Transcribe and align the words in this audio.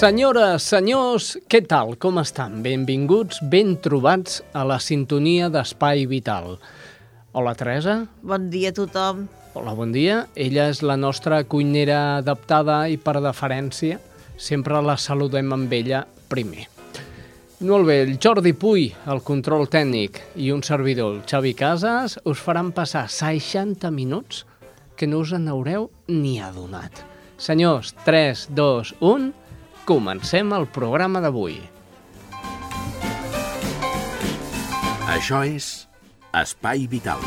Senyores, 0.00 0.64
senyors, 0.64 1.24
què 1.44 1.58
tal? 1.68 1.90
Com 2.00 2.16
estan? 2.22 2.62
Benvinguts, 2.64 3.42
ben 3.52 3.74
trobats 3.84 4.38
a 4.56 4.62
la 4.64 4.78
sintonia 4.80 5.50
d'Espai 5.52 6.06
Vital. 6.08 6.54
Hola, 7.36 7.52
Teresa. 7.52 7.98
Bon 8.24 8.46
dia 8.48 8.70
a 8.72 8.76
tothom. 8.78 9.26
Hola, 9.52 9.74
bon 9.76 9.92
dia. 9.92 10.22
Ella 10.32 10.70
és 10.72 10.80
la 10.80 10.96
nostra 10.96 11.42
cuinera 11.44 11.98
adaptada 12.22 12.78
i 12.88 12.96
per 12.96 13.18
deferència 13.20 13.98
sempre 14.40 14.80
la 14.80 14.94
saludem 14.96 15.52
amb 15.52 15.76
ella 15.76 16.06
primer. 16.32 16.64
Molt 17.68 17.90
bé, 17.90 17.98
el 18.06 18.16
Jordi 18.16 18.54
Puy, 18.56 18.86
el 19.04 19.20
control 19.20 19.68
tècnic, 19.68 20.22
i 20.40 20.48
un 20.48 20.64
servidor, 20.64 21.18
el 21.18 21.28
Xavi 21.28 21.52
Casas, 21.52 22.16
us 22.24 22.40
faran 22.40 22.72
passar 22.72 23.04
60 23.04 23.92
minuts 23.92 24.46
que 24.96 25.04
no 25.04 25.20
us 25.20 25.36
en 25.36 25.52
haureu 25.52 25.90
ni 26.08 26.38
adonat. 26.40 27.04
Senyors, 27.36 27.92
3, 28.08 28.48
2, 28.56 28.96
1, 29.04 29.30
comencem 29.90 30.52
el 30.54 30.68
programa 30.70 31.18
d'avui. 31.18 31.56
Això 35.10 35.40
és 35.42 35.88
Espai 36.30 36.84
Vital. 36.86 37.24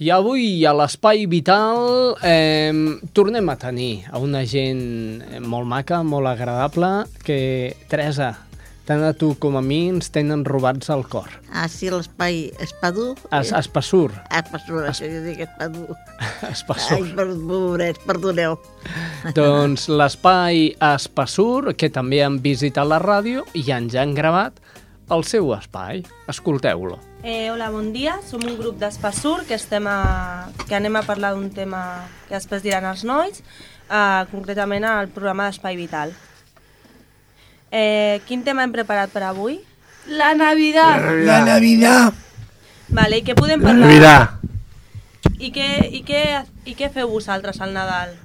I 0.00 0.08
avui 0.16 0.64
a 0.64 0.72
l'Espai 0.72 1.26
Vital 1.28 2.16
eh, 2.24 2.72
tornem 3.12 3.52
a 3.52 3.58
tenir 3.60 4.06
a 4.08 4.22
una 4.24 4.46
gent 4.48 5.44
molt 5.44 5.68
maca, 5.68 6.00
molt 6.00 6.32
agradable, 6.32 7.04
que, 7.20 7.76
Teresa, 7.92 8.32
tant 8.90 9.04
a 9.06 9.12
tu 9.14 9.36
com 9.38 9.54
a 9.54 9.62
mi 9.62 9.84
ens 9.92 10.10
tenen 10.10 10.42
robats 10.42 10.90
al 10.90 11.04
cor. 11.06 11.30
Ah, 11.54 11.68
sí, 11.70 11.86
l'espai 11.92 12.48
Espadú. 12.62 13.12
Es, 13.30 13.52
Espassur. 13.54 14.10
Ah, 14.26 14.40
Espassur, 14.40 14.80
això 14.90 15.06
jo 15.06 15.20
dic 15.22 15.44
Espadú. 15.44 15.84
Espassur. 16.48 16.96
Ai, 17.04 17.12
per, 17.14 17.28
pobrets, 17.38 18.00
perdoneu. 18.08 18.56
doncs 19.38 19.86
l'espai 19.92 20.72
Espassur, 20.74 21.76
que 21.78 21.90
també 21.94 22.18
han 22.24 22.40
visitat 22.42 22.88
la 22.90 22.98
ràdio 23.02 23.44
i 23.54 23.62
ens 23.76 23.94
han 23.94 24.16
gravat 24.16 24.58
el 25.14 25.22
seu 25.26 25.52
espai. 25.54 26.02
Escolteu-lo. 26.30 26.98
Eh, 27.22 27.50
hola, 27.52 27.68
bon 27.70 27.92
dia. 27.94 28.16
Som 28.26 28.42
un 28.48 28.56
grup 28.58 28.80
d'Espassur 28.80 29.44
que, 29.46 29.54
estem 29.60 29.86
a, 29.86 30.48
que 30.66 30.74
anem 30.78 30.98
a 30.98 31.04
parlar 31.06 31.36
d'un 31.36 31.50
tema 31.54 31.84
que 32.26 32.34
després 32.34 32.66
diran 32.66 32.88
els 32.90 33.06
nois, 33.06 33.38
eh, 33.86 34.26
concretament 34.34 34.88
al 34.88 35.12
programa 35.14 35.46
d'Espai 35.46 35.78
Vital. 35.78 36.16
Eh, 37.70 38.20
quin 38.26 38.42
tema 38.44 38.64
hem 38.64 38.72
preparat 38.74 39.10
per 39.12 39.22
avui? 39.22 39.60
La 40.06 40.34
Navidad. 40.34 41.00
La 41.24 41.40
Navidad. 41.44 42.12
Vale, 42.88 43.20
i 43.20 43.22
què 43.22 43.36
podem 43.38 43.62
parlar? 43.62 43.86
Navidad. 43.86 44.36
I 45.38 45.52
què, 45.54 45.68
i, 45.94 46.02
què, 46.04 46.22
I 46.66 46.74
què 46.76 46.90
feu 46.92 47.08
vosaltres 47.08 47.60
al 47.62 47.72
Nadal? 47.76 48.16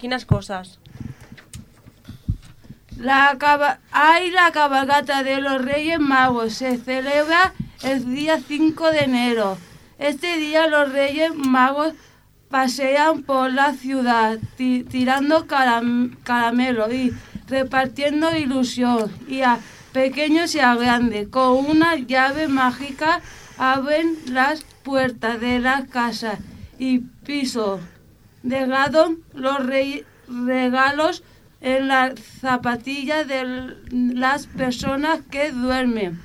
Quines 0.00 0.24
coses? 0.26 0.78
La 2.98 3.36
caba... 3.38 3.78
Hay 3.92 4.30
la 4.30 4.50
cabalgata 4.52 5.22
de 5.22 5.40
los 5.40 5.62
Reyes 5.64 5.98
Magos. 6.00 6.54
Se 6.54 6.76
celebra 6.78 7.52
el 7.82 8.14
día 8.14 8.40
5 8.46 8.90
de 8.90 8.98
enero. 9.00 9.58
Este 9.98 10.36
día 10.36 10.66
los 10.66 10.92
Reyes 10.92 11.34
Magos 11.34 11.94
pasean 12.50 13.22
por 13.22 13.52
la 13.52 13.72
ciudad 13.72 14.38
ti- 14.56 14.84
tirando 14.84 15.46
caram- 15.46 16.16
caramelo 16.22 16.92
y 16.92 17.12
repartiendo 17.52 18.34
ilusión. 18.36 19.10
Y 19.28 19.42
a 19.42 19.58
pequeños 19.92 20.54
y 20.54 20.60
a 20.60 20.74
grandes, 20.74 21.28
con 21.28 21.50
una 21.72 21.96
llave 21.96 22.48
mágica, 22.48 23.20
abren 23.58 24.16
las 24.26 24.64
puertas 24.82 25.40
de 25.40 25.60
la 25.60 25.84
casa 25.86 26.38
y 26.78 26.98
piso. 27.26 27.78
Dejaron 28.42 29.18
los 29.34 29.58
regalos 30.28 31.22
en 31.60 31.88
la 31.88 32.12
zapatilla 32.40 33.24
de 33.24 33.44
las 33.92 34.46
personas 34.46 35.20
que 35.30 35.52
duermen. 35.52 36.20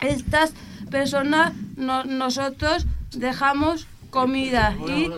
Estas 0.00 0.52
personas, 0.90 1.52
no- 1.76 2.04
nosotros 2.04 2.86
dejamos 3.16 3.86
comida 4.10 4.76
y 4.86 5.08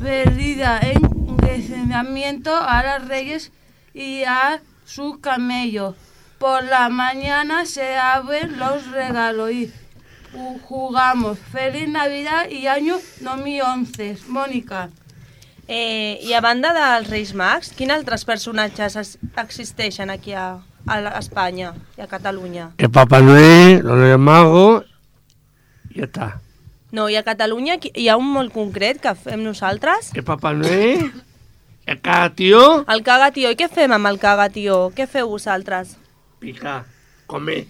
bebida 0.00 0.80
en 0.80 1.36
recibimiento 1.38 2.54
a 2.56 2.82
los 2.98 3.08
reyes 3.08 3.52
y 3.94 4.22
a 4.24 4.60
su 4.84 5.20
camello. 5.20 5.94
Por 6.38 6.64
la 6.64 6.88
mañana 6.88 7.66
se 7.66 7.96
abren 7.96 8.58
los 8.58 8.86
regalos 8.90 9.50
y 9.52 9.70
ju- 10.34 10.60
jugamos. 10.62 11.38
Feliz 11.38 11.88
Navidad 11.88 12.48
y 12.50 12.66
año 12.66 12.96
2011. 13.20 14.18
Mónica. 14.28 14.90
Eh, 15.68 16.18
I 16.22 16.32
a 16.34 16.40
banda 16.40 16.72
dels 16.74 17.08
Reis 17.08 17.32
Mags, 17.34 17.70
quins 17.72 17.92
altres 17.94 18.24
personatges 18.26 18.96
es, 18.96 19.18
existeixen 19.38 20.10
aquí 20.10 20.32
a, 20.34 20.58
a 20.86 20.98
Espanya 21.20 21.72
i 21.96 22.00
a 22.02 22.08
Catalunya? 22.10 22.72
El 22.78 22.90
Papá 22.90 23.20
Noel, 23.20 23.78
los 23.84 23.96
Reyes 23.96 24.18
Magos, 24.18 24.84
y 25.90 26.00
ya 26.00 26.04
está. 26.04 26.40
No, 26.90 27.08
i 27.08 27.16
a 27.16 27.22
Catalunya 27.22 27.78
hi 27.80 28.08
ha 28.10 28.16
un 28.18 28.26
molt 28.34 28.52
concret 28.52 28.98
que 29.00 29.14
fem 29.14 29.44
nosaltres? 29.46 30.10
El 30.18 30.24
Papá 30.24 30.52
Noel, 30.52 31.12
el 31.86 32.00
cada 32.00 32.30
tío, 32.34 32.84
El 32.88 33.02
cagatió. 33.02 33.50
I 33.50 33.56
què 33.56 33.68
fem 33.68 33.92
amb 33.92 34.06
el 34.06 34.18
cagatió? 34.22 34.90
Què 34.96 35.06
feu 35.06 35.28
vosaltres? 35.28 35.96
pica, 36.42 36.84
come. 37.26 37.66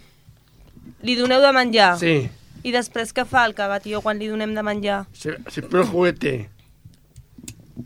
Li 1.03 1.15
doneu 1.17 1.41
de 1.43 1.51
menjar? 1.53 1.97
Sí, 2.01 2.29
I 2.65 2.71
després 2.73 3.13
què 3.15 3.25
fa 3.27 3.45
el 3.47 3.55
cagatió 3.55 4.01
quan 4.01 4.19
li 4.19 4.29
donem 4.31 4.55
de 4.55 4.63
menjar? 4.63 5.05
se, 5.13 5.37
se 5.51 5.61
el 5.61 5.85
juguete. 5.85 6.49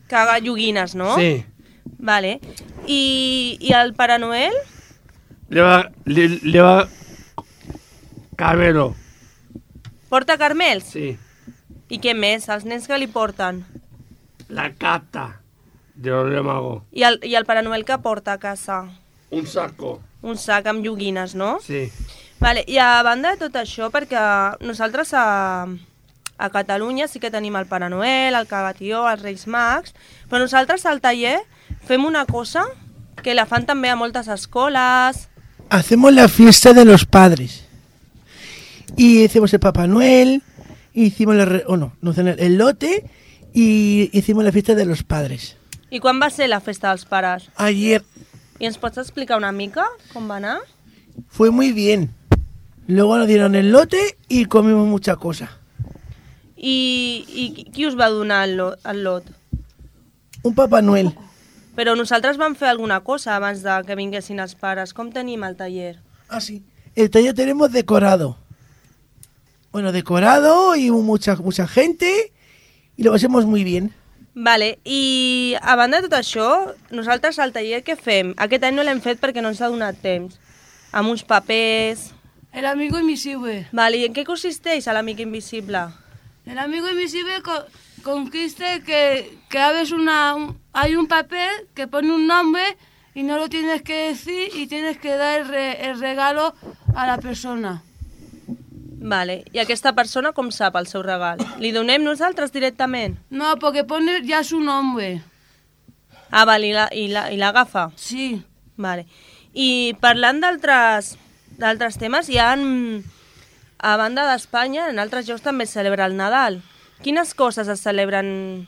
Caga 0.08 0.38
joguines, 0.44 0.94
no? 0.94 1.16
Sí, 1.16 1.44
Vale. 1.98 2.40
I, 2.86 3.56
I 3.60 3.72
el 3.72 3.94
Pare 3.94 4.18
Noel? 4.18 4.52
le 5.48 5.60
va, 5.62 5.90
le, 6.04 6.28
le 6.42 6.60
va 6.60 6.88
cabelo. 8.36 8.94
Porta 10.08 10.36
carmels? 10.38 10.84
Sí, 10.84 11.16
I 11.88 11.98
què 12.02 12.14
més? 12.14 12.48
Els 12.48 12.64
nens 12.64 12.86
que 12.86 12.98
li 12.98 13.06
porten? 13.06 13.64
la 14.48 14.68
cata 14.78 15.40
de 15.96 16.42
Magos. 16.42 16.82
I 16.92 17.02
el, 17.04 17.20
I 17.22 17.34
el 17.34 17.44
Pare 17.44 17.62
Noel 17.62 17.84
que 17.84 17.98
porta 17.98 18.34
a 18.34 18.38
casa? 18.38 18.84
Un 19.30 19.46
saco. 19.46 20.00
Un 20.22 20.36
sac 20.38 20.66
amb 20.66 20.84
joguines, 20.86 21.34
no? 21.34 21.58
Sí, 21.60 21.90
Vale. 22.38 22.64
I 22.68 22.76
a 22.78 23.02
banda 23.02 23.30
de 23.32 23.38
tot 23.40 23.54
això, 23.56 23.88
perquè 23.90 24.20
nosaltres 24.60 25.14
a, 25.16 25.66
a 26.36 26.50
Catalunya 26.52 27.08
sí 27.08 27.18
que 27.18 27.30
tenim 27.30 27.56
el 27.56 27.64
Pare 27.66 27.88
Noel, 27.88 28.34
el 28.36 28.46
Cagatió, 28.46 29.06
els 29.08 29.22
Reis 29.22 29.46
Mags, 29.46 29.94
però 30.28 30.42
nosaltres 30.42 30.84
al 30.86 31.00
taller 31.00 31.38
fem 31.88 32.04
una 32.04 32.26
cosa 32.26 32.66
que 33.22 33.34
la 33.34 33.46
fan 33.46 33.64
també 33.66 33.88
a 33.88 33.96
moltes 33.96 34.28
escoles, 34.28 35.28
hacemos 35.70 36.12
la 36.12 36.28
fiesta 36.28 36.72
de 36.74 36.84
los 36.84 37.06
padres. 37.06 37.64
Y 38.96 39.24
hicimos 39.24 39.52
el 39.52 39.60
Papá 39.60 39.86
Noel, 39.86 40.42
hicimos 40.94 41.34
la 41.36 41.44
re- 41.44 41.64
o 41.66 41.76
no, 41.76 41.96
no, 42.00 42.12
el 42.12 42.28
el 42.38 42.56
lote 42.58 43.04
y 43.52 44.10
hicimos 44.16 44.44
la 44.44 44.52
fiesta 44.52 44.74
de 44.74 44.84
los 44.84 45.02
padres. 45.02 45.55
I 45.90 46.00
quan 46.00 46.20
va 46.20 46.30
ser 46.30 46.48
la 46.48 46.60
festa 46.60 46.90
dels 46.90 47.04
pares? 47.06 47.48
Ayer 47.56 48.02
I 48.58 48.66
ens 48.66 48.78
pots 48.80 48.98
explicar 48.98 49.36
una 49.36 49.52
mica 49.52 49.84
com 50.12 50.30
va 50.30 50.38
anar? 50.40 50.60
fue 51.28 51.50
muy 51.50 51.72
bien. 51.72 52.14
Luego 52.86 53.16
nos 53.18 53.26
dieron 53.26 53.54
el 53.54 53.72
lote 53.72 54.16
y 54.28 54.44
comimos 54.46 54.86
mucha 54.86 55.16
cosa. 55.16 55.50
I, 56.56 57.24
i 57.28 57.64
qui 57.72 57.86
us 57.86 57.96
va 57.98 58.08
donar 58.08 58.48
el 58.48 58.56
lot, 58.56 58.78
el 58.86 59.02
lot? 59.02 59.24
Un 60.42 60.54
Papá 60.54 60.82
Noel. 60.82 61.10
Però 61.76 61.96
nosaltres 61.96 62.38
vam 62.38 62.54
fer 62.56 62.68
alguna 62.68 63.00
cosa 63.04 63.34
abans 63.36 63.62
de 63.64 63.74
que 63.86 63.96
vinguessin 63.96 64.40
els 64.40 64.54
pares. 64.54 64.94
Com 64.94 65.10
tenim 65.12 65.44
el 65.44 65.56
taller? 65.56 65.98
Ah, 66.28 66.40
sí. 66.40 66.62
el 66.94 67.10
taller 67.10 67.34
tenemos 67.34 67.72
decorado. 67.72 68.38
Bueno, 69.72 69.92
decorado 69.92 70.74
y 70.76 70.90
mucha, 70.90 71.36
mucha 71.36 71.66
gente 71.66 72.32
y 72.96 73.02
lo 73.02 73.12
pasemos 73.12 73.44
muy 73.44 73.64
bien. 73.64 73.92
Vale, 74.38 74.78
i 74.84 75.56
a 75.62 75.76
banda 75.80 76.02
de 76.02 76.10
tot 76.10 76.18
això, 76.18 76.46
nosaltres 76.92 77.38
al 77.40 77.54
taller 77.56 77.78
què 77.86 77.94
fem? 77.96 78.34
Aquest 78.36 78.66
any 78.68 78.74
no 78.76 78.84
l'hem 78.84 79.00
fet 79.00 79.16
perquè 79.22 79.40
no 79.40 79.48
ens 79.48 79.62
ha 79.64 79.70
donat 79.72 79.96
temps. 80.04 80.36
Amb 80.92 81.08
uns 81.08 81.24
papers... 81.24 82.10
El 82.52 82.66
amigo 82.68 82.98
invisible. 83.00 83.66
Vale, 83.72 83.96
i 84.00 84.04
en 84.08 84.12
què 84.16 84.26
consisteix 84.28 84.86
l'amic 84.92 85.22
invisible? 85.24 85.86
El 86.46 86.60
amigo 86.60 86.88
invisible 86.92 87.40
co- 87.44 87.64
consiste 88.04 88.82
que, 88.84 89.00
que 89.48 89.58
abres 89.58 89.90
una, 89.92 90.34
un- 90.36 90.52
hay 90.72 90.96
un 90.96 91.08
papel 91.08 91.66
que 91.74 91.86
pone 91.88 92.12
un 92.12 92.26
nombre 92.26 92.62
y 93.14 93.22
no 93.24 93.38
lo 93.38 93.48
tienes 93.48 93.80
que 93.82 94.08
decir 94.12 94.50
y 94.54 94.66
tienes 94.66 94.98
que 94.98 95.16
dar 95.16 95.40
el, 95.40 95.48
re- 95.48 95.88
el 95.88 95.98
regalo 95.98 96.54
a 96.94 97.06
la 97.06 97.16
persona. 97.18 97.82
Vale, 99.06 99.44
i 99.54 99.60
aquesta 99.62 99.92
persona 99.94 100.32
com 100.34 100.48
sap 100.50 100.74
el 100.80 100.88
seu 100.90 101.02
regal? 101.06 101.38
Li 101.62 101.70
donem 101.70 102.02
nosaltres 102.02 102.50
directament? 102.50 103.14
No, 103.30 103.52
porque 103.62 103.84
pone 103.86 104.18
ya 104.26 104.42
su 104.42 104.58
nombre. 104.60 105.22
Ah, 106.32 106.44
vale, 106.44 106.66
i 106.66 106.72
la- 106.74 106.88
i 106.92 107.06
la- 107.08 107.28
i 107.30 107.36
l'agafa? 107.38 107.90
Sí. 107.94 108.42
Vale. 108.76 109.06
I 109.54 109.94
parlant 110.00 110.40
d'altres 110.42 111.98
temes, 111.98 112.28
hi 112.28 112.38
ha, 112.38 112.50
a 113.78 113.96
banda 113.96 114.24
d'Espanya, 114.30 114.88
en 114.90 114.98
altres 114.98 115.28
llocs 115.28 115.42
també 115.42 115.64
es 115.64 115.70
celebra 115.70 116.06
el 116.06 116.16
Nadal. 116.16 116.62
Quines 117.02 117.32
coses 117.34 117.68
es 117.68 117.80
celebren 117.80 118.66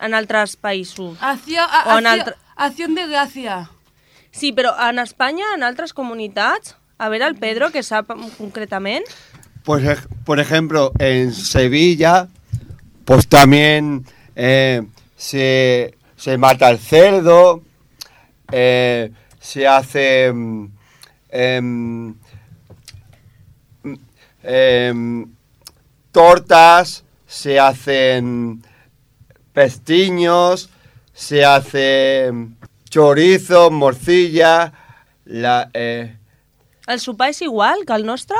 en 0.00 0.14
altres 0.14 0.56
països? 0.56 1.18
Acción, 1.20 1.66
a- 1.68 1.94
O 1.94 1.98
en 1.98 2.06
altre- 2.06 2.34
acción 2.56 2.94
de 2.94 3.06
gracia. 3.08 3.68
Sí, 4.30 4.52
però 4.52 4.72
en 4.88 4.98
Espanya, 5.00 5.44
en 5.54 5.62
altres 5.62 5.92
comunitats, 5.92 6.76
a 6.98 7.08
veure 7.10 7.26
el 7.26 7.36
Pedro, 7.36 7.70
que 7.72 7.82
sap 7.82 8.08
concretament. 8.38 9.04
Pues, 9.66 9.98
por 10.24 10.38
ejemplo, 10.38 10.92
en 11.00 11.34
Sevilla, 11.34 12.28
pues 13.04 13.26
también 13.26 14.06
eh, 14.36 14.86
se, 15.16 15.98
se 16.14 16.38
mata 16.38 16.70
el 16.70 16.78
cerdo, 16.78 17.64
eh, 18.52 19.10
se 19.40 19.66
hace 19.66 20.32
mm, 20.32 20.68
mm, 21.32 22.14
em, 24.44 25.32
tortas, 26.12 27.02
se 27.26 27.58
hacen 27.58 28.62
pestiños, 29.52 30.70
se 31.12 31.44
hacen 31.44 32.56
chorizo, 32.88 33.72
morcilla, 33.72 34.72
la, 35.24 35.70
eh, 35.74 36.18
El 36.86 37.00
sopar 37.00 37.32
és 37.32 37.42
igual 37.42 37.82
que 37.84 37.96
el 37.98 38.06
nostre? 38.06 38.38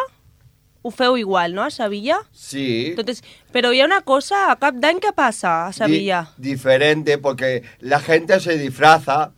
Ho 0.86 0.90
feu 0.94 1.16
igual, 1.18 1.54
no, 1.56 1.64
a 1.66 1.70
Sevilla? 1.74 2.20
sí. 2.32 2.92
Tot 2.94 3.08
és... 3.10 3.22
Però 3.50 3.72
hi 3.74 3.80
ha 3.82 3.86
una 3.88 4.02
cosa, 4.06 4.44
a 4.52 4.56
cap 4.60 4.76
d'any 4.78 5.00
què 5.02 5.10
passa 5.16 5.54
a 5.66 5.72
Sevilla? 5.74 6.20
Di- 6.36 6.50
diferente 6.52 7.16
porque 7.18 7.62
la 7.80 7.98
gente 8.00 8.38
se 8.40 8.56
disfraza. 8.58 9.32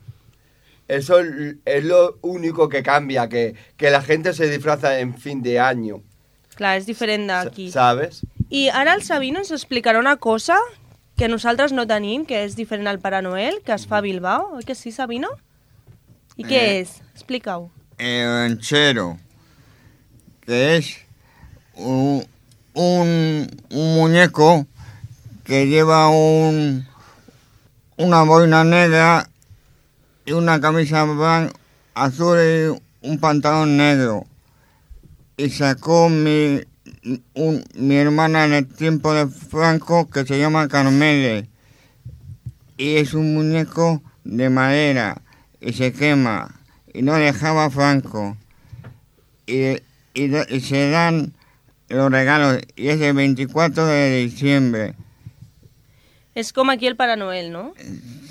Eso 0.89 1.21
es 1.21 1.85
lo 1.85 2.19
único 2.23 2.69
que 2.69 2.83
cambia, 2.83 3.29
que, 3.29 3.55
que 3.77 3.91
la 3.91 4.03
gente 4.03 4.33
se 4.35 4.49
disfraza 4.49 4.99
en 5.01 5.15
fin 5.17 5.43
de 5.43 5.59
año. 5.61 6.03
Clar, 6.57 6.77
és 6.81 6.87
diferent 6.89 7.29
d'aquí. 7.31 7.71
¿Sabes? 7.71 8.23
I 8.51 8.69
ara 8.73 8.95
el 8.97 9.03
Sabino 9.07 9.39
ens 9.41 9.53
explicarà 9.55 10.01
una 10.01 10.17
cosa 10.17 10.57
que 11.17 11.29
nosaltres 11.29 11.73
no 11.77 11.85
tenim, 11.87 12.25
que 12.27 12.41
és 12.45 12.57
diferent 12.57 12.89
al 12.89 12.99
Pare 13.01 13.21
Noel, 13.23 13.61
que 13.65 13.73
es 13.77 13.85
fa 13.87 13.99
a 13.99 14.05
Bilbao. 14.05 14.57
Oi 14.59 14.65
que 14.69 14.75
sí, 14.75 14.91
Sabino? 14.93 15.29
I 16.37 16.45
què 16.45 16.61
Eh. 16.63 16.81
és? 16.81 16.97
Explica-ho. 17.15 17.71
el 17.99 18.27
ranchero, 18.27 19.19
que 20.47 20.77
es 20.77 20.97
un, 21.79 22.27
un, 22.75 23.49
muñeco 23.71 24.67
que 25.45 25.67
lleva 25.67 26.09
un, 26.09 26.87
una 27.97 28.23
boina 28.23 28.65
negra 28.65 29.29
y 30.27 30.33
una 30.33 30.61
camisa 30.61 31.07
azul 31.95 32.39
y 32.39 33.07
un 33.09 33.19
pantalón 33.19 33.77
negro. 33.77 34.27
Y 35.37 35.51
sacó 35.51 36.09
mi, 36.09 36.61
un- 37.35 37.65
mi 37.75 37.97
hermana 37.97 38.45
en 38.45 38.55
el 38.55 38.67
tiempo 38.67 39.15
de 39.15 39.29
Franco 39.29 40.11
que 40.11 40.27
se 40.27 40.39
llama 40.39 40.69
Carmele. 40.69 41.49
Y 42.77 42.97
es 42.97 43.15
un 43.15 43.35
muñeco 43.35 44.03
de 44.25 44.51
madera 44.51 45.23
y 45.61 45.73
se 45.73 45.93
quema 45.93 46.55
y 46.93 47.03
no 47.03 47.15
dejaba 47.15 47.71
Franco. 47.71 48.37
Y, 49.47 49.79
y, 50.15 50.37
y 50.51 50.61
se 50.61 50.91
dan 50.91 51.33
los 51.89 52.11
regalos 52.11 52.61
y 52.77 52.89
es 52.89 53.01
el 53.01 53.15
24 53.15 53.87
de 53.87 54.17
diciembre. 54.25 54.95
És 56.35 56.53
com 56.53 56.71
aquí 56.71 56.87
el 56.87 56.95
Pare 56.95 57.17
Noel, 57.17 57.51
no? 57.51 57.73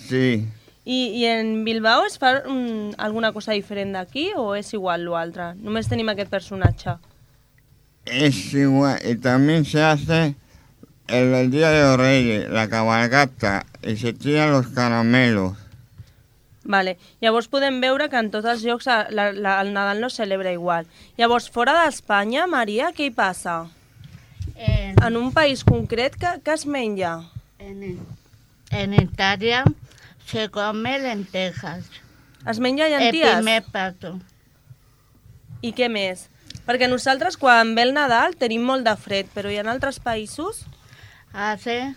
Sí, 0.08 0.48
I, 0.88 1.12
i 1.20 1.26
en 1.28 1.66
Bilbao 1.66 2.06
es 2.06 2.18
mm, 2.22 2.96
alguna 2.98 3.34
cosa 3.34 3.52
diferent 3.52 3.92
d'aquí 3.92 4.30
o 4.40 4.56
és 4.56 4.72
igual 4.72 5.04
l'altre? 5.04 5.52
Només 5.60 5.90
tenim 5.92 6.08
aquest 6.08 6.32
personatge. 6.32 6.96
es 8.06 8.54
igual. 8.54 8.98
Y 9.04 9.16
también 9.16 9.66
se 9.66 9.84
hace 9.84 10.36
el, 11.08 11.34
el 11.34 11.52
Día 11.52 11.72
de 11.72 11.82
los 11.82 11.98
Reyes, 11.98 12.50
la 12.50 12.70
cabalgata, 12.70 13.66
y 13.84 13.98
se 13.98 14.14
tiran 14.14 14.52
los 14.52 14.70
caramelos. 14.70 15.58
Vale. 16.68 16.98
Llavors 17.24 17.48
podem 17.48 17.78
veure 17.80 18.10
que 18.12 18.20
en 18.20 18.28
tots 18.34 18.46
els 18.52 18.64
llocs 18.68 18.88
a- 18.92 19.08
la, 19.10 19.30
la, 19.32 19.54
el 19.64 19.70
Nadal 19.74 20.02
no 20.04 20.08
es 20.12 20.18
celebra 20.20 20.52
igual. 20.52 20.86
Llavors, 21.18 21.50
fora 21.50 21.72
d'Espanya, 21.86 22.44
Maria, 22.52 22.90
què 22.92 23.08
hi 23.08 23.12
passa? 23.16 23.70
En, 24.56 24.96
En 25.06 25.16
un 25.18 25.32
país 25.32 25.64
concret, 25.64 26.18
què, 26.20 26.36
què 26.44 26.54
es 26.60 26.66
menja? 26.68 27.14
en, 27.60 28.00
en 28.72 28.94
Italia 28.94 29.64
se 30.26 30.50
come 30.50 30.98
lentejas. 31.00 31.86
Es 32.46 32.60
menja 32.60 32.88
El 32.88 32.98
llenties? 33.00 33.36
primer 33.38 33.64
plato. 33.64 34.20
I 35.62 35.72
què 35.74 35.88
més? 35.90 36.28
Perquè 36.68 36.90
nosaltres, 36.92 37.38
quan 37.40 37.74
ve 37.76 37.82
el 37.88 37.94
Nadal, 37.96 38.36
tenim 38.36 38.64
molt 38.68 38.84
de 38.86 38.96
fred, 39.00 39.28
però 39.34 39.50
hi 39.52 39.58
ha 39.58 39.64
altres 39.72 40.00
països 40.04 40.66
Hace 41.34 41.96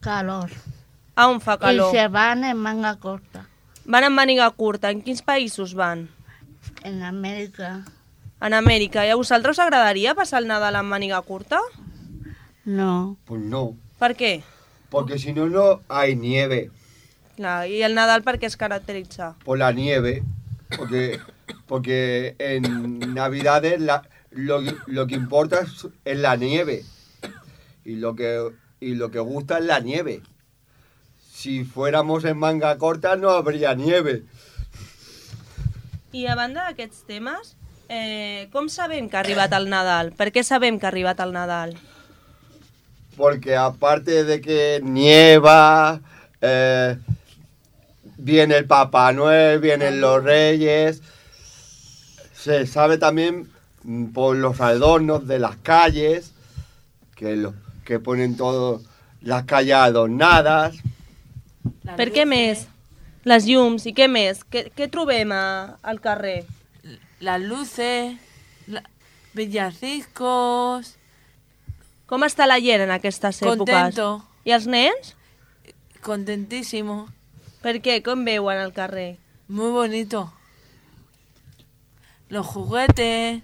calor. 0.00 0.50
a 1.16 1.28
on 1.28 1.40
fa 1.40 1.56
calor. 1.58 1.88
Y 1.94 1.96
se 1.98 2.08
van 2.08 2.44
en 2.44 2.56
manga 2.58 2.96
corta. 2.96 3.46
Van 3.86 4.04
en 4.04 4.12
màniga 4.14 4.48
curta. 4.56 4.90
En 4.90 5.02
quins 5.04 5.22
països 5.24 5.74
van? 5.74 6.08
En 6.84 7.02
América. 7.02 7.84
En 8.40 8.54
Amèrica. 8.56 9.04
I 9.06 9.10
a 9.12 9.16
vosaltres 9.20 9.58
us 9.58 9.64
agradaria 9.64 10.14
passar 10.14 10.40
el 10.42 10.48
Nadal 10.48 10.76
amb 10.76 10.90
màniga 10.92 11.20
curta? 11.22 11.60
No. 12.64 13.16
Pues 13.26 13.40
no. 13.40 13.76
Per 14.00 14.14
què? 14.16 14.42
Porque 14.90 15.18
si 15.18 15.32
no, 15.32 15.46
no 15.48 15.80
hay 15.88 16.14
nieve. 16.16 16.70
Clar, 17.36 17.68
I 17.68 17.82
el 17.82 17.94
Nadal 17.94 18.22
per 18.22 18.38
què 18.38 18.46
es 18.46 18.56
caracteritza? 18.56 19.34
Por 19.44 19.58
la 19.58 19.72
nieve. 19.72 20.22
Porque, 20.76 21.20
porque 21.66 22.34
en 22.38 23.14
Navidades 23.14 23.80
la- 23.80 24.08
lo, 24.30 24.60
lo 24.86 25.06
que 25.06 25.14
importa 25.14 25.60
es, 25.60 25.86
es 26.04 26.18
la 26.18 26.36
nieve. 26.36 26.84
Y 27.84 27.96
lo, 27.96 28.14
que, 28.14 28.50
y 28.80 28.94
lo 28.94 29.10
que 29.10 29.18
gusta 29.20 29.58
es 29.58 29.64
la 29.64 29.80
nieve. 29.80 30.22
Si 31.44 31.62
fuéramos 31.62 32.24
en 32.24 32.38
manga 32.38 32.78
corta 32.78 33.16
no 33.16 33.28
habría 33.28 33.74
nieve. 33.74 34.22
I 36.16 36.22
a 36.24 36.36
banda 36.38 36.62
d'aquests 36.64 37.02
temes, 37.04 37.50
eh, 37.92 38.48
com 38.48 38.70
sabem 38.72 39.10
que 39.12 39.18
ha 39.18 39.20
arribat 39.20 39.52
el 39.52 39.68
Nadal? 39.68 40.14
Per 40.16 40.30
què 40.32 40.40
sabem 40.40 40.78
que 40.80 40.88
ha 40.88 40.88
arribat 40.88 41.20
el 41.20 41.34
Nadal? 41.36 41.74
Porque 43.18 43.58
aparte 43.60 44.24
de 44.24 44.40
que 44.40 44.80
nieva, 44.82 46.00
eh, 46.40 46.96
viene 48.16 48.56
el 48.56 48.64
Papá 48.64 49.12
Noel, 49.12 49.58
vienen 49.58 50.00
los 50.00 50.24
Reyes, 50.24 51.02
se 52.32 52.66
sabe 52.66 52.96
también 52.96 53.50
mm, 53.82 54.14
por 54.16 54.34
los 54.34 54.62
adornos 54.62 55.28
de 55.28 55.40
las 55.40 55.56
calles, 55.56 56.32
que, 57.14 57.36
lo, 57.36 57.52
que 57.84 57.98
ponen 57.98 58.34
todo 58.34 58.80
las 59.20 59.44
calles 59.44 59.74
adornadas. 59.74 60.76
Per 61.96 62.08
què 62.12 62.24
més? 62.28 62.66
Les 63.24 63.46
llums, 63.48 63.86
i 63.88 63.94
què 63.96 64.08
més? 64.10 64.42
Què, 64.52 64.66
què 64.76 64.88
trobem 64.92 65.32
a, 65.32 65.42
al 65.82 66.00
carrer? 66.04 66.44
Las 67.24 67.40
luces, 67.40 68.16
la- 68.68 68.84
villancicos. 69.34 70.94
Com 72.06 72.22
està 72.26 72.46
la 72.46 72.58
gent 72.60 72.84
en 72.84 72.92
aquestes 72.92 73.40
èpoques? 73.42 73.64
Contento. 73.64 74.08
I 74.44 74.52
els 74.52 74.66
nens? 74.68 75.14
Contentísimo. 76.04 77.06
Per 77.64 77.78
què? 77.80 78.02
Com 78.04 78.26
veuen 78.28 78.60
al 78.60 78.74
carrer? 78.76 79.16
Muy 79.48 79.70
bonito. 79.72 80.26
Los 82.28 82.46
juguetes. 82.46 83.40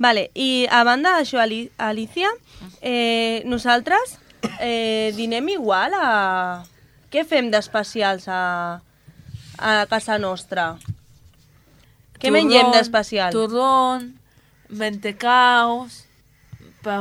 Vale, 0.00 0.30
i 0.34 0.66
a 0.72 0.82
banda 0.84 1.12
d'això, 1.18 1.40
Ali 1.42 1.70
Alicia, 1.76 2.28
eh, 2.80 3.42
nosaltres 3.44 4.18
eh, 4.60 5.12
dinem 5.16 5.48
igual 5.52 5.92
a... 5.96 6.64
Què 7.10 7.24
fem 7.26 7.50
d'especials 7.50 8.26
a, 8.30 8.80
a 9.58 9.72
casa 9.90 10.18
nostra? 10.22 10.76
Què 12.20 12.30
mengem 12.30 12.70
d'especial? 12.74 13.32
Turrón, 13.34 14.12
mentecaos, 14.68 16.04
pa, 16.84 17.00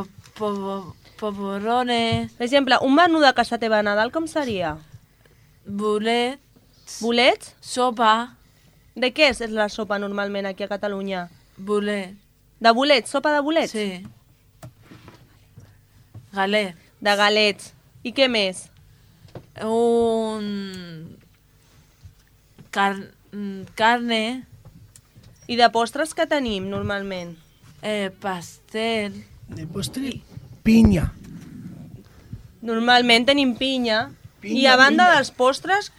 Per 2.39 2.45
exemple, 2.47 2.77
un 2.81 2.95
menú 2.95 3.19
de 3.19 3.33
casa 3.35 3.59
teva 3.59 3.79
a 3.79 3.83
Nadal 3.83 4.11
com 4.15 4.27
seria? 4.27 4.77
bolet, 5.69 6.39
Bolets? 7.01 7.53
sopa, 7.61 8.35
De 8.95 9.11
què 9.13 9.29
és 9.29 9.39
la 9.53 9.69
sopa 9.69 9.99
normalment 9.99 10.47
aquí 10.49 10.63
a 10.63 10.67
Catalunya? 10.71 11.27
bolet, 11.57 12.15
De 12.59 12.71
bolets? 12.73 13.11
Sopa 13.11 13.31
de 13.35 13.41
bolets? 13.41 13.71
sí. 13.71 14.03
Galet, 16.33 16.75
De 17.01 17.15
galets. 17.15 17.73
I 18.03 18.11
què 18.13 18.27
més? 18.29 18.69
Un... 19.65 21.17
Car... 22.71 22.95
carne, 23.75 24.43
I 25.49 25.55
de 25.57 25.69
postres 25.73 26.13
que 26.13 26.25
tenim 26.29 26.69
normalment? 26.69 27.35
eh, 27.81 28.11
pastel, 28.21 29.23
De 29.49 29.65
postre, 29.65 30.21
piña. 30.63 31.11
Normalment 32.61 33.25
tenim 33.25 33.55
pinya. 33.57 34.09
I 34.09 34.41
Pinya, 34.41 34.73
a 34.73 34.77
banda 34.77 35.05
pinya. 35.05 35.15
dels 35.17 35.31
postres, 35.31 35.91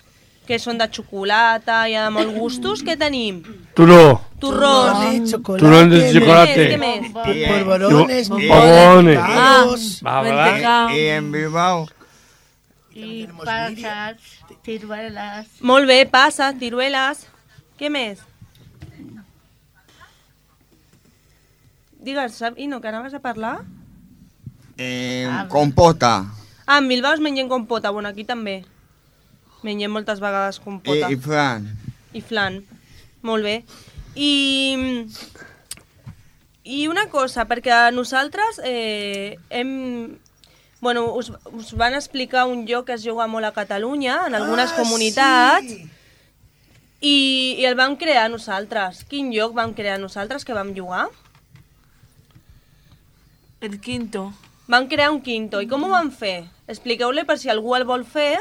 que 0.47 0.59
són 0.59 0.79
de 0.79 0.87
xocolata 0.89 1.89
i 1.91 1.97
de 1.97 2.11
molts 2.15 2.35
gustos, 2.37 2.83
què 2.87 2.97
tenim? 2.99 3.43
Turó. 3.75 4.21
Chocolate. 4.41 5.59
Turrón 5.61 5.91
de 5.91 5.99
chocolate. 6.15 6.69
Què 6.73 6.79
més? 6.81 7.09
Y, 7.11 7.45
Polvorones, 7.47 8.29
bombones. 8.33 9.19
en 11.19 11.33
Bilbao, 11.33 11.89
Y 12.93 13.27
pasas, 13.45 14.17
ciruelas. 14.65 15.47
Molt 15.61 15.87
bé, 15.87 16.07
passa, 16.11 16.53
cirueles. 16.59 17.27
Què 17.79 17.89
més? 17.91 18.19
Digues, 22.01 22.35
Sabino, 22.35 22.81
que 22.81 22.89
anaves 22.89 23.15
a 23.15 23.21
parlar? 23.21 23.61
eh, 24.83 25.29
compota 25.49 26.33
Ah, 26.67 26.79
en 26.79 26.89
Bilbao 26.89 27.13
es 27.13 27.21
mengen 27.21 27.49
compota, 27.49 27.91
bueno, 27.91 28.09
aquí 28.09 28.25
també. 28.25 28.65
Mengem 29.63 29.91
moltes 29.93 30.21
vegades 30.21 30.61
compota. 30.61 31.11
y 31.11 31.17
flan. 31.17 31.67
I 32.15 32.21
flan. 32.23 32.65
Molt 33.23 33.43
bé. 33.45 33.65
I, 34.15 35.05
I 36.65 36.87
una 36.89 37.09
cosa, 37.11 37.45
perquè 37.47 37.91
nosaltres 37.93 38.61
eh, 38.65 39.37
hem... 39.51 40.17
Bueno, 40.81 41.13
us, 41.15 41.33
us 41.53 41.73
van 41.77 41.95
explicar 41.95 42.47
un 42.49 42.67
joc 42.67 42.87
que 42.89 42.95
es 42.97 43.05
juga 43.05 43.27
molt 43.29 43.45
a 43.45 43.53
Catalunya, 43.53 44.23
en 44.27 44.35
algunes 44.35 44.73
Ah, 44.73 44.77
comunitats, 44.77 45.69
sí. 45.69 45.91
i, 47.01 47.17
i 47.61 47.67
el 47.69 47.75
vam 47.77 47.97
crear 48.01 48.31
nosaltres. 48.33 49.05
Quin 49.05 49.29
joc 49.33 49.53
vam 49.55 49.75
crear 49.75 49.99
nosaltres 50.01 50.45
que 50.45 50.55
vam 50.57 50.75
jugar? 50.77 51.09
el 53.61 53.79
quinto, 53.81 54.33
Vam 54.67 54.87
crear 54.87 55.11
un 55.11 55.21
quinto. 55.21 55.61
I 55.61 55.67
com 55.67 55.83
ho 55.83 55.89
vam 55.91 56.13
fer? 56.15 56.47
Expliqueu-li 56.71 57.25
per 57.27 57.35
si 57.43 57.51
algú 57.51 57.75
el 57.75 57.83
vol 57.85 58.05
fer, 58.07 58.39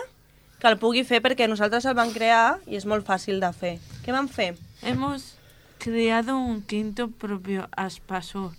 que 0.62 0.68
el 0.70 0.78
pugui 0.78 1.02
fer, 1.04 1.24
perquè 1.26 1.48
nosaltres 1.50 1.88
el 1.90 1.96
vam 1.98 2.12
crear 2.14 2.60
i 2.70 2.78
és 2.78 2.86
molt 2.86 3.04
fàcil 3.08 3.40
de 3.42 3.50
fer. 3.52 3.80
Què 4.06 4.14
vam 4.14 4.28
fer? 4.30 4.54
hemos 4.82 5.34
creado 5.80 6.38
un 6.38 6.62
quinto 6.62 7.10
propio 7.10 7.68
Aspasur. 7.76 8.54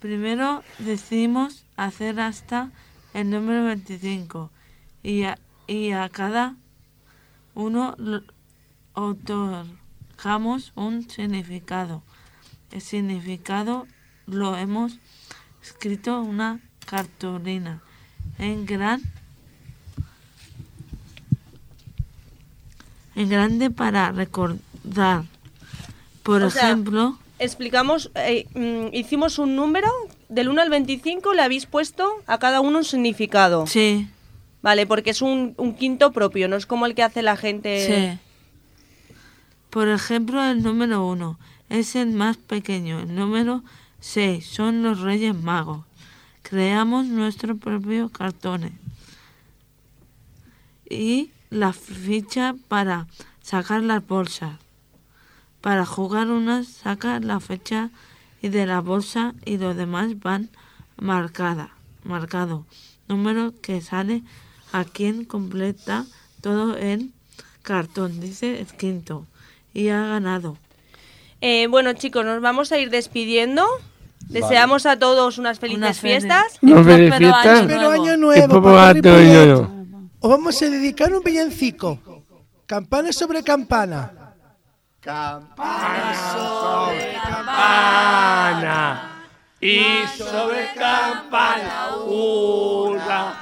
Primero 0.00 0.62
decidimos 0.78 1.64
hacer 1.84 2.20
hasta 2.20 2.70
el 3.14 3.30
número 3.30 3.64
25 3.64 4.50
y 5.02 5.24
a, 5.24 5.38
y 5.66 5.92
a 5.92 6.08
cada 6.08 6.56
uno 7.54 7.96
otorgamos 8.94 10.72
un 10.74 11.08
significado. 11.08 12.02
El 12.70 12.80
significado 12.80 13.86
lo 14.26 14.56
hemos 14.56 14.98
escrito 15.62 16.22
en 16.22 16.28
una 16.28 16.60
cartulina 16.86 17.82
en 18.38 18.66
gran 18.66 19.02
en 23.14 23.28
grande 23.28 23.70
para 23.70 24.10
recordar. 24.12 25.24
Por 26.22 26.42
O 26.42 26.50
sea, 26.50 26.70
ejemplo, 26.70 27.18
explicamos, 27.38 28.10
eh, 28.14 28.46
mm, 28.54 28.94
hicimos 28.94 29.38
un 29.38 29.56
número 29.56 29.88
del 30.32 30.48
1 30.48 30.62
al 30.62 30.70
25, 30.70 31.34
le 31.34 31.42
habéis 31.42 31.66
puesto 31.66 32.10
a 32.26 32.38
cada 32.38 32.60
uno 32.60 32.78
un 32.78 32.84
significado. 32.84 33.66
sí, 33.66 34.08
Vale, 34.62 34.86
porque 34.86 35.10
es 35.10 35.22
un, 35.22 35.54
un 35.56 35.74
quinto 35.74 36.12
propio, 36.12 36.46
no 36.46 36.54
es 36.54 36.66
como 36.66 36.86
el 36.86 36.94
que 36.94 37.02
hace 37.02 37.22
la 37.22 37.36
gente. 37.36 37.86
sí. 37.86 38.18
Por 39.70 39.88
ejemplo, 39.88 40.44
el 40.44 40.62
número 40.62 41.06
uno 41.06 41.38
es 41.70 41.96
el 41.96 42.10
más 42.12 42.36
pequeño. 42.36 43.00
El 43.00 43.14
número 43.14 43.64
6 44.00 44.44
son 44.46 44.82
los 44.82 45.00
Reyes 45.00 45.34
Magos. 45.34 45.86
Creamos 46.42 47.06
nuestro 47.06 47.56
propio 47.56 48.10
cartón. 48.10 48.78
Y 50.90 51.30
la 51.48 51.72
ficha 51.72 52.54
para 52.68 53.06
sacar 53.40 53.82
las 53.82 54.06
bolsas. 54.06 54.58
Para 55.62 55.86
jugar 55.86 56.28
una 56.28 56.64
saca 56.64 57.18
la 57.20 57.40
fecha 57.40 57.88
y 58.42 58.48
de 58.48 58.66
la 58.66 58.80
bolsa 58.80 59.34
y 59.44 59.56
los 59.56 59.76
demás 59.76 60.18
van 60.20 60.50
marcada, 60.96 61.70
marcado. 62.04 62.66
Número 63.08 63.54
que 63.62 63.80
sale 63.80 64.22
a 64.72 64.84
quien 64.84 65.24
completa 65.24 66.04
todo 66.40 66.76
el 66.76 67.12
cartón, 67.62 68.20
dice 68.20 68.60
el 68.60 68.66
quinto. 68.66 69.26
Y 69.72 69.88
ha 69.88 70.02
ganado. 70.06 70.58
Eh, 71.40 71.66
bueno, 71.68 71.92
chicos, 71.94 72.24
nos 72.24 72.40
vamos 72.42 72.72
a 72.72 72.78
ir 72.78 72.90
despidiendo. 72.90 73.64
Deseamos 74.28 74.86
a 74.86 74.98
todos 74.98 75.38
unas 75.38 75.58
felices 75.58 75.78
Unas 75.78 76.00
fiestas. 76.00 76.58
Felicitas. 76.60 77.46
año 77.46 77.66
Pero 77.66 78.16
nuevo. 78.16 78.76
año. 78.78 79.86
Os 80.20 80.30
vamos 80.30 80.62
a 80.62 80.70
dedicar 80.70 81.12
un 81.12 81.22
villancico. 81.22 81.98
Campana 82.66 83.12
sobre 83.12 83.42
campana. 83.42 84.21
Campana 85.02 85.58
y 89.60 90.06
sobre 90.16 90.72
campana 90.74 91.96
una 92.06 93.34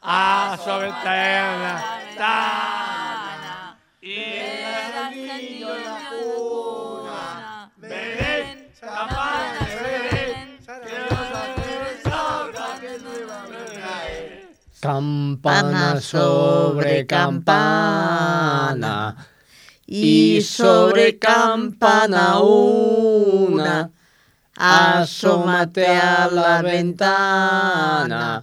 a 0.00 0.56
sobre 0.64 0.90
terra 1.02 2.00
tana. 2.16 3.76
Y 4.00 4.14
el 4.14 5.10
niño 5.10 5.74
en 5.74 5.84
la 5.84 5.98
cuna 6.08 7.70
Belén, 7.76 8.72
campana 8.80 9.66
de 9.68 9.74
Belén 9.82 10.58
que 10.64 10.98
los 11.10 11.28
ángeles 11.36 12.02
salgan 12.04 12.80
que 12.80 12.92
no 13.04 13.10
iban 13.20 13.52
a 13.52 13.64
caer. 13.82 14.48
Campana 14.80 16.00
sobre 16.00 17.06
campana 17.06 18.94
Y 19.94 20.40
sobre 20.40 21.18
campana 21.18 22.40
una, 22.40 23.90
asómate 24.56 25.86
a 25.86 26.30
la 26.32 26.62
ventana, 26.62 28.42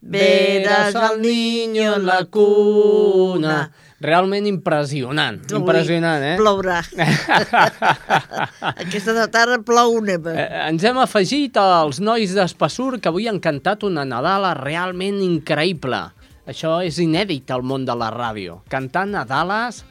verás 0.00 0.94
al 0.94 1.20
niño 1.20 1.96
en 1.96 2.06
la 2.06 2.24
cuna. 2.26 3.72
Realment 3.98 4.46
impressionant, 4.46 5.40
Avui 5.48 5.58
impressionant, 5.64 6.22
eh? 6.22 6.36
Plourà. 6.38 6.78
Aquesta 8.84 9.26
tarda 9.32 9.58
plou 9.66 9.98
neva. 10.04 10.30
Eh, 10.36 10.46
Ens 10.68 10.86
hem 10.86 11.02
afegit 11.02 11.58
als 11.58 11.98
nois 11.98 12.36
d'Espassur 12.36 13.00
que 13.00 13.10
avui 13.10 13.26
han 13.26 13.40
cantat 13.42 13.82
una 13.82 14.06
Nadala 14.06 14.54
realment 14.60 15.18
increïble. 15.24 16.04
Això 16.46 16.78
és 16.86 17.02
inèdit 17.02 17.50
al 17.50 17.66
món 17.66 17.82
de 17.88 17.98
la 17.98 18.12
ràdio. 18.14 18.60
Cantar 18.70 19.08
Nadales 19.08 19.82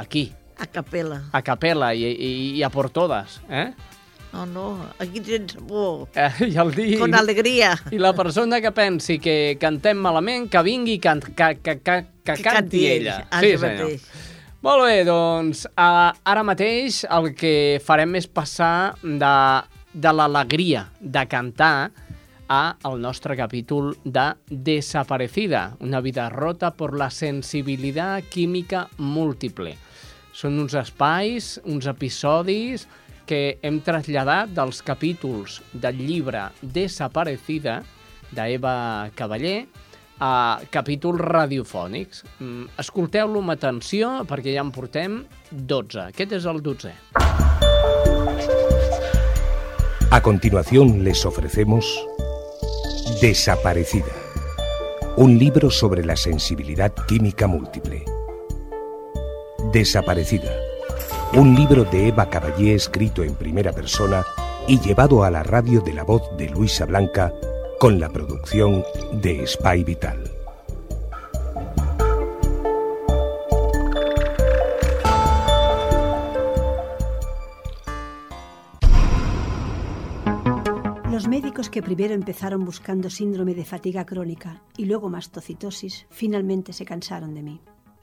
aquí, 0.00 0.30
A 0.60 0.66
capella. 0.66 1.22
a 1.32 1.40
capella 1.42 1.92
i, 1.94 2.04
i, 2.04 2.30
i 2.58 2.62
a 2.62 2.68
por 2.70 2.90
todas. 2.90 3.40
Eh? 3.48 3.72
No, 4.32 4.44
no, 4.46 4.66
aquí 5.00 5.20
tens 5.20 5.54
por. 5.66 6.08
Eh, 6.14 6.30
I 6.52 6.56
el 6.62 6.74
dir... 6.76 6.98
Con 7.00 7.14
alegria. 7.14 7.72
I 7.90 7.98
la 7.98 8.12
persona 8.14 8.60
que 8.60 8.70
pensi 8.70 9.18
que 9.18 9.56
cantem 9.58 9.98
malament, 9.98 10.46
que 10.52 10.62
vingui 10.62 10.98
i 10.98 11.00
can, 11.02 11.18
que, 11.20 11.48
que, 11.62 11.78
que, 11.82 11.96
que, 12.22 12.36
Que 12.36 12.42
canti 12.44 12.84
ella. 12.86 13.26
Ah, 13.30 13.40
Sí, 13.40 13.56
senyor. 13.58 13.88
mateix. 13.88 14.04
Molt 14.62 14.84
bé, 14.84 15.00
doncs 15.08 15.64
uh, 15.72 16.12
ara 16.28 16.42
mateix 16.44 17.00
el 17.08 17.30
que 17.34 17.80
farem 17.82 18.14
és 18.20 18.26
passar 18.28 18.92
de, 19.02 19.34
de 19.96 20.12
l'alegria 20.12 20.84
de 21.00 21.22
cantar 21.26 21.90
a 22.50 22.76
el 22.84 23.00
nostre 23.00 23.34
capítol 23.38 23.94
de 24.04 24.34
Desaparecida, 24.50 25.76
una 25.80 26.00
vida 26.00 26.28
rota 26.28 26.70
por 26.76 26.96
la 26.98 27.08
sensibilitat 27.10 28.28
química 28.28 28.88
múltiple. 28.98 29.76
Són 30.40 30.56
uns 30.62 30.72
espais, 30.78 31.58
uns 31.68 31.84
episodis 31.90 32.86
que 33.28 33.58
hem 33.62 33.80
traslladat 33.84 34.54
dels 34.56 34.80
capítols 34.80 35.58
del 35.72 36.00
llibre 36.00 36.46
Desaparecida 36.62 37.80
d'Eva 38.32 39.10
Cavaller 39.18 39.66
a 40.20 40.60
capítols 40.72 41.20
radiofònics. 41.20 42.24
Mm, 42.38 42.70
Escolteu-lo 42.80 43.42
amb 43.44 43.52
atenció 43.52 44.12
perquè 44.28 44.54
ja 44.54 44.64
en 44.64 44.72
portem 44.72 45.18
12. 45.50 46.06
Aquest 46.08 46.32
és 46.38 46.46
el 46.48 46.62
12è. 46.64 46.94
A 50.10 50.20
continuación 50.22 51.04
les 51.04 51.26
ofrecemos 51.26 51.86
Desaparecida, 53.20 54.14
un 55.18 55.36
libro 55.38 55.70
sobre 55.70 56.04
la 56.04 56.16
sensibilidad 56.16 56.94
química 57.06 57.46
múltiple. 57.46 58.19
Desaparecida, 59.72 60.50
un 61.34 61.54
libro 61.54 61.84
de 61.84 62.08
Eva 62.08 62.28
Caballé 62.28 62.74
escrito 62.74 63.22
en 63.22 63.36
primera 63.36 63.72
persona 63.72 64.24
y 64.66 64.80
llevado 64.80 65.22
a 65.22 65.30
la 65.30 65.44
radio 65.44 65.80
de 65.80 65.94
la 65.94 66.02
voz 66.02 66.22
de 66.36 66.48
Luisa 66.48 66.86
Blanca 66.86 67.32
con 67.78 68.00
la 68.00 68.08
producción 68.08 68.82
de 69.12 69.46
Spy 69.46 69.84
Vital. 69.84 70.24
Los 81.12 81.28
médicos 81.28 81.70
que 81.70 81.80
primero 81.80 82.14
empezaron 82.14 82.64
buscando 82.64 83.08
síndrome 83.08 83.54
de 83.54 83.64
fatiga 83.64 84.04
crónica 84.04 84.62
y 84.76 84.86
luego 84.86 85.08
mastocitosis 85.10 86.06
finalmente 86.10 86.72
se 86.72 86.84
cansaron 86.84 87.34
de 87.34 87.42
mí. 87.42 87.60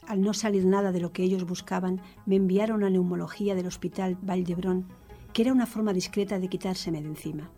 Al 0.08 0.22
no 0.22 0.34
salir 0.34 0.66
nada 0.66 0.94
de 0.94 1.02
lo 1.02 1.12
que 1.12 1.24
ellos 1.24 1.46
buscaban, 1.46 2.02
me 2.26 2.38
enviaron 2.38 2.84
a 2.84 2.90
neumología 2.90 3.56
del 3.56 3.68
Hospital 3.68 4.18
Valdebrón, 4.22 4.88
que 5.34 5.42
era 5.42 5.52
una 5.52 5.66
forma 5.66 5.92
discreta 5.92 6.40
de 6.40 6.48
quitárseme 6.48 7.02
de 7.02 7.10
encima. 7.10 7.52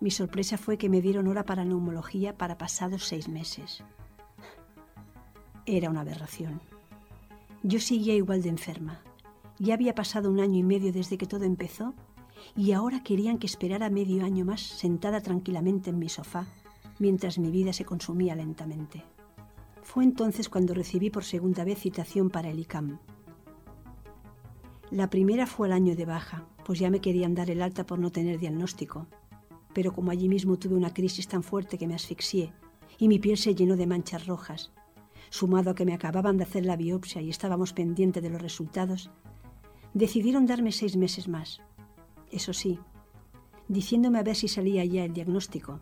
Mi 0.00 0.10
sorpresa 0.10 0.58
fue 0.58 0.76
que 0.76 0.88
me 0.88 1.00
dieron 1.00 1.28
hora 1.28 1.44
para 1.44 1.64
neumología 1.64 2.36
para 2.36 2.58
pasados 2.58 3.04
seis 3.06 3.28
meses. 3.28 3.84
Era 5.66 5.88
una 5.88 6.00
aberración. 6.00 6.60
Yo 7.62 7.78
seguía 7.78 8.14
igual 8.14 8.42
de 8.42 8.48
enferma. 8.48 9.00
Ya 9.58 9.74
había 9.74 9.94
pasado 9.94 10.30
un 10.30 10.40
año 10.40 10.58
y 10.58 10.62
medio 10.62 10.92
desde 10.92 11.16
que 11.16 11.26
todo 11.26 11.44
empezó 11.44 11.94
y 12.56 12.72
ahora 12.72 13.02
querían 13.02 13.38
que 13.38 13.46
esperara 13.46 13.90
medio 13.90 14.24
año 14.24 14.44
más 14.44 14.62
sentada 14.62 15.20
tranquilamente 15.20 15.90
en 15.90 15.98
mi 15.98 16.08
sofá 16.08 16.46
mientras 16.98 17.38
mi 17.38 17.50
vida 17.50 17.72
se 17.72 17.84
consumía 17.84 18.34
lentamente. 18.34 19.04
Fue 19.88 20.04
entonces 20.04 20.50
cuando 20.50 20.74
recibí 20.74 21.08
por 21.08 21.24
segunda 21.24 21.64
vez 21.64 21.78
citación 21.78 22.28
para 22.28 22.50
el 22.50 22.58
ICAM. 22.58 22.98
La 24.90 25.08
primera 25.08 25.46
fue 25.46 25.66
al 25.66 25.72
año 25.72 25.96
de 25.96 26.04
baja, 26.04 26.46
pues 26.66 26.78
ya 26.78 26.90
me 26.90 27.00
querían 27.00 27.34
dar 27.34 27.48
el 27.48 27.62
alta 27.62 27.86
por 27.86 27.98
no 27.98 28.12
tener 28.12 28.38
diagnóstico. 28.38 29.06
Pero 29.72 29.94
como 29.94 30.10
allí 30.10 30.28
mismo 30.28 30.58
tuve 30.58 30.74
una 30.74 30.92
crisis 30.92 31.26
tan 31.26 31.42
fuerte 31.42 31.78
que 31.78 31.86
me 31.86 31.94
asfixié 31.94 32.52
y 32.98 33.08
mi 33.08 33.18
piel 33.18 33.38
se 33.38 33.54
llenó 33.54 33.76
de 33.76 33.86
manchas 33.86 34.26
rojas, 34.26 34.72
sumado 35.30 35.70
a 35.70 35.74
que 35.74 35.86
me 35.86 35.94
acababan 35.94 36.36
de 36.36 36.44
hacer 36.44 36.66
la 36.66 36.76
biopsia 36.76 37.22
y 37.22 37.30
estábamos 37.30 37.72
pendientes 37.72 38.22
de 38.22 38.28
los 38.28 38.42
resultados, 38.42 39.10
decidieron 39.94 40.44
darme 40.44 40.72
seis 40.72 40.98
meses 40.98 41.28
más. 41.28 41.62
Eso 42.30 42.52
sí, 42.52 42.78
diciéndome 43.68 44.18
a 44.18 44.22
ver 44.22 44.36
si 44.36 44.48
salía 44.48 44.84
ya 44.84 45.06
el 45.06 45.14
diagnóstico. 45.14 45.80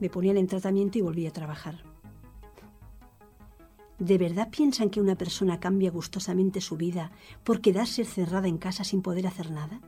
Me 0.00 0.10
ponían 0.10 0.36
en 0.36 0.48
tratamiento 0.48 0.98
y 0.98 1.00
volví 1.00 1.26
a 1.26 1.32
trabajar. 1.32 1.91
¿De 4.02 4.18
verdad 4.18 4.48
piensan 4.50 4.90
que 4.90 5.00
una 5.00 5.14
persona 5.14 5.60
cambia 5.60 5.92
gustosamente 5.92 6.60
su 6.60 6.76
vida 6.76 7.12
por 7.44 7.60
quedarse 7.60 8.04
cerrada 8.04 8.48
en 8.48 8.58
casa 8.58 8.82
sin 8.82 9.00
poder 9.00 9.28
hacer 9.28 9.52
nada? 9.52 9.80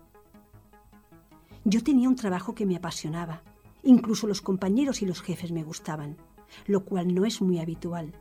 Yo 1.65 1.83
tenía 1.83 2.09
un 2.09 2.15
trabajo 2.15 2.55
que 2.55 2.65
me 2.65 2.77
apasionaba. 2.77 3.43
Incluso 3.83 4.29
los 4.29 4.41
compañeros 4.41 5.03
y 5.03 5.07
los 5.07 5.21
jefes 5.21 5.51
me 5.51 5.65
gustaban, 5.65 6.17
lo 6.69 6.85
cual 6.85 7.13
no 7.13 7.25
es 7.25 7.43
muy 7.43 7.59
habitual. 7.59 8.13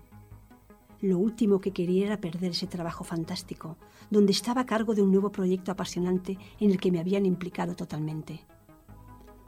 Lo 1.00 1.20
último 1.20 1.62
que 1.62 1.74
quería 1.74 2.08
era 2.08 2.20
perder 2.20 2.54
ese 2.54 2.66
trabajo 2.66 3.04
fantástico, 3.04 3.78
donde 4.10 4.32
estaba 4.32 4.62
a 4.62 4.66
cargo 4.66 4.96
de 4.96 5.04
un 5.04 5.12
nuevo 5.12 5.32
proyecto 5.32 5.72
apasionante 5.72 6.40
en 6.60 6.72
el 6.72 6.80
que 6.80 6.92
me 6.92 7.02
habían 7.02 7.28
implicado 7.28 7.76
totalmente. 7.76 8.44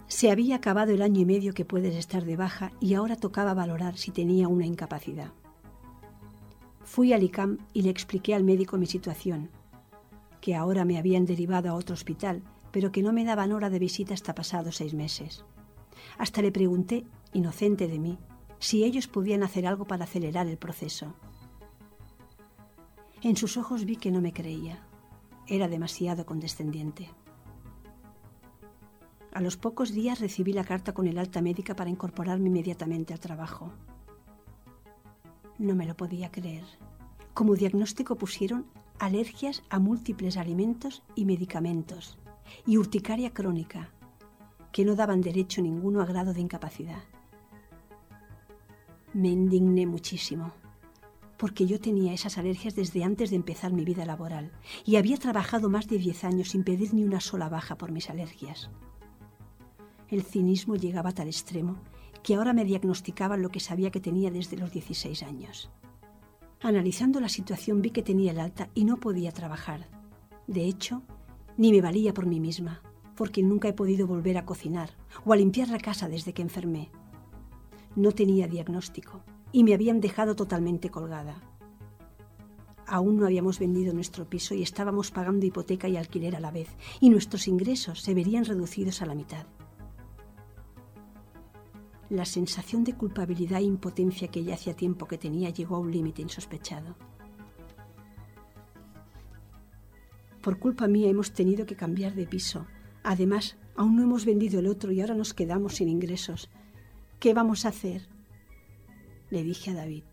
Se 0.07 0.29
había 0.29 0.57
acabado 0.57 0.91
el 0.91 1.01
año 1.01 1.21
y 1.21 1.25
medio 1.25 1.55
que 1.55 1.65
puedes 1.65 1.95
estar 1.95 2.23
de 2.23 2.35
baja 2.35 2.71
y 2.79 2.93
ahora 2.93 3.15
tocaba 3.15 3.55
valorar 3.55 3.97
si 3.97 4.11
tenía 4.11 4.47
una 4.47 4.67
incapacidad. 4.67 5.33
Fui 6.85 7.13
al 7.13 7.23
ICAM 7.23 7.57
y 7.73 7.81
le 7.81 7.89
expliqué 7.89 8.35
al 8.35 8.43
médico 8.43 8.77
mi 8.77 8.85
situación, 8.85 9.49
que 10.39 10.55
ahora 10.55 10.85
me 10.85 10.99
habían 10.99 11.25
derivado 11.25 11.69
a 11.69 11.73
otro 11.73 11.95
hospital, 11.95 12.43
pero 12.71 12.91
que 12.91 13.01
no 13.01 13.11
me 13.11 13.25
daban 13.25 13.51
hora 13.51 13.71
de 13.71 13.79
visita 13.79 14.13
hasta 14.13 14.35
pasados 14.35 14.77
seis 14.77 14.93
meses. 14.93 15.43
Hasta 16.19 16.43
le 16.43 16.51
pregunté, 16.51 17.03
inocente 17.33 17.87
de 17.87 17.97
mí, 17.97 18.19
si 18.59 18.83
ellos 18.83 19.07
podían 19.07 19.41
hacer 19.41 19.65
algo 19.65 19.85
para 19.85 20.03
acelerar 20.03 20.47
el 20.47 20.57
proceso. 20.57 21.15
En 23.23 23.35
sus 23.35 23.57
ojos 23.57 23.85
vi 23.85 23.95
que 23.95 24.11
no 24.11 24.21
me 24.21 24.31
creía. 24.31 24.85
Era 25.47 25.67
demasiado 25.67 26.25
condescendiente. 26.27 27.09
A 29.33 29.41
los 29.41 29.57
pocos 29.57 29.91
días 29.91 30.19
recibí 30.19 30.53
la 30.53 30.63
carta 30.63 30.93
con 30.93 31.07
el 31.07 31.17
alta 31.17 31.41
médica 31.41 31.75
para 31.75 31.89
incorporarme 31.89 32.47
inmediatamente 32.47 33.11
al 33.11 33.19
trabajo. 33.19 33.73
No 35.57 35.75
me 35.75 35.85
lo 35.85 35.95
podía 35.95 36.31
creer. 36.31 36.65
Como 37.33 37.55
diagnóstico 37.55 38.15
pusieron 38.15 38.65
alergias 38.99 39.63
a 39.69 39.79
múltiples 39.79 40.37
alimentos 40.37 41.03
y 41.15 41.25
medicamentos 41.25 42.17
y 42.65 42.77
urticaria 42.77 43.33
crónica, 43.33 43.89
que 44.71 44.85
no 44.85 44.95
daban 44.95 45.21
derecho 45.21 45.61
ninguno 45.61 46.01
a 46.01 46.05
grado 46.05 46.33
de 46.33 46.41
incapacidad. 46.41 47.03
Me 49.13 49.29
indigné 49.29 49.85
muchísimo, 49.85 50.51
porque 51.37 51.65
yo 51.65 51.79
tenía 51.79 52.13
esas 52.13 52.37
alergias 52.37 52.75
desde 52.75 53.03
antes 53.03 53.29
de 53.29 53.37
empezar 53.37 53.71
mi 53.71 53.85
vida 53.85 54.05
laboral 54.05 54.51
y 54.85 54.97
había 54.97 55.17
trabajado 55.17 55.69
más 55.69 55.87
de 55.87 55.97
10 55.97 56.25
años 56.25 56.49
sin 56.49 56.63
pedir 56.63 56.93
ni 56.93 57.03
una 57.03 57.21
sola 57.21 57.47
baja 57.47 57.77
por 57.77 57.91
mis 57.91 58.09
alergias. 58.09 58.69
El 60.09 60.23
cinismo 60.23 60.75
llegaba 60.75 61.11
a 61.11 61.13
tal 61.13 61.27
extremo 61.27 61.77
que 62.25 62.33
ahora 62.33 62.53
me 62.53 62.65
diagnosticaban 62.65 63.43
lo 63.43 63.49
que 63.49 63.59
sabía 63.59 63.91
que 63.91 63.99
tenía 63.99 64.31
desde 64.31 64.57
los 64.57 64.71
16 64.71 65.21
años. 65.21 65.69
Analizando 66.59 67.19
la 67.19 67.29
situación 67.29 67.83
vi 67.83 67.91
que 67.91 68.01
tenía 68.01 68.31
el 68.31 68.39
alta 68.39 68.71
y 68.73 68.83
no 68.83 68.97
podía 68.97 69.31
trabajar. 69.31 69.87
De 70.47 70.65
hecho, 70.65 71.03
ni 71.55 71.71
me 71.71 71.81
valía 71.81 72.15
por 72.15 72.25
mí 72.25 72.39
misma, 72.39 72.81
porque 73.15 73.43
nunca 73.43 73.67
he 73.67 73.73
podido 73.73 74.07
volver 74.07 74.39
a 74.39 74.45
cocinar 74.45 74.89
o 75.23 75.33
a 75.33 75.35
limpiar 75.35 75.69
la 75.69 75.77
casa 75.77 76.09
desde 76.09 76.33
que 76.33 76.41
enfermé. 76.41 76.89
No 77.95 78.11
tenía 78.11 78.47
diagnóstico 78.47 79.21
y 79.51 79.63
me 79.63 79.75
habían 79.75 80.01
dejado 80.01 80.35
totalmente 80.35 80.89
colgada. 80.89 81.43
Aún 82.87 83.17
no 83.17 83.27
habíamos 83.27 83.59
vendido 83.59 83.93
nuestro 83.93 84.27
piso 84.27 84.55
y 84.55 84.63
estábamos 84.63 85.11
pagando 85.11 85.45
hipoteca 85.45 85.87
y 85.87 85.95
alquiler 85.95 86.35
a 86.35 86.39
la 86.39 86.49
vez, 86.49 86.69
y 86.99 87.11
nuestros 87.11 87.47
ingresos 87.47 88.01
se 88.01 88.15
verían 88.15 88.45
reducidos 88.45 89.03
a 89.03 89.05
la 89.05 89.13
mitad. 89.13 89.45
La 92.09 92.25
sensación 92.25 92.83
de 92.83 92.93
culpabilidad 92.93 93.59
e 93.59 93.63
impotencia 93.63 94.27
que 94.27 94.43
ya 94.43 94.53
hacía 94.53 94.75
tiempo 94.75 95.07
que 95.07 95.17
tenía 95.17 95.49
llegó 95.49 95.75
a 95.75 95.79
un 95.79 95.91
límite 95.91 96.21
insospechado. 96.21 96.95
Por 100.41 100.59
culpa 100.59 100.87
mía 100.87 101.09
hemos 101.09 101.33
tenido 101.33 101.65
que 101.65 101.75
cambiar 101.75 102.13
de 102.13 102.27
piso. 102.27 102.67
Además, 103.03 103.57
aún 103.75 103.95
no 103.95 104.03
hemos 104.03 104.25
vendido 104.25 104.59
el 104.59 104.67
otro 104.67 104.91
y 104.91 105.01
ahora 105.01 105.15
nos 105.15 105.33
quedamos 105.33 105.75
sin 105.75 105.89
ingresos. 105.89 106.51
¿Qué 107.19 107.33
vamos 107.33 107.65
a 107.65 107.69
hacer? 107.69 108.07
Le 109.31 109.41
dije 109.41 109.71
a 109.71 109.73
David. 109.73 110.03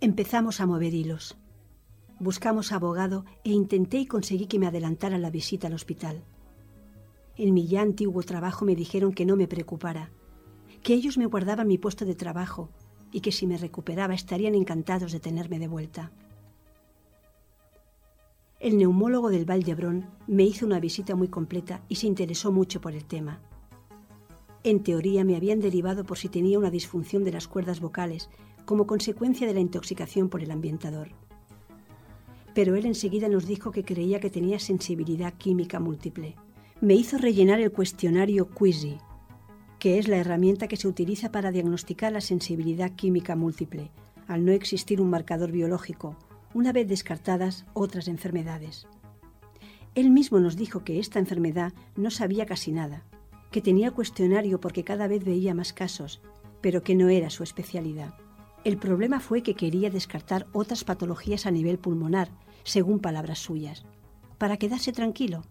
Empezamos 0.00 0.62
a 0.62 0.66
mover 0.66 0.94
hilos. 0.94 1.36
Buscamos 2.18 2.72
abogado 2.72 3.26
e 3.44 3.50
intenté 3.50 3.98
y 3.98 4.06
conseguí 4.06 4.46
que 4.46 4.58
me 4.58 4.66
adelantara 4.66 5.18
la 5.18 5.28
visita 5.28 5.66
al 5.66 5.74
hospital. 5.74 6.24
En 7.36 7.52
mi 7.52 7.66
ya 7.66 7.82
antiguo 7.82 8.22
trabajo 8.22 8.64
me 8.64 8.74
dijeron 8.74 9.12
que 9.12 9.26
no 9.26 9.36
me 9.36 9.46
preocupara, 9.46 10.10
que 10.86 10.94
ellos 10.94 11.18
me 11.18 11.26
guardaban 11.26 11.66
mi 11.66 11.78
puesto 11.78 12.04
de 12.04 12.14
trabajo 12.14 12.70
y 13.10 13.20
que 13.20 13.32
si 13.32 13.48
me 13.48 13.58
recuperaba 13.58 14.14
estarían 14.14 14.54
encantados 14.54 15.10
de 15.10 15.18
tenerme 15.18 15.58
de 15.58 15.66
vuelta. 15.66 16.12
El 18.60 18.78
neumólogo 18.78 19.30
del 19.30 19.46
Val 19.46 19.64
d'Hebron 19.64 20.08
me 20.28 20.44
hizo 20.44 20.64
una 20.64 20.78
visita 20.78 21.16
muy 21.16 21.26
completa 21.26 21.82
y 21.88 21.96
se 21.96 22.06
interesó 22.06 22.52
mucho 22.52 22.80
por 22.80 22.92
el 22.92 23.04
tema. 23.04 23.40
En 24.62 24.84
teoría 24.84 25.24
me 25.24 25.34
habían 25.34 25.58
derivado 25.58 26.04
por 26.04 26.18
si 26.18 26.28
tenía 26.28 26.56
una 26.56 26.70
disfunción 26.70 27.24
de 27.24 27.32
las 27.32 27.48
cuerdas 27.48 27.80
vocales 27.80 28.30
como 28.64 28.86
consecuencia 28.86 29.48
de 29.48 29.54
la 29.54 29.60
intoxicación 29.60 30.28
por 30.28 30.40
el 30.40 30.52
ambientador. 30.52 31.08
Pero 32.54 32.76
él 32.76 32.86
enseguida 32.86 33.28
nos 33.28 33.46
dijo 33.46 33.72
que 33.72 33.84
creía 33.84 34.20
que 34.20 34.30
tenía 34.30 34.60
sensibilidad 34.60 35.34
química 35.34 35.80
múltiple. 35.80 36.36
Me 36.80 36.94
hizo 36.94 37.18
rellenar 37.18 37.58
el 37.58 37.72
cuestionario 37.72 38.48
QUIZI, 38.50 38.98
que 39.86 40.00
es 40.00 40.08
la 40.08 40.16
herramienta 40.16 40.66
que 40.66 40.76
se 40.76 40.88
utiliza 40.88 41.30
para 41.30 41.52
diagnosticar 41.52 42.10
la 42.10 42.20
sensibilidad 42.20 42.90
química 42.96 43.36
múltiple, 43.36 43.92
al 44.26 44.44
no 44.44 44.50
existir 44.50 45.00
un 45.00 45.10
marcador 45.10 45.52
biológico, 45.52 46.16
una 46.54 46.72
vez 46.72 46.88
descartadas 46.88 47.66
otras 47.72 48.08
enfermedades. 48.08 48.88
Él 49.94 50.10
mismo 50.10 50.40
nos 50.40 50.56
dijo 50.56 50.82
que 50.82 50.98
esta 50.98 51.20
enfermedad 51.20 51.72
no 51.94 52.10
sabía 52.10 52.46
casi 52.46 52.72
nada, 52.72 53.04
que 53.52 53.60
tenía 53.60 53.92
cuestionario 53.92 54.58
porque 54.58 54.82
cada 54.82 55.06
vez 55.06 55.24
veía 55.24 55.54
más 55.54 55.72
casos, 55.72 56.20
pero 56.60 56.82
que 56.82 56.96
no 56.96 57.08
era 57.08 57.30
su 57.30 57.44
especialidad. 57.44 58.12
El 58.64 58.78
problema 58.78 59.20
fue 59.20 59.44
que 59.44 59.54
quería 59.54 59.88
descartar 59.88 60.48
otras 60.52 60.82
patologías 60.82 61.46
a 61.46 61.52
nivel 61.52 61.78
pulmonar, 61.78 62.30
según 62.64 62.98
palabras 62.98 63.38
suyas, 63.38 63.84
para 64.36 64.56
quedarse 64.56 64.90
tranquilo. 64.90 65.44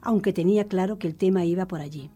aunque 0.00 0.32
tenía 0.32 0.68
claro 0.68 0.98
que 0.98 1.06
el 1.06 1.16
tema 1.16 1.44
iba 1.44 1.66
por 1.66 1.82
allí. 1.82 2.10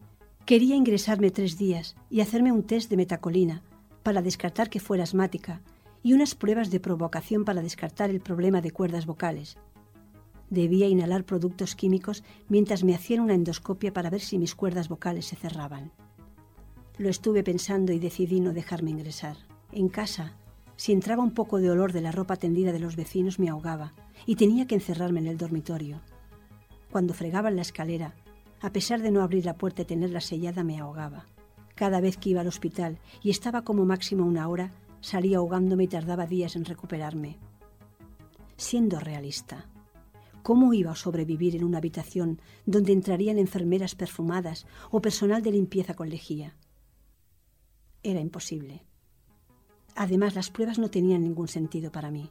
Quería 0.46 0.76
ingresarme 0.76 1.32
tres 1.32 1.58
días 1.58 1.96
y 2.08 2.20
hacerme 2.20 2.52
un 2.52 2.62
test 2.62 2.88
de 2.88 2.96
metacolina 2.96 3.64
para 4.04 4.22
descartar 4.22 4.70
que 4.70 4.78
fuera 4.78 5.02
asmática 5.02 5.60
y 6.04 6.12
unas 6.12 6.36
pruebas 6.36 6.70
de 6.70 6.78
provocación 6.78 7.44
para 7.44 7.62
descartar 7.62 8.10
el 8.10 8.20
problema 8.20 8.60
de 8.60 8.70
cuerdas 8.70 9.06
vocales. 9.06 9.56
Debía 10.48 10.86
inhalar 10.86 11.24
productos 11.24 11.74
químicos 11.74 12.22
mientras 12.48 12.84
me 12.84 12.94
hacían 12.94 13.22
una 13.22 13.34
endoscopia 13.34 13.92
para 13.92 14.08
ver 14.08 14.20
si 14.20 14.38
mis 14.38 14.54
cuerdas 14.54 14.88
vocales 14.88 15.26
se 15.26 15.34
cerraban. 15.34 15.90
Lo 16.96 17.08
estuve 17.08 17.42
pensando 17.42 17.92
y 17.92 17.98
decidí 17.98 18.38
no 18.38 18.52
dejarme 18.52 18.92
ingresar. 18.92 19.36
En 19.72 19.88
casa, 19.88 20.36
si 20.76 20.92
entraba 20.92 21.24
un 21.24 21.32
poco 21.32 21.58
de 21.58 21.72
olor 21.72 21.92
de 21.92 22.02
la 22.02 22.12
ropa 22.12 22.36
tendida 22.36 22.70
de 22.70 22.78
los 22.78 22.94
vecinos 22.94 23.40
me 23.40 23.48
ahogaba 23.48 23.94
y 24.26 24.36
tenía 24.36 24.68
que 24.68 24.76
encerrarme 24.76 25.18
en 25.18 25.26
el 25.26 25.38
dormitorio. 25.38 26.02
Cuando 26.92 27.14
fregaba 27.14 27.48
en 27.48 27.56
la 27.56 27.62
escalera, 27.62 28.14
a 28.60 28.72
pesar 28.72 29.02
de 29.02 29.10
no 29.10 29.22
abrir 29.22 29.44
la 29.44 29.56
puerta 29.56 29.82
y 29.82 29.84
tenerla 29.84 30.20
sellada, 30.20 30.64
me 30.64 30.78
ahogaba. 30.78 31.26
Cada 31.74 32.00
vez 32.00 32.16
que 32.16 32.30
iba 32.30 32.40
al 32.40 32.46
hospital 32.46 32.98
y 33.22 33.30
estaba 33.30 33.62
como 33.62 33.84
máximo 33.84 34.24
una 34.24 34.48
hora, 34.48 34.72
salía 35.00 35.38
ahogándome 35.38 35.84
y 35.84 35.88
tardaba 35.88 36.26
días 36.26 36.56
en 36.56 36.64
recuperarme. 36.64 37.38
Siendo 38.56 38.98
realista, 38.98 39.66
¿cómo 40.42 40.72
iba 40.72 40.92
a 40.92 40.96
sobrevivir 40.96 41.54
en 41.54 41.64
una 41.64 41.78
habitación 41.78 42.40
donde 42.64 42.92
entrarían 42.92 43.38
enfermeras 43.38 43.94
perfumadas 43.94 44.66
o 44.90 45.02
personal 45.02 45.42
de 45.42 45.52
limpieza 45.52 45.94
con 45.94 46.08
lejía? 46.08 46.56
Era 48.02 48.20
imposible. 48.20 48.84
Además, 49.94 50.34
las 50.34 50.50
pruebas 50.50 50.78
no 50.78 50.90
tenían 50.90 51.22
ningún 51.22 51.48
sentido 51.48 51.92
para 51.92 52.10
mí. 52.10 52.30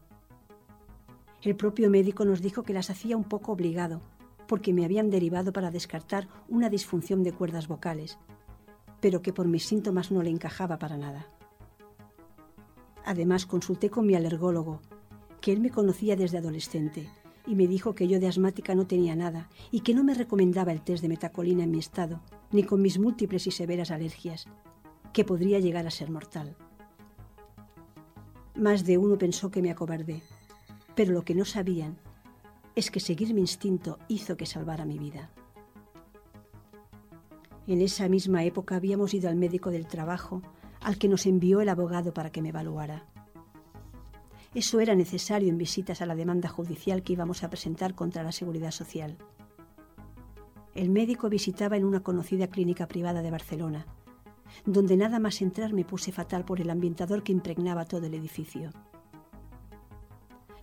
El 1.42 1.56
propio 1.56 1.92
médico 1.92 2.26
nos 2.26 2.42
dijo 2.42 2.64
que 2.64 2.74
las 2.74 2.90
hacía 2.90 3.16
un 3.18 3.24
poco 3.24 3.52
obligado, 3.52 4.02
porque 4.48 4.74
me 4.74 4.86
habían 4.86 5.10
derivado 5.10 5.54
para 5.54 5.72
descartar 5.72 6.28
una 6.48 6.70
disfunción 6.70 7.24
de 7.24 7.34
cuerdas 7.34 7.68
vocales, 7.68 8.18
pero 9.02 9.22
que 9.22 9.34
por 9.34 9.48
mis 9.48 9.66
síntomas 9.66 10.12
no 10.12 10.22
le 10.22 10.30
encajaba 10.30 10.78
para 10.80 10.98
nada. 10.98 11.28
Además, 13.06 13.46
consulté 13.46 13.90
con 13.90 14.06
mi 14.06 14.16
alergólogo, 14.16 14.82
que 15.42 15.52
él 15.52 15.60
me 15.60 15.70
conocía 15.70 16.16
desde 16.16 16.40
adolescente, 16.40 17.10
y 17.48 17.56
me 17.56 17.68
dijo 17.68 17.94
que 17.94 18.08
yo 18.08 18.20
de 18.20 18.28
asmática 18.28 18.74
no 18.74 18.88
tenía 18.88 19.16
nada 19.16 19.50
y 19.72 19.82
que 19.82 19.94
no 19.94 20.04
me 20.04 20.16
recomendaba 20.16 20.72
el 20.72 20.82
test 20.82 21.04
de 21.04 21.10
metacolina 21.10 21.64
en 21.64 21.72
mi 21.72 21.80
estado, 21.80 22.22
ni 22.52 22.64
con 22.64 22.82
mis 22.82 22.98
múltiples 22.98 23.46
y 23.46 23.52
severas 23.52 23.92
alergias, 23.92 24.48
que 25.14 25.24
podría 25.24 25.60
llegar 25.60 25.86
a 25.86 25.92
ser 25.92 26.10
mortal. 26.10 26.56
Más 28.56 28.86
de 28.86 28.98
uno 28.98 29.18
pensó 29.18 29.52
que 29.52 29.62
me 29.62 29.70
acobardé, 29.70 30.24
pero 30.96 31.14
lo 31.14 31.24
que 31.24 31.36
no 31.36 31.46
sabían 31.46 32.00
es 32.76 32.92
que 32.92 33.00
seguir 33.00 33.34
mi 33.34 33.42
instinto 33.42 33.98
hizo 34.08 34.36
que 34.36 34.46
salvara 34.46 34.86
mi 34.86 35.00
vida. 35.00 35.32
En 37.68 37.82
esa 37.82 38.08
misma 38.10 38.44
época 38.44 38.76
habíamos 38.76 39.14
ido 39.14 39.30
al 39.30 39.38
médico 39.38 39.72
del 39.72 39.88
trabajo, 39.88 40.42
al 40.82 40.98
que 40.98 41.08
nos 41.08 41.26
envió 41.26 41.62
el 41.62 41.70
abogado 41.70 42.14
para 42.14 42.32
que 42.32 42.42
me 42.42 42.50
evaluara. 42.50 43.06
Eso 44.54 44.80
era 44.80 44.94
necesario 44.94 45.50
en 45.50 45.58
visitas 45.58 46.02
a 46.02 46.06
la 46.06 46.16
demanda 46.16 46.48
judicial 46.48 47.02
que 47.02 47.14
íbamos 47.14 47.44
a 47.44 47.50
presentar 47.50 47.96
contra 47.96 48.24
la 48.24 48.32
Seguridad 48.32 48.72
Social. 48.72 49.18
El 50.76 50.90
médico 50.90 51.30
visitaba 51.30 51.78
en 51.78 51.86
una 51.86 52.04
conocida 52.04 52.48
clínica 52.48 52.88
privada 52.88 53.22
de 53.22 53.32
Barcelona, 53.32 53.88
donde 54.66 54.96
nada 54.96 55.20
más 55.20 55.42
entrar 55.42 55.74
me 55.74 55.86
puse 55.86 56.12
fatal 56.12 56.46
por 56.46 56.62
el 56.62 56.70
ambientador 56.70 57.24
que 57.24 57.32
impregnaba 57.32 57.86
todo 57.86 58.06
el 58.06 58.14
edificio. 58.14 58.70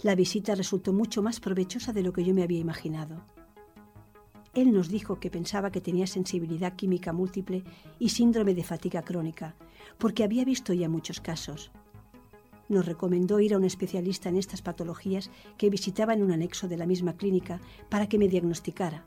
La 0.02 0.16
visita 0.16 0.56
resultó 0.56 0.92
mucho 0.92 1.22
más 1.22 1.38
provechosa 1.38 1.92
de 1.92 2.02
lo 2.02 2.12
que 2.12 2.24
yo 2.24 2.34
me 2.34 2.42
había 2.42 2.58
imaginado. 2.58 3.22
Él 4.52 4.72
nos 4.72 4.88
dijo 4.88 5.20
que 5.20 5.30
pensaba 5.30 5.70
que 5.70 5.80
tenía 5.80 6.08
sensibilidad 6.08 6.74
química 6.74 7.12
múltiple 7.12 7.62
y 8.00 8.08
síndrome 8.08 8.52
de 8.54 8.64
fatiga 8.64 9.02
crónica, 9.02 9.54
porque 9.98 10.24
había 10.24 10.44
visto 10.44 10.72
ya 10.72 10.88
muchos 10.88 11.20
casos. 11.20 11.70
Nos 12.68 12.84
recomendó 12.84 13.38
ir 13.38 13.54
a 13.54 13.58
un 13.58 13.64
especialista 13.64 14.28
en 14.28 14.36
estas 14.36 14.60
patologías 14.60 15.30
que 15.56 15.70
visitaba 15.70 16.14
en 16.14 16.22
un 16.24 16.32
anexo 16.32 16.66
de 16.66 16.76
la 16.76 16.86
misma 16.86 17.16
clínica 17.16 17.60
para 17.88 18.08
que 18.08 18.18
me 18.18 18.28
diagnosticara. 18.28 19.04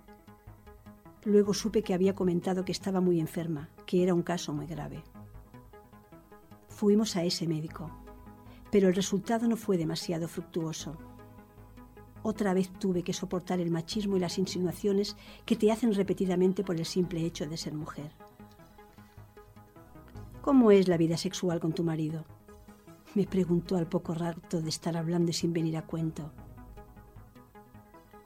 Luego 1.26 1.54
supe 1.54 1.84
que 1.84 1.94
había 1.94 2.16
comentado 2.16 2.64
que 2.64 2.72
estaba 2.72 3.02
muy 3.02 3.20
enferma, 3.20 3.70
que 3.86 4.02
era 4.02 4.14
un 4.14 4.24
caso 4.24 4.54
muy 4.54 4.66
grave. 4.66 5.04
Fuimos 6.70 7.18
a 7.18 7.24
ese 7.26 7.48
médico 7.48 8.05
pero 8.76 8.90
el 8.90 8.94
resultado 8.94 9.48
no 9.48 9.56
fue 9.56 9.78
demasiado 9.78 10.28
fructuoso. 10.28 10.98
Otra 12.24 12.54
vez 12.54 12.70
tuve 12.78 13.04
que 13.04 13.14
soportar 13.14 13.62
el 13.62 13.72
machismo 13.72 14.18
y 14.18 14.20
las 14.20 14.38
insinuaciones 14.38 15.16
que 15.46 15.56
te 15.56 15.72
hacen 15.72 15.94
repetidamente 15.94 16.62
por 16.62 16.76
el 16.76 16.86
simple 16.86 17.26
hecho 17.26 17.48
de 17.48 17.56
ser 17.56 17.74
mujer. 17.74 18.12
¿Cómo 20.42 20.72
es 20.72 20.90
la 20.90 20.98
vida 20.98 21.16
sexual 21.16 21.62
con 21.62 21.72
tu 21.72 21.86
marido? 21.86 22.26
Me 23.14 23.26
preguntó 23.26 23.78
al 23.78 23.88
poco 23.88 24.14
rato 24.14 24.62
de 24.62 24.68
estar 24.68 24.98
hablando 24.98 25.32
sin 25.32 25.54
venir 25.54 25.78
a 25.78 25.86
cuento. 25.86 26.34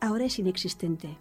Ahora 0.02 0.26
es 0.26 0.40
inexistente. 0.40 1.16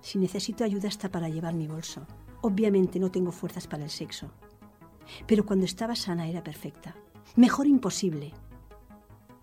Si 0.00 0.20
necesito 0.20 0.62
ayuda 0.62 0.86
hasta 0.86 1.10
para 1.10 1.28
llevar 1.28 1.54
mi 1.54 1.66
bolso. 1.66 2.06
Obviamente 2.40 3.00
no 3.00 3.10
tengo 3.10 3.32
fuerzas 3.32 3.66
para 3.66 3.82
el 3.82 3.90
sexo. 3.90 4.30
Pero 5.26 5.44
cuando 5.44 5.64
estaba 5.64 5.96
sana 5.96 6.28
era 6.28 6.44
perfecta. 6.44 6.94
Mejor 7.36 7.66
imposible. 7.66 8.32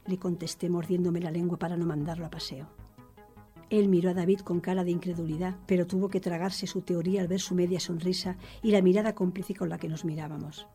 Le 0.05 0.17
contesté 0.17 0.69
mordiéndome 0.69 1.19
la 1.19 1.31
lengua 1.31 1.57
para 1.57 1.77
no 1.77 1.85
mandarlo 1.85 2.25
a 2.25 2.29
paseo. 2.29 2.67
Él 3.69 3.87
miró 3.87 4.09
a 4.09 4.13
David 4.13 4.39
con 4.39 4.59
cara 4.59 4.83
de 4.83 4.91
incredulidad, 4.91 5.55
pero 5.67 5.85
tuvo 5.85 6.09
que 6.09 6.19
tragarse 6.19 6.65
su 6.65 6.81
teoría 6.81 7.21
al 7.21 7.27
ver 7.27 7.39
su 7.39 7.53
media 7.53 7.79
sonrisa 7.79 8.37
y 8.63 8.71
la 8.71 8.81
mirada 8.81 9.13
cómplice 9.13 9.53
con 9.53 9.69
la 9.69 9.77
que 9.77 9.87
nos 9.87 10.05
mirábamos. 10.05 10.67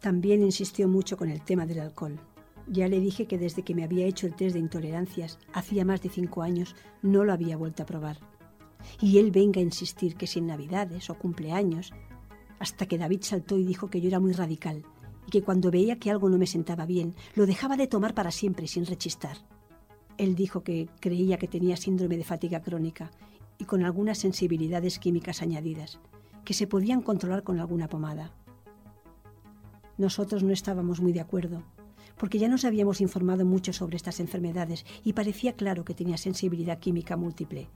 También 0.00 0.42
insistió 0.42 0.88
mucho 0.88 1.16
con 1.16 1.30
el 1.30 1.42
tema 1.42 1.66
del 1.66 1.80
alcohol. 1.80 2.18
Ya 2.66 2.88
le 2.88 3.00
dije 3.00 3.26
que 3.26 3.38
desde 3.38 3.62
que 3.62 3.74
me 3.74 3.84
había 3.84 4.06
hecho 4.06 4.26
el 4.26 4.34
test 4.34 4.54
de 4.54 4.60
intolerancias, 4.60 5.38
hacía 5.52 5.84
más 5.84 6.02
de 6.02 6.10
cinco 6.10 6.42
años, 6.42 6.76
no 7.02 7.24
lo 7.24 7.32
había 7.32 7.56
vuelto 7.56 7.82
a 7.82 7.86
probar. 7.86 8.18
Y 9.00 9.18
él 9.18 9.30
venga 9.30 9.60
a 9.60 9.64
insistir 9.64 10.16
que 10.16 10.26
si 10.26 10.40
en 10.40 10.48
Navidades 10.48 11.10
o 11.10 11.14
cumpleaños, 11.18 11.92
hasta 12.58 12.86
que 12.86 12.98
David 12.98 13.20
saltó 13.22 13.56
y 13.56 13.64
dijo 13.64 13.88
que 13.88 14.00
yo 14.00 14.08
era 14.08 14.20
muy 14.20 14.32
radical, 14.32 14.84
y 15.28 15.30
que 15.30 15.42
cuando 15.42 15.70
veía 15.70 15.98
que 15.98 16.10
algo 16.10 16.30
no 16.30 16.38
me 16.38 16.46
sentaba 16.46 16.86
bien, 16.86 17.14
lo 17.34 17.44
dejaba 17.44 17.76
de 17.76 17.86
tomar 17.86 18.14
para 18.14 18.30
siempre 18.30 18.66
sin 18.66 18.86
rechistar. 18.86 19.36
Él 20.16 20.34
dijo 20.34 20.62
que 20.62 20.88
creía 21.00 21.36
que 21.36 21.46
tenía 21.46 21.76
síndrome 21.76 22.16
de 22.16 22.24
fatiga 22.24 22.62
crónica 22.62 23.10
y 23.58 23.66
con 23.66 23.84
algunas 23.84 24.16
sensibilidades 24.16 24.98
químicas 24.98 25.42
añadidas, 25.42 26.00
que 26.46 26.54
se 26.54 26.66
podían 26.66 27.02
controlar 27.02 27.42
con 27.42 27.60
alguna 27.60 27.88
pomada. 27.88 28.32
Nosotros 29.98 30.42
no 30.42 30.52
estábamos 30.54 31.02
muy 31.02 31.12
de 31.12 31.20
acuerdo, 31.20 31.62
porque 32.16 32.38
ya 32.38 32.48
nos 32.48 32.64
habíamos 32.64 33.02
informado 33.02 33.44
mucho 33.44 33.74
sobre 33.74 33.96
estas 33.96 34.20
enfermedades 34.20 34.86
y 35.04 35.12
parecía 35.12 35.52
claro 35.52 35.84
que 35.84 35.92
tenía 35.92 36.16
sensibilidad 36.16 36.78
química 36.78 37.18
múltiple, 37.18 37.68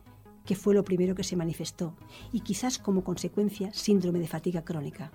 que 0.46 0.56
fue 0.56 0.72
lo 0.72 0.84
primero 0.84 1.14
que 1.14 1.22
se 1.22 1.36
manifestó, 1.36 1.96
y 2.32 2.40
quizás 2.40 2.78
como 2.78 3.04
consecuencia 3.04 3.74
síndrome 3.74 4.20
de 4.20 4.28
fatiga 4.28 4.64
crónica. 4.64 5.12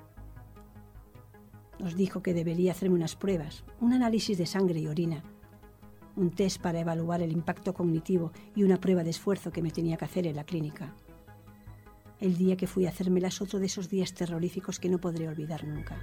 Nos 1.80 1.96
dijo 1.96 2.22
que 2.22 2.34
debería 2.34 2.72
hacerme 2.72 2.96
unas 2.96 3.16
pruebas, 3.16 3.64
un 3.80 3.94
análisis 3.94 4.38
de 4.38 4.46
sangre 4.46 4.80
y 4.80 4.88
orina, 4.88 5.24
un 6.16 6.32
test 6.32 6.62
para 6.62 6.80
evaluar 6.80 7.22
el 7.22 7.32
impacto 7.32 7.74
cognitivo 7.74 8.32
y 8.56 8.64
una 8.64 8.80
prueba 8.80 9.04
de 9.04 9.12
esfuerzo 9.12 9.52
que 9.52 9.62
me 9.62 9.72
tenía 9.72 9.98
que 9.98 10.06
hacer 10.06 10.26
en 10.26 10.36
la 10.36 10.44
clínica. 10.44 10.96
El 12.20 12.36
día 12.38 12.58
que 12.58 12.66
fui 12.66 12.88
a 12.88 12.90
hacérmelas 12.90 13.42
otro 13.42 13.60
de 13.60 13.68
esos 13.68 13.90
días 13.90 14.14
terroríficos 14.14 14.80
que 14.80 14.90
no 14.90 14.98
podré 14.98 15.28
olvidar 15.28 15.66
nunca. 15.66 15.98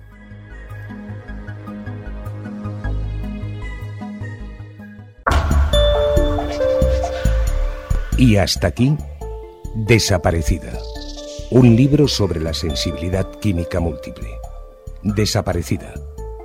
Y 8.17 8.37
hasta 8.37 8.69
aquí, 8.69 8.97
Desaparecida, 9.75 10.79
un 11.51 11.75
libro 11.75 12.07
sobre 12.07 12.41
la 12.41 12.55
sensibilidad 12.55 13.29
química 13.41 13.81
múltiple. 13.81 14.44
Desaparecida. 15.05 15.93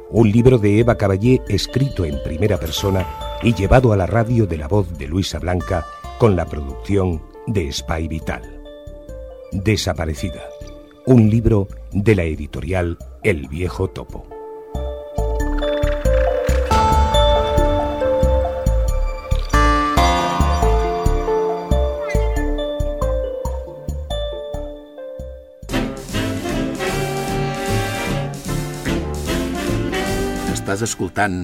Un 0.09 0.33
libro 0.33 0.57
de 0.57 0.79
Eva 0.79 0.97
Caballé 0.97 1.41
escrito 1.47 2.03
en 2.03 2.21
primera 2.23 2.57
persona 2.57 3.07
y 3.41 3.53
llevado 3.53 3.93
a 3.93 3.95
la 3.95 4.05
radio 4.05 4.45
de 4.47 4.57
la 4.57 4.67
voz 4.67 4.97
de 4.97 5.07
Luisa 5.07 5.39
Blanca 5.39 5.85
con 6.19 6.35
la 6.35 6.45
producción 6.45 7.21
de 7.47 7.71
Spy 7.71 8.09
Vital. 8.09 8.61
Desaparecida. 9.53 10.43
Un 11.05 11.29
libro 11.29 11.69
de 11.93 12.15
la 12.15 12.23
editorial 12.23 12.97
El 13.23 13.47
Viejo 13.47 13.89
Topo. 13.89 14.38
Estàs 30.79 30.93
escoltant 30.93 31.41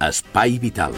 Espai 0.00 0.54
Vital. 0.56 0.94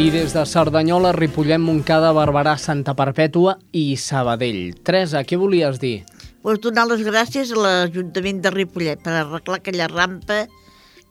I 0.00 0.06
des 0.08 0.32
de 0.32 0.44
Cerdanyola, 0.48 1.10
Ripollet, 1.12 1.60
Montcada, 1.60 2.14
Barberà, 2.16 2.54
Santa 2.56 2.94
Perpètua 2.96 3.58
i 3.76 3.98
Sabadell. 4.00 4.72
Teresa, 4.80 5.20
què 5.20 5.36
volies 5.36 5.76
dir? 5.82 6.06
Pues 6.40 6.62
donar 6.64 6.86
les 6.88 7.04
gràcies 7.04 7.52
a 7.52 7.60
l'Ajuntament 7.60 8.40
de 8.40 8.54
Ripollet 8.54 9.04
per 9.04 9.18
arreglar 9.18 9.58
aquella 9.58 9.90
rampa 9.92 10.46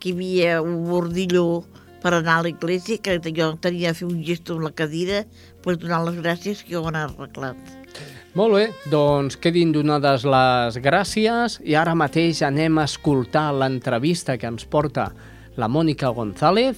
que 0.02 0.10
hi 0.10 0.16
havia 0.16 0.58
un 0.66 0.82
bordillo 0.90 1.46
per 2.02 2.16
anar 2.18 2.40
a 2.40 2.48
l'església, 2.48 2.98
que 2.98 3.20
jo 3.30 3.52
tenia 3.62 3.94
de 3.94 4.02
fer 4.02 4.10
un 4.10 4.26
gesto 4.26 4.58
amb 4.58 4.72
la 4.72 4.74
cadira, 4.74 5.28
pues 5.62 5.78
donar 5.78 6.02
les 6.08 6.18
gràcies 6.26 6.66
que 6.66 6.82
ho 6.82 6.88
han 6.90 6.98
arreglat. 6.98 7.62
Molt 8.34 8.58
bé, 8.58 8.68
doncs 8.90 9.38
quedin 9.38 9.78
donades 9.78 10.26
les 10.26 10.82
gràcies 10.82 11.62
i 11.62 11.78
ara 11.78 11.94
mateix 11.94 12.42
anem 12.42 12.82
a 12.82 12.90
escoltar 12.90 13.52
l'entrevista 13.54 14.42
que 14.42 14.50
ens 14.50 14.66
porta 14.66 15.12
la 15.58 15.68
Mònica 15.68 16.14
González 16.14 16.78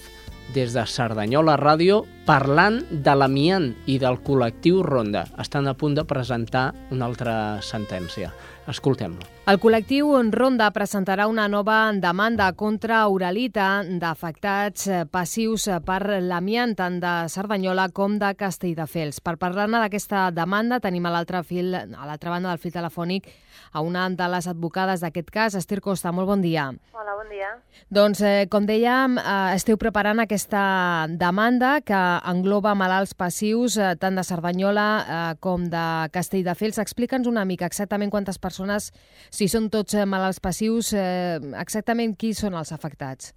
des 0.55 0.73
de 0.73 0.85
Cerdanyola 0.87 1.57
Ràdio 1.59 2.05
parlant 2.29 2.83
de 2.91 3.13
l'amiant 3.17 3.71
i 3.89 3.95
del 3.97 4.19
col·lectiu 4.21 4.83
Ronda. 4.85 5.23
Estan 5.41 5.65
a 5.65 5.73
punt 5.73 5.95
de 5.97 6.05
presentar 6.05 6.67
una 6.93 7.07
altra 7.09 7.33
sentència. 7.65 8.29
Escoltem-lo. 8.69 9.25
El 9.49 9.57
col·lectiu 9.57 10.11
Ronda 10.29 10.67
presentarà 10.69 11.25
una 11.25 11.47
nova 11.49 11.79
demanda 11.97 12.51
contra 12.53 13.01
Uralita 13.09 13.81
d'afectats 13.81 14.85
passius 15.09 15.65
per 15.87 16.19
l'amiant 16.21 16.75
tant 16.77 16.99
de 17.01 17.13
Cerdanyola 17.33 17.87
com 17.89 18.19
de 18.21 18.35
Castelldefels. 18.37 19.23
Per 19.25 19.39
parlar-ne 19.41 19.81
d'aquesta 19.81 20.27
demanda 20.29 20.77
tenim 20.83 21.09
a 21.09 21.15
l'altre 21.17 21.41
fil, 21.41 21.73
a 21.73 22.05
l'altra 22.05 22.35
banda 22.35 22.53
del 22.53 22.61
fil 22.61 22.77
telefònic 22.77 23.33
a 23.71 23.81
una 23.81 24.09
de 24.09 24.27
les 24.29 24.47
advocades 24.47 25.01
d'aquest 25.01 25.29
cas, 25.33 25.55
Estir 25.55 25.81
Costa. 25.81 26.11
Molt 26.11 26.27
bon 26.27 26.41
dia. 26.41 26.69
Hola, 26.93 27.15
bon 27.17 27.29
dia. 27.29 27.49
Doncs, 27.89 28.21
eh, 28.21 28.47
com 28.49 28.65
dèiem, 28.65 29.17
eh, 29.17 29.55
esteu 29.55 29.77
preparant 29.77 30.19
aquesta 30.19 31.07
demanda 31.09 31.81
que 31.81 31.93
engloba 32.27 32.75
malalts 32.75 33.13
passius 33.17 33.77
eh, 33.77 33.93
tant 33.99 34.17
de 34.19 34.23
Cerdanyola 34.27 34.87
eh, 34.99 35.33
com 35.43 35.67
de 35.71 35.83
Castelldefels. 36.15 36.79
Explica'ns 36.83 37.29
una 37.29 37.45
mica 37.45 37.67
exactament 37.69 38.11
quantes 38.11 38.39
persones, 38.41 38.91
si 39.29 39.47
són 39.51 39.69
tots 39.69 39.95
eh, 39.95 40.05
malalts 40.05 40.41
passius, 40.43 40.93
eh, 40.93 41.37
exactament 41.61 42.15
qui 42.19 42.33
són 42.33 42.57
els 42.59 42.73
afectats. 42.75 43.33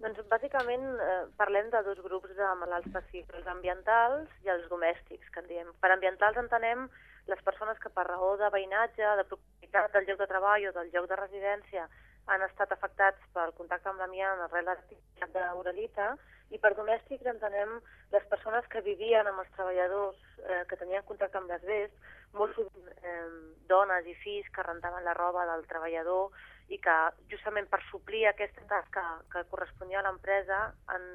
Doncs 0.00 0.20
bàsicament 0.32 0.84
eh, 0.96 1.22
parlem 1.36 1.68
de 1.72 1.82
dos 1.84 1.98
grups 2.04 2.32
de 2.36 2.52
malalts 2.62 2.92
passius, 2.92 3.26
els 3.36 3.48
ambientals 3.52 4.28
i 4.44 4.52
els 4.52 4.68
domèstics, 4.72 5.28
que 5.32 5.42
en 5.44 5.48
diem. 5.48 5.72
Per 5.80 5.90
ambientals 5.92 6.40
entenem 6.40 6.86
les 7.28 7.42
persones 7.44 7.78
que 7.82 7.92
per 7.92 8.06
raó 8.08 8.36
de 8.40 8.48
veïnatge, 8.52 9.16
de 9.20 9.26
proximitat 9.28 9.92
del 9.92 10.08
lloc 10.08 10.22
de 10.22 10.30
treball 10.30 10.70
o 10.70 10.72
del 10.78 10.88
lloc 10.94 11.10
de 11.10 11.20
residència 11.20 11.88
han 12.30 12.42
estat 12.46 12.72
afectats 12.74 13.22
pel 13.34 13.52
contacte 13.58 13.90
amb 13.90 14.00
l'amiant 14.02 14.44
arrel 14.46 14.68
de 14.68 14.74
l'activitat 14.74 15.32
d'uralita 15.34 16.12
i 16.50 16.58
per 16.58 16.74
domèstics 16.74 17.26
entenem 17.30 17.76
les 18.12 18.24
persones 18.30 18.66
que 18.72 18.82
vivien 18.86 19.26
amb 19.26 19.42
els 19.42 19.50
treballadors 19.56 20.18
eh, 20.44 20.62
que 20.70 20.78
tenien 20.80 21.06
contacte 21.06 21.38
amb 21.38 21.50
l'asbest, 21.50 21.94
molt 22.34 22.54
sovint 22.54 22.88
eh, 23.02 23.26
dones 23.70 24.06
i 24.06 24.14
fills 24.24 24.48
que 24.54 24.66
rentaven 24.66 25.06
la 25.06 25.14
roba 25.18 25.46
del 25.52 25.66
treballador 25.70 26.30
i 26.70 26.78
que 26.78 26.96
justament 27.30 27.66
per 27.70 27.80
suplir 27.88 28.24
aquesta 28.28 28.62
tasca 28.70 29.02
que 29.32 29.42
corresponia 29.50 29.98
a 30.00 30.04
l'empresa 30.06 30.58
han, 30.94 31.06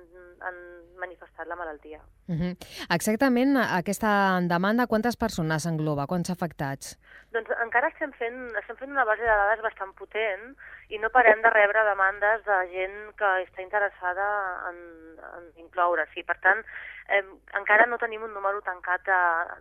han 0.43 0.57
manifestat 0.99 1.47
la 1.47 1.55
malaltia. 1.55 2.01
Uh 2.27 2.35
-huh. 2.35 2.51
Exactament 2.95 3.55
aquesta 3.57 4.39
demanda, 4.41 4.87
quantes 4.87 5.15
persones 5.15 5.65
engloba, 5.65 6.07
quants 6.07 6.29
afectats? 6.29 6.97
Doncs 7.31 7.49
encara 7.63 7.87
estem 7.87 8.11
fent, 8.19 8.51
estem 8.59 8.75
fent 8.75 8.91
una 8.91 9.05
base 9.05 9.21
de 9.21 9.27
dades 9.27 9.61
bastant 9.61 9.93
potent 9.93 10.55
i 10.89 10.99
no 11.01 11.09
parem 11.09 11.41
de 11.41 11.49
rebre 11.49 11.83
demandes 11.87 12.43
de 12.45 12.57
gent 12.71 12.97
que 13.17 13.29
està 13.45 13.63
interessada 13.63 14.25
en, 14.69 14.77
en 15.37 15.47
incloure-s'hi. 15.63 16.23
Per 16.27 16.37
tant, 16.43 16.61
eh, 17.09 17.23
encara 17.57 17.87
no 17.89 17.97
tenim 18.01 18.23
un 18.27 18.33
número 18.37 18.61
tancat 18.65 19.05
de, 19.07 19.19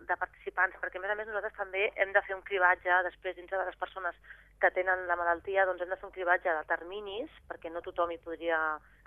de 0.09 0.17
participants, 0.21 0.77
perquè 0.81 1.01
a 1.01 1.03
més 1.03 1.13
a 1.13 1.17
més 1.17 1.29
nosaltres 1.29 1.57
també 1.57 1.89
hem 1.95 2.13
de 2.13 2.23
fer 2.27 2.37
un 2.37 2.45
cribatge 2.45 3.01
després 3.09 3.37
dintre 3.39 3.57
de 3.57 3.65
les 3.65 3.79
persones 3.81 4.15
que 4.61 4.71
tenen 4.77 5.07
la 5.09 5.17
malaltia, 5.19 5.65
doncs 5.65 5.81
hem 5.81 5.91
de 5.91 5.97
fer 5.99 6.09
un 6.09 6.15
cribatge 6.15 6.53
de 6.53 6.63
terminis, 6.69 7.29
perquè 7.49 7.73
no 7.73 7.83
tothom 7.85 8.13
hi 8.13 8.21
podria 8.21 8.59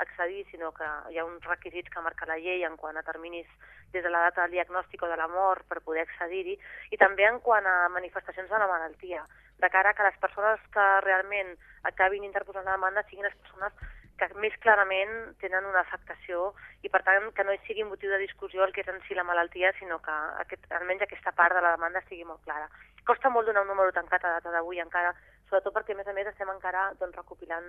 accedir, 0.03 0.45
sinó 0.51 0.73
que 0.75 0.89
hi 1.13 1.19
ha 1.19 1.27
uns 1.27 1.47
requisits 1.47 1.91
que 1.95 2.05
marca 2.05 2.29
la 2.29 2.39
llei 2.43 2.67
en 2.67 2.77
quant 2.77 2.99
a 2.99 3.07
terminis 3.07 3.47
des 3.93 4.05
de 4.05 4.11
la 4.11 4.27
data 4.27 4.45
del 4.45 4.59
diagnòstic 4.59 5.03
o 5.03 5.09
de 5.09 5.17
la 5.17 5.31
mort 5.31 5.65
per 5.69 5.81
poder 5.81 6.05
accedir-hi, 6.05 6.59
i 6.93 6.99
també 7.01 7.25
en 7.25 7.41
quant 7.41 7.67
a 7.67 7.89
manifestacions 7.95 8.51
de 8.51 8.59
la 8.59 8.69
malaltia, 8.69 9.25
de 9.59 9.71
cara 9.71 9.95
que 9.95 10.07
les 10.07 10.19
persones 10.23 10.61
que 10.75 10.89
realment 11.05 11.55
acabin 11.91 12.25
interposant 12.25 12.67
la 12.67 12.77
demanda 12.77 13.05
siguin 13.09 13.27
les 13.27 13.39
persones 13.43 13.73
que 14.19 14.29
més 14.43 14.55
clarament 14.63 15.13
tenen 15.43 15.67
una 15.69 15.85
afectació 15.85 16.53
i, 16.83 16.91
per 16.91 17.01
tant, 17.07 17.31
que 17.35 17.45
no 17.47 17.55
sigui 17.67 17.87
motiu 17.87 18.11
de 18.11 18.21
discussió 18.23 18.65
el 18.65 18.75
que 18.75 18.83
és 18.83 18.91
en 18.91 18.99
si 19.07 19.15
la 19.15 19.27
malaltia, 19.27 19.71
sinó 19.79 20.01
que 20.03 20.15
aquest, 20.43 20.67
almenys 20.75 21.07
aquesta 21.07 21.33
part 21.39 21.55
de 21.55 21.63
la 21.63 21.77
demanda 21.77 22.03
estigui 22.03 22.27
molt 22.27 22.43
clara. 22.45 22.67
Costa 23.07 23.31
molt 23.31 23.47
donar 23.47 23.63
un 23.63 23.71
número 23.73 23.95
tancat 23.95 24.25
a 24.25 24.35
data 24.39 24.55
d'avui 24.55 24.83
encara, 24.83 25.15
sobretot 25.49 25.75
perquè, 25.75 25.97
a 25.97 26.01
més 26.01 26.09
a 26.09 26.15
més, 26.17 26.29
estem 26.31 26.51
encara 26.53 26.93
doncs, 27.01 27.17
recopilant 27.17 27.67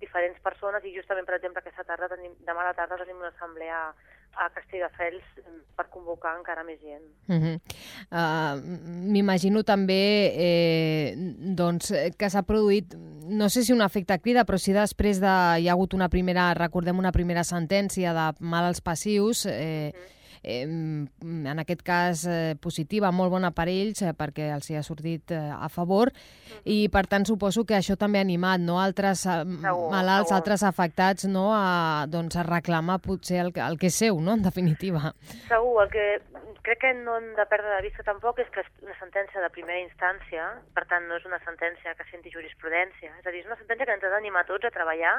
diferents 0.00 0.40
persones 0.42 0.84
i 0.84 0.92
justament, 0.94 1.26
per 1.26 1.38
exemple, 1.38 1.62
aquesta 1.62 1.84
tarda, 1.86 2.10
tenim, 2.12 2.34
demà 2.46 2.64
a 2.64 2.70
la 2.70 2.76
tarda 2.76 2.98
tenim 3.00 3.20
una 3.22 3.30
assemblea 3.32 3.80
a 4.34 4.48
Castelldefels 4.50 5.26
per 5.78 5.86
convocar 5.94 6.32
encara 6.36 6.64
més 6.66 6.80
gent. 6.82 7.04
Uh 7.28 7.36
-huh. 7.38 7.54
uh, 8.10 8.54
M'imagino 9.14 9.62
també 9.62 10.32
eh, 10.34 11.14
doncs, 11.54 11.92
que 12.18 12.30
s'ha 12.30 12.42
produït, 12.42 12.94
no 13.28 13.48
sé 13.48 13.62
si 13.62 13.72
un 13.72 13.82
efecte 13.82 14.18
crida, 14.18 14.44
però 14.44 14.58
si 14.58 14.72
després 14.72 15.20
de, 15.20 15.60
hi 15.60 15.68
ha 15.68 15.72
hagut 15.72 15.94
una 15.94 16.08
primera, 16.08 16.52
recordem 16.54 16.98
una 16.98 17.12
primera 17.12 17.44
sentència 17.44 18.12
de 18.12 18.26
malalts 18.40 18.80
passius, 18.80 19.46
eh, 19.46 19.92
uh 19.94 19.98
-huh 19.98 20.23
eh, 20.44 20.62
en 20.64 21.58
aquest 21.62 21.82
cas 21.82 22.24
eh, 22.28 22.54
positiva, 22.60 23.10
molt 23.12 23.32
bona 23.32 23.50
per 23.56 23.66
ells 23.72 24.02
eh, 24.04 24.12
perquè 24.14 24.50
els 24.54 24.70
hi 24.70 24.76
ha 24.78 24.82
sortit 24.86 25.32
eh, 25.34 25.40
a 25.54 25.68
favor 25.72 26.12
i 26.64 26.88
per 26.92 27.06
tant 27.10 27.24
suposo 27.26 27.64
que 27.64 27.74
això 27.78 27.96
també 27.96 28.20
ha 28.20 28.26
animat 28.26 28.60
no? 28.60 28.78
altres 28.80 29.24
eh, 29.26 29.40
Segur, 29.44 29.90
malalts, 29.92 30.28
segur. 30.28 30.38
altres 30.40 30.62
afectats 30.62 31.24
no? 31.26 31.48
a, 31.56 32.06
doncs, 32.08 32.36
a 32.36 32.44
reclamar 32.46 33.00
potser 33.00 33.40
el, 33.44 33.52
que- 33.52 33.64
el 33.64 33.78
que 33.78 33.88
és 33.90 33.94
seu, 34.04 34.20
no? 34.20 34.34
en 34.38 34.42
definitiva. 34.44 35.14
Segur, 35.48 35.82
el 35.84 35.90
que 35.90 36.06
crec 36.64 36.78
que 36.80 36.94
no 36.96 37.18
hem 37.18 37.26
de 37.36 37.44
perdre 37.50 37.74
de 37.76 37.82
vista 37.84 38.02
tampoc 38.06 38.38
és 38.40 38.48
que 38.52 38.62
és 38.64 38.68
una 38.82 38.94
sentència 38.96 39.40
de 39.42 39.50
primera 39.52 39.80
instància, 39.82 40.46
per 40.72 40.86
tant 40.88 41.04
no 41.08 41.18
és 41.18 41.26
una 41.28 41.36
sentència 41.44 41.92
que 41.98 42.06
senti 42.10 42.32
jurisprudència, 42.32 43.10
és 43.20 43.26
a 43.26 43.32
dir, 43.34 43.42
és 43.44 43.48
una 43.50 43.58
sentència 43.60 43.84
que 43.84 43.92
ens 43.98 44.04
ha 44.08 44.12
d'animar 44.14 44.46
tots 44.48 44.64
a 44.64 44.72
treballar 44.72 45.12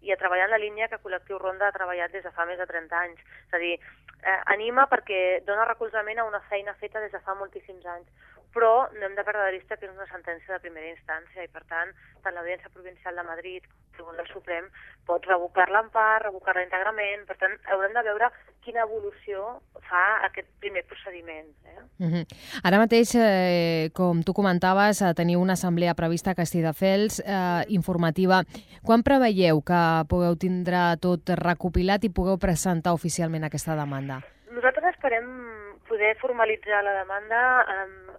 i 0.00 0.12
a 0.12 0.16
treballar 0.16 0.48
en 0.48 0.54
la 0.54 0.62
línia 0.62 0.88
que 0.88 1.00
Col·lectiu 1.02 1.38
Ronda 1.38 1.68
ha 1.68 1.76
treballat 1.76 2.12
des 2.12 2.24
de 2.24 2.32
fa 2.32 2.46
més 2.48 2.58
de 2.58 2.66
30 2.66 2.96
anys. 2.96 3.20
És 3.48 3.54
a 3.54 3.62
dir, 3.62 3.74
eh, 4.22 4.40
anima 4.54 4.86
perquè 4.88 5.42
dona 5.46 5.68
recolzament 5.68 6.18
a 6.18 6.28
una 6.28 6.40
feina 6.48 6.74
feta 6.74 7.00
des 7.00 7.12
de 7.12 7.20
fa 7.20 7.34
moltíssims 7.34 7.86
anys, 7.86 8.08
però 8.54 8.88
no 8.96 9.06
hem 9.06 9.14
de 9.14 9.24
perdre 9.24 9.46
de 9.46 9.58
vista 9.58 9.76
que 9.76 9.86
és 9.86 9.92
una 9.92 10.08
sentència 10.10 10.54
de 10.54 10.64
primera 10.64 10.90
instància 10.90 11.44
i, 11.44 11.52
per 11.52 11.62
tant, 11.70 11.92
tant 12.24 12.34
l'Audiència 12.34 12.72
Provincial 12.74 13.16
de 13.16 13.26
Madrid 13.28 13.66
com 14.00 14.08
el 14.10 14.16
Tribunal 14.16 14.28
Suprem 14.32 14.68
pot 15.06 15.26
revocar-la 15.26 15.82
en 15.84 15.90
part, 15.92 16.24
revocar-la 16.24 16.64
íntegrament, 16.64 17.26
per 17.28 17.36
tant, 17.40 17.56
haurem 17.72 17.92
de 17.96 18.04
veure 18.06 18.30
quina 18.64 18.84
evolució 18.86 19.60
fa 19.88 20.02
aquest 20.28 20.48
primer 20.62 20.84
procediment. 20.88 21.48
Eh? 21.64 21.78
Uh 21.98 22.10
-huh. 22.12 22.24
Ara 22.62 22.78
mateix, 22.78 23.14
eh, 23.14 23.90
com 23.92 24.22
tu 24.22 24.32
comentaves, 24.32 25.02
eh, 25.02 25.14
teniu 25.14 25.40
una 25.40 25.54
assemblea 25.54 25.94
prevista 25.94 26.30
a 26.30 26.34
Castelldefels 26.34 27.20
eh, 27.20 27.64
informativa. 27.68 28.44
Quan 28.82 29.02
preveieu 29.02 29.62
que 29.62 30.04
pugueu 30.08 30.36
tindre 30.36 30.96
tot 31.00 31.28
recopilat 31.28 32.04
i 32.04 32.10
pugueu 32.10 32.38
presentar 32.38 32.92
oficialment 32.92 33.44
aquesta 33.44 33.74
demanda? 33.74 34.22
Nosaltres 34.50 34.94
esperem 34.94 35.69
poder 35.90 36.16
formalitzar 36.18 36.84
la 36.84 36.94
demanda 36.94 37.40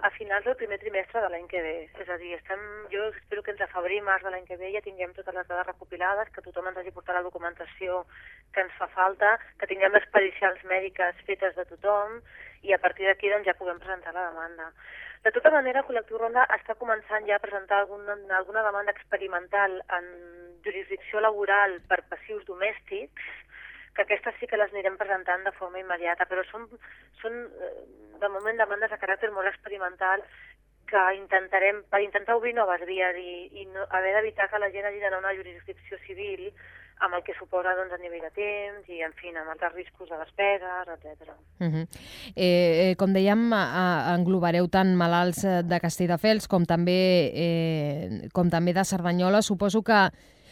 a 0.02 0.10
finals 0.18 0.44
del 0.44 0.58
primer 0.60 0.78
trimestre 0.82 1.22
de 1.24 1.30
l'any 1.32 1.48
que 1.48 1.62
ve. 1.64 1.76
És 2.04 2.10
a 2.12 2.18
dir, 2.20 2.34
estem, 2.36 2.60
jo 2.92 3.06
espero 3.14 3.44
que 3.46 3.54
entre 3.54 3.70
febrer 3.72 4.02
i 4.02 4.04
març 4.04 4.26
de 4.28 4.34
l'any 4.34 4.44
que 4.50 4.58
ve 4.60 4.74
ja 4.74 4.84
tinguem 4.84 5.14
totes 5.16 5.38
les 5.38 5.48
dades 5.48 5.70
recopilades, 5.70 6.32
que 6.36 6.44
tothom 6.44 6.68
ens 6.68 6.82
hagi 6.82 6.92
portat 6.92 7.16
la 7.16 7.24
documentació 7.24 8.02
que 8.52 8.66
ens 8.66 8.76
fa 8.76 8.90
falta, 8.92 9.38
que 9.62 9.70
tinguem 9.72 9.96
les 9.96 10.08
pericials 10.12 10.66
mèdiques 10.68 11.24
fetes 11.30 11.56
de 11.56 11.66
tothom 11.70 12.20
i 12.68 12.76
a 12.76 12.82
partir 12.84 13.08
d'aquí 13.08 13.32
doncs, 13.32 13.48
ja 13.48 13.56
puguem 13.56 13.80
presentar 13.80 14.12
la 14.18 14.28
demanda. 14.34 14.68
De 15.24 15.32
tota 15.32 15.54
manera, 15.54 15.86
Col·lectiu 15.88 16.20
Ronda 16.20 16.44
està 16.58 16.76
començant 16.76 17.24
ja 17.30 17.38
a 17.38 17.44
presentar 17.44 17.86
alguna, 17.86 18.18
alguna 18.36 18.66
demanda 18.68 18.92
experimental 18.92 19.80
en 19.96 20.12
jurisdicció 20.66 21.24
laboral 21.24 21.80
per 21.88 22.02
passius 22.12 22.44
domèstics, 22.50 23.32
que 23.96 24.06
aquestes 24.06 24.36
sí 24.40 24.48
que 24.48 24.60
les 24.60 24.72
anirem 24.74 24.98
presentant 24.98 25.44
de 25.44 25.54
forma 25.58 25.82
immediata, 25.82 26.28
però 26.30 26.44
són, 26.48 26.68
són 27.22 27.38
eh, 27.48 27.72
de 28.22 28.30
moment 28.30 28.60
demandes 28.60 28.92
de 28.92 29.00
caràcter 29.02 29.32
molt 29.36 29.52
experimental 29.52 30.24
que 30.92 31.02
intentarem, 31.16 31.84
per 31.90 32.02
intentar 32.04 32.36
obrir 32.36 32.54
noves 32.58 32.84
vies 32.88 33.18
i, 33.18 33.34
i 33.62 33.66
no, 33.72 33.88
haver 33.96 34.14
d'evitar 34.18 34.50
que 34.52 34.60
la 34.60 34.72
gent 34.74 34.88
hagi 34.88 35.00
d'anar 35.00 35.22
a 35.22 35.26
una 35.26 35.36
jurisdicció 35.38 36.00
civil 36.06 36.50
amb 37.02 37.16
el 37.18 37.24
que 37.26 37.34
suposa 37.34 37.74
doncs, 37.76 37.94
a 37.96 38.00
nivell 38.02 38.22
de 38.28 38.32
temps 38.36 38.90
i, 38.92 39.00
en 39.02 39.14
fi, 39.18 39.32
amb 39.34 39.50
altres 39.50 39.74
riscos 39.74 40.10
de 40.12 40.20
despeses, 40.22 40.92
etc. 40.96 41.32
Uh 41.60 41.66
-huh. 41.68 41.86
eh, 42.36 42.92
eh, 42.92 42.96
com 42.96 43.14
dèiem, 43.14 43.50
englobareu 44.16 44.68
tant 44.68 44.96
malalts 44.96 45.44
eh, 45.44 45.64
de 45.64 45.80
Castelldefels 45.80 46.48
com 46.48 46.66
també, 46.66 47.32
eh, 47.34 48.30
com 48.34 48.50
també 48.50 48.74
de 48.74 48.86
Cerdanyola. 48.86 49.42
Suposo 49.42 49.82
que 49.82 50.12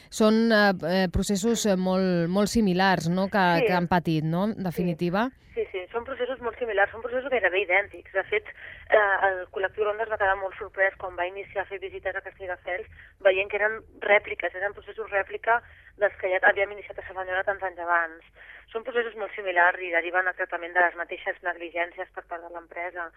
són 0.10 0.52
eh, 0.52 0.74
eh, 0.90 1.08
processos 1.14 1.66
eh, 1.70 1.76
molt, 1.78 2.28
molt 2.30 2.50
similars 2.50 3.10
no? 3.10 3.28
que, 3.30 3.46
Sí. 3.60 3.68
que 3.68 3.74
han 3.78 3.88
patit, 3.88 4.24
no? 4.26 4.46
En 4.50 4.64
definitiva. 4.64 5.30
Sí, 5.54 5.66
sí, 5.72 5.82
són 5.92 6.06
processos 6.08 6.40
molt 6.42 6.58
similars, 6.58 6.92
són 6.92 7.02
processos 7.04 7.32
gairebé 7.32 7.64
idèntics. 7.66 8.14
De 8.16 8.24
fet, 8.30 8.48
eh, 8.48 9.16
el 9.28 9.42
col·lectiu 9.54 9.84
Ronda 9.84 10.06
es 10.06 10.12
va 10.12 10.18
quedar 10.22 10.38
molt 10.40 10.56
sorprès 10.58 10.96
quan 11.02 11.18
va 11.20 11.28
iniciar 11.28 11.66
a 11.66 11.70
fer 11.70 11.80
visites 11.82 12.16
a 12.16 12.22
Castelldefels, 12.22 12.88
veient 13.26 13.50
que 13.50 13.60
eren 13.60 13.82
rèpliques, 14.06 14.56
eren 14.56 14.74
processos 14.78 15.10
rèplica 15.12 15.60
dels 15.98 16.16
que 16.22 16.32
ja 16.32 16.40
havíem 16.48 16.72
iniciat 16.72 16.98
a 17.00 17.06
Cerdanyola 17.08 17.44
tants 17.44 17.64
anys 17.64 17.84
abans. 17.84 18.24
Són 18.72 18.86
processos 18.88 19.18
molt 19.18 19.34
similars 19.36 19.82
i 19.82 19.92
deriven 19.92 20.28
exactament 20.32 20.74
de 20.74 20.86
les 20.86 20.96
mateixes 20.96 21.44
negligències 21.44 22.08
per 22.16 22.24
part 22.24 22.42
de 22.46 22.54
l'empresa. 22.54 23.10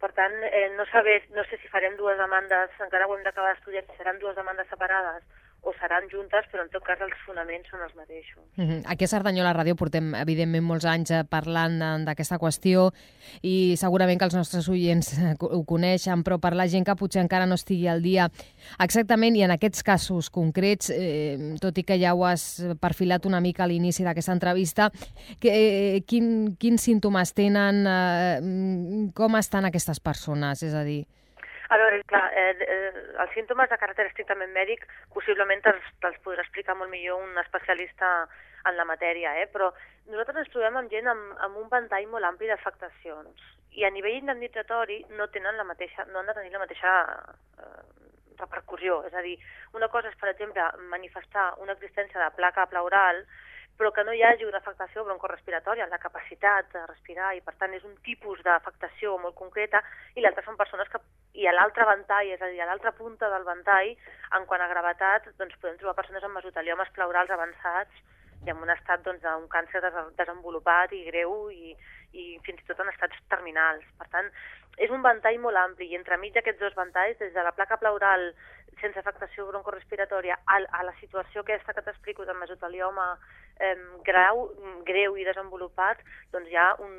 Per 0.00 0.10
tant, 0.12 0.34
eh, 0.50 0.68
no, 0.76 0.84
saber, 0.90 1.22
no 1.36 1.44
sé 1.44 1.60
si 1.62 1.68
farem 1.68 1.94
dues 1.96 2.18
demandes, 2.18 2.74
encara 2.80 3.06
ho 3.06 3.14
hem 3.14 3.22
d'acabar 3.22 3.54
d'estudiar, 3.54 3.84
si 3.86 3.96
seran 4.00 4.18
dues 4.18 4.34
demandes 4.36 4.66
separades 4.68 5.22
o 5.64 5.72
seran 5.80 6.06
juntes, 6.12 6.46
però 6.52 6.64
en 6.64 6.70
tot 6.72 6.84
cas 6.84 7.00
els 7.04 7.16
fonaments 7.24 7.68
són 7.70 7.82
els 7.84 7.94
mateixos. 7.96 8.42
Mhm. 8.56 8.82
Aquí 8.86 9.04
a 9.04 9.08
Cerdanyola 9.08 9.54
Ràdio 9.56 9.74
portem, 9.76 10.14
evidentment, 10.14 10.64
molts 10.64 10.84
anys 10.84 11.10
eh, 11.10 11.24
parlant 11.24 11.80
eh, 11.80 12.04
d'aquesta 12.04 12.38
qüestió 12.38 12.90
i 13.42 13.74
segurament 13.80 14.20
que 14.20 14.28
els 14.28 14.36
nostres 14.36 14.68
oients 14.68 15.12
eh, 15.18 15.34
ho 15.40 15.62
coneixen, 15.64 16.22
però 16.22 16.38
per 16.38 16.54
la 16.54 16.68
gent 16.68 16.84
que 16.84 16.96
potser 16.96 17.22
encara 17.22 17.46
no 17.46 17.56
estigui 17.56 17.88
al 17.88 18.02
dia 18.04 18.28
exactament, 18.78 19.36
i 19.36 19.42
en 19.42 19.54
aquests 19.56 19.82
casos 19.82 20.30
concrets, 20.30 20.90
eh, 20.90 21.56
tot 21.60 21.78
i 21.78 21.84
que 21.84 21.98
ja 22.00 22.14
ho 22.14 22.24
has 22.28 22.62
perfilat 22.80 23.26
una 23.26 23.40
mica 23.40 23.64
a 23.64 23.66
l'inici 23.70 24.04
d'aquesta 24.04 24.36
entrevista, 24.36 24.90
que, 25.40 25.50
eh, 25.50 26.00
quin, 26.06 26.56
quins 26.60 26.82
símptomes 26.82 27.32
tenen, 27.32 27.86
eh, 27.86 28.40
mm, 28.40 29.12
com 29.14 29.36
estan 29.36 29.64
aquestes 29.64 30.00
persones? 30.00 30.62
És 30.62 30.74
a 30.74 30.84
dir, 30.84 31.06
A 31.72 31.78
veure, 31.80 32.02
clar, 32.10 32.26
eh, 32.36 32.56
eh, 32.60 33.02
els 33.24 33.32
símptomes 33.32 33.70
de 33.70 33.78
caràcter 33.80 34.06
estrictament 34.10 34.52
mèdic 34.52 34.84
possiblement 35.14 35.62
te'ls 35.64 35.86
te 36.02 36.12
podrà 36.26 36.44
explicar 36.44 36.76
molt 36.76 36.92
millor 36.92 37.22
un 37.24 37.38
especialista 37.40 38.10
en 38.68 38.76
la 38.76 38.84
matèria, 38.88 39.32
eh? 39.40 39.48
però 39.52 39.70
nosaltres 40.10 40.44
ens 40.44 40.52
trobem 40.52 40.76
amb 40.76 40.92
gent 40.92 41.08
amb, 41.08 41.32
amb 41.46 41.60
un 41.60 41.68
ventall 41.72 42.08
molt 42.12 42.28
ampli 42.28 42.48
d'afectacions 42.52 43.52
i 43.74 43.84
a 43.84 43.90
nivell 43.90 44.20
indemnitzatori 44.20 45.00
no 45.18 45.26
tenen 45.34 45.56
la 45.58 45.66
mateixa, 45.66 46.06
no 46.12 46.20
han 46.20 46.30
de 46.30 46.36
tenir 46.36 46.52
la 46.54 46.62
mateixa 46.62 46.92
eh, 47.58 47.82
repercussió. 48.38 49.00
És 49.08 49.14
a 49.14 49.22
dir, 49.24 49.34
una 49.74 49.88
cosa 49.90 50.10
és, 50.10 50.18
per 50.20 50.30
exemple, 50.30 50.66
manifestar 50.92 51.52
una 51.62 51.74
existència 51.74 52.22
de 52.22 52.30
placa 52.38 52.68
pleural 52.70 53.24
però 53.78 53.90
que 53.92 54.04
no 54.06 54.12
hi 54.14 54.22
hagi 54.22 54.46
una 54.46 54.60
afectació 54.62 55.04
broncorespiratòria 55.04 55.88
la 55.90 55.98
capacitat 55.98 56.70
de 56.72 56.86
respirar 56.86 57.34
i 57.34 57.42
per 57.42 57.56
tant 57.58 57.74
és 57.74 57.84
un 57.84 57.96
tipus 58.06 58.42
d'afectació 58.46 59.16
molt 59.18 59.34
concreta 59.34 59.82
i 60.14 60.22
l'altra 60.22 60.44
són 60.46 60.58
persones 60.60 60.90
que 60.92 61.02
i 61.34 61.48
a 61.50 61.52
l'altre 61.52 61.84
ventall, 61.88 62.30
és 62.30 62.42
a 62.42 62.48
dir, 62.50 62.60
a 62.62 62.68
l'altra 62.68 62.92
punta 62.94 63.28
del 63.30 63.46
ventall, 63.46 63.90
en 64.38 64.44
quant 64.46 64.62
a 64.62 64.70
gravetat, 64.70 65.26
doncs 65.38 65.56
podem 65.58 65.80
trobar 65.80 65.96
persones 65.98 66.22
amb 66.22 66.38
mesoteliomes 66.38 66.92
pleurals 66.94 67.32
avançats 67.34 68.04
i 68.46 68.52
amb 68.52 68.62
un 68.62 68.70
estat 68.70 69.02
doncs, 69.02 69.22
d'un 69.24 69.48
càncer 69.50 69.82
des 69.82 69.96
desenvolupat 70.18 70.92
i 70.94 71.02
greu 71.08 71.50
i, 71.50 71.74
i 72.12 72.24
fins 72.46 72.60
i 72.62 72.68
tot 72.68 72.84
en 72.84 72.92
estats 72.92 73.18
terminals. 73.32 73.86
Per 73.98 74.06
tant, 74.12 74.30
és 74.78 74.92
un 74.94 75.02
ventall 75.02 75.40
molt 75.42 75.58
ampli 75.58 75.90
i 75.90 75.98
entremig 75.98 76.34
d'aquests 76.34 76.60
dos 76.60 76.76
ventalls, 76.78 77.18
des 77.18 77.34
de 77.34 77.42
la 77.46 77.54
placa 77.56 77.80
pleural 77.82 78.30
sense 78.80 78.98
afectació 78.98 79.46
broncorespiratòria 79.48 80.38
a, 80.46 80.60
a 80.78 80.82
la 80.86 80.94
situació 81.00 81.42
aquesta 81.42 81.74
que 81.74 81.82
t'explico 81.82 82.26
de 82.28 82.34
mesotelioma 82.38 83.14
eh, 83.60 83.76
grau, 84.04 84.48
greu 84.84 85.16
i 85.16 85.24
desenvolupat, 85.24 86.00
doncs 86.32 86.50
hi 86.50 86.56
ha 86.56 86.74
un, 86.78 86.96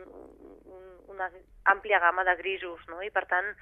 un, 0.65 0.85
una 1.15 1.29
àmplia 1.65 1.99
gamma 1.99 2.23
de 2.23 2.35
grisos, 2.35 2.81
no? 2.87 3.01
i 3.01 3.11
per 3.11 3.25
tant 3.31 3.53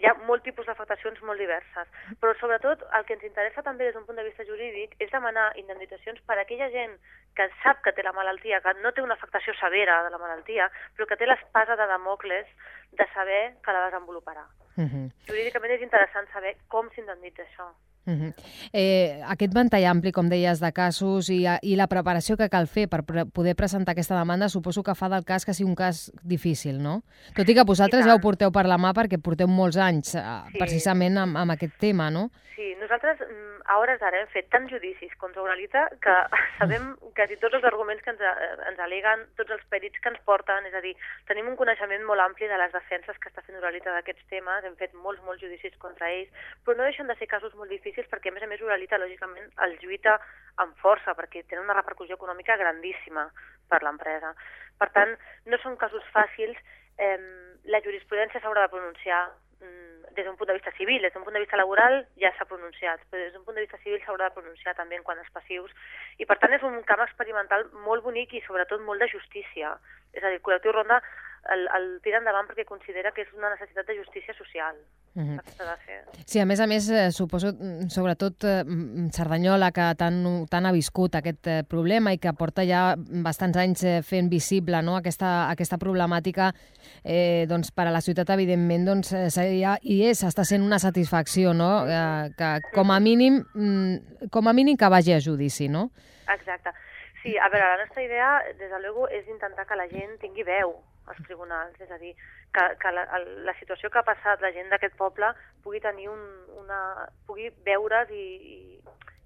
hi 0.00 0.06
ha 0.08 0.14
molt 0.26 0.44
tipus 0.46 0.66
d'afectacions 0.66 1.20
molt 1.28 1.40
diverses. 1.42 1.88
Però 2.20 2.32
sobretot 2.40 2.84
el 2.96 3.04
que 3.04 3.16
ens 3.18 3.26
interessa 3.28 3.64
també 3.66 3.88
des 3.88 3.96
d'un 3.96 4.06
punt 4.08 4.16
de 4.16 4.24
vista 4.24 4.46
jurídic 4.48 4.94
és 5.04 5.12
demanar 5.12 5.50
indemnitzacions 5.60 6.22
per 6.28 6.38
a 6.38 6.44
aquella 6.46 6.70
gent 6.72 6.96
que 7.36 7.48
sap 7.62 7.82
que 7.84 7.92
té 7.92 8.04
la 8.04 8.14
malaltia, 8.16 8.60
que 8.64 8.74
no 8.80 8.92
té 8.92 9.04
una 9.04 9.18
afectació 9.20 9.54
severa 9.60 10.02
de 10.04 10.10
la 10.14 10.20
malaltia, 10.22 10.70
però 10.96 11.08
que 11.08 11.20
té 11.20 11.28
l'espasa 11.28 11.76
de 11.76 11.88
Damocles 11.92 12.48
de 12.92 13.08
saber 13.12 13.42
que 13.64 13.72
la 13.72 13.86
desenvoluparà. 13.88 14.46
uh 14.76 14.88
-huh. 14.88 15.06
Jurídicament 15.28 15.72
és 15.72 15.82
interessant 15.82 16.28
saber 16.32 16.56
com 16.68 16.88
s'indemnitza 16.90 17.42
això. 17.42 17.72
Uh 18.04 18.12
-huh. 18.12 18.34
eh, 18.72 19.20
aquest 19.26 19.54
ventall 19.54 19.84
ampli, 19.86 20.12
com 20.12 20.28
deies, 20.28 20.58
de 20.60 20.72
casos 20.72 21.30
i, 21.30 21.46
i 21.62 21.76
la 21.76 21.86
preparació 21.86 22.36
que 22.36 22.48
cal 22.48 22.66
fer 22.66 22.88
per 22.88 23.04
pre 23.04 23.24
poder 23.26 23.54
presentar 23.54 23.92
aquesta 23.92 24.18
demanda 24.18 24.48
suposo 24.48 24.82
que 24.82 24.94
fa 24.94 25.08
del 25.08 25.24
cas 25.24 25.44
que 25.44 25.54
sigui 25.54 25.68
un 25.70 25.76
cas 25.76 26.10
difícil, 26.22 26.82
no? 26.82 27.02
Tot 27.36 27.48
i 27.48 27.54
que 27.54 27.64
vosaltres 27.64 28.04
ja 28.04 28.14
ho 28.14 28.20
porteu 28.20 28.50
per 28.50 28.66
la 28.66 28.78
mà 28.78 28.92
perquè 28.92 29.20
porteu 29.22 29.46
molts 29.46 29.76
anys 29.76 30.14
eh, 30.14 30.22
Sí. 30.52 30.58
precisament 30.58 31.16
amb, 31.18 31.36
amb 31.36 31.52
aquest 31.52 31.78
tema, 31.78 32.10
no? 32.10 32.30
Sí, 32.56 32.74
nosaltres 32.80 33.18
mm, 33.20 33.62
a 33.66 33.78
hores 33.78 34.00
d'ara 34.00 34.20
hem 34.20 34.26
fet 34.28 34.48
tants 34.50 34.70
judicis 34.70 35.14
contra 35.18 35.42
Uralita 35.42 35.88
que 36.00 36.14
sabem 36.58 36.96
quasi 37.14 37.36
tots 37.36 37.54
els 37.54 37.64
arguments 37.64 38.02
que 38.02 38.10
ens, 38.10 38.20
eh, 38.20 38.56
ens 38.68 38.78
aleguen, 38.78 39.26
tots 39.36 39.50
els 39.50 39.64
perits 39.70 39.98
que 40.00 40.08
ens 40.08 40.20
porten, 40.24 40.66
és 40.66 40.74
a 40.74 40.80
dir, 40.80 40.96
tenim 41.26 41.46
un 41.48 41.56
coneixement 41.56 42.04
molt 42.04 42.20
ampli 42.20 42.46
de 42.48 42.58
les 42.58 42.72
defenses 42.72 43.16
que 43.18 43.28
està 43.28 43.42
fent 43.42 43.58
Uralita 43.58 43.90
d'aquests 43.92 44.26
temes, 44.28 44.64
hem 44.64 44.76
fet 44.76 44.92
molts, 44.94 45.22
molts 45.22 45.40
judicis 45.40 45.76
contra 45.78 46.10
ells, 46.10 46.28
però 46.64 46.76
no 46.76 46.82
deixen 46.84 47.06
de 47.06 47.14
ser 47.16 47.26
casos 47.26 47.54
molt 47.54 47.70
difícils 47.70 47.91
perquè, 48.10 48.30
a 48.30 48.32
més 48.32 48.42
a 48.42 48.48
més, 48.50 48.62
Uralita, 48.64 48.98
lògicament, 48.98 49.50
els 49.66 49.82
lluita 49.82 50.18
amb 50.62 50.76
força 50.80 51.14
perquè 51.16 51.44
tenen 51.48 51.64
una 51.64 51.76
repercussió 51.78 52.16
econòmica 52.18 52.56
grandíssima 52.60 53.28
per 53.68 53.82
l'empresa. 53.82 54.34
Per 54.78 54.88
tant, 54.92 55.14
no 55.46 55.58
són 55.62 55.78
casos 55.80 56.04
fàcils, 56.12 56.58
eh, 56.98 57.18
la 57.64 57.80
jurisprudència 57.84 58.40
s'haurà 58.40 58.66
de 58.66 58.72
pronunciar 58.74 59.22
mm, 59.62 60.12
des 60.16 60.26
d'un 60.26 60.36
punt 60.36 60.50
de 60.50 60.58
vista 60.58 60.72
civil, 60.76 61.02
des 61.02 61.12
d'un 61.14 61.24
punt 61.24 61.34
de 61.34 61.44
vista 61.44 61.56
laboral 61.56 62.02
ja 62.20 62.32
s'ha 62.36 62.48
pronunciat, 62.48 63.00
però 63.10 63.22
des 63.22 63.32
d'un 63.32 63.44
punt 63.44 63.56
de 63.56 63.64
vista 63.64 63.80
civil 63.84 64.02
s'haurà 64.04 64.28
de 64.28 64.36
pronunciar 64.36 64.74
també 64.76 64.96
en 64.96 65.04
quant 65.06 65.18
als 65.18 65.32
passius. 65.32 65.72
I 66.18 66.26
per 66.26 66.38
tant 66.38 66.52
és 66.52 66.62
un 66.62 66.82
camp 66.88 67.04
experimental 67.06 67.68
molt 67.86 68.04
bonic 68.04 68.34
i 68.34 68.44
sobretot 68.46 68.82
molt 68.82 69.00
de 69.00 69.08
justícia. 69.08 69.76
És 70.12 70.22
a 70.22 70.28
dir, 70.28 70.40
el 70.40 70.44
col·lectiu 70.44 70.74
Ronda 70.74 71.00
el, 71.50 71.64
el 71.74 71.86
tira 72.04 72.20
endavant 72.20 72.46
perquè 72.46 72.64
considera 72.68 73.10
que 73.14 73.24
és 73.24 73.30
una 73.34 73.50
necessitat 73.50 73.88
de 73.88 73.96
justícia 73.98 74.34
social. 74.34 74.76
Uh 75.14 75.22
-huh. 75.22 75.40
Sí, 76.24 76.38
a 76.40 76.46
més 76.46 76.60
a 76.60 76.66
més, 76.66 76.88
eh, 76.88 77.10
suposo, 77.10 77.52
mm, 77.52 77.88
sobretot 77.88 78.44
eh, 78.44 78.64
mm, 78.64 79.10
Cerdanyola, 79.10 79.72
que 79.72 79.94
tant, 79.98 80.46
tant 80.48 80.66
ha 80.66 80.72
viscut 80.72 81.14
aquest 81.14 81.46
eh, 81.46 81.62
problema 81.68 82.12
i 82.12 82.18
que 82.18 82.32
porta 82.32 82.64
ja 82.64 82.94
bastants 82.96 83.58
anys 83.58 83.84
eh, 83.84 84.02
fent 84.02 84.30
visible 84.30 84.82
no, 84.82 84.96
aquesta, 84.96 85.50
aquesta 85.50 85.76
problemàtica, 85.76 86.54
eh, 87.04 87.44
doncs, 87.48 87.72
per 87.72 87.88
a 87.88 87.90
la 87.90 88.00
ciutat, 88.00 88.30
evidentment, 88.30 88.86
doncs, 88.86 89.12
eh, 89.12 89.30
seria, 89.30 89.78
i 89.82 90.06
és, 90.06 90.22
està 90.22 90.44
sent 90.44 90.62
una 90.62 90.78
satisfacció, 90.78 91.52
no? 91.52 91.84
Eh, 91.86 92.30
que 92.38 92.60
com 92.72 92.90
a 92.90 93.00
mínim, 93.00 93.44
mm, 93.54 94.28
com 94.30 94.48
a 94.48 94.52
mínim 94.52 94.76
que 94.76 94.88
vagi 94.88 95.12
a 95.12 95.20
judici, 95.20 95.68
no? 95.68 95.90
Exacte. 96.28 96.70
Sí, 97.22 97.36
a 97.36 97.48
veure, 97.48 97.66
la 97.68 97.84
nostra 97.84 98.02
idea, 98.02 98.42
des 98.58 98.70
de 98.70 98.80
luego, 98.80 99.08
és 99.08 99.28
intentar 99.28 99.66
que 99.66 99.76
la 99.76 99.88
gent 99.88 100.18
tingui 100.18 100.42
veu 100.42 100.82
als 101.12 101.22
tribunals, 101.28 101.78
és 101.80 101.90
a 101.90 101.98
dir, 102.00 102.14
que, 102.56 102.64
que 102.82 102.92
la, 102.96 103.06
la 103.48 103.54
situació 103.60 103.90
que 103.90 104.00
ha 104.00 104.08
passat 104.08 104.42
la 104.42 104.52
gent 104.56 104.72
d'aquest 104.72 104.96
poble 104.98 105.30
pugui 105.64 105.80
tenir 105.84 106.08
un, 106.12 106.24
una... 106.64 106.80
pugui 107.28 107.52
veure's 107.68 108.10
i, 108.10 108.24
i 108.54 108.56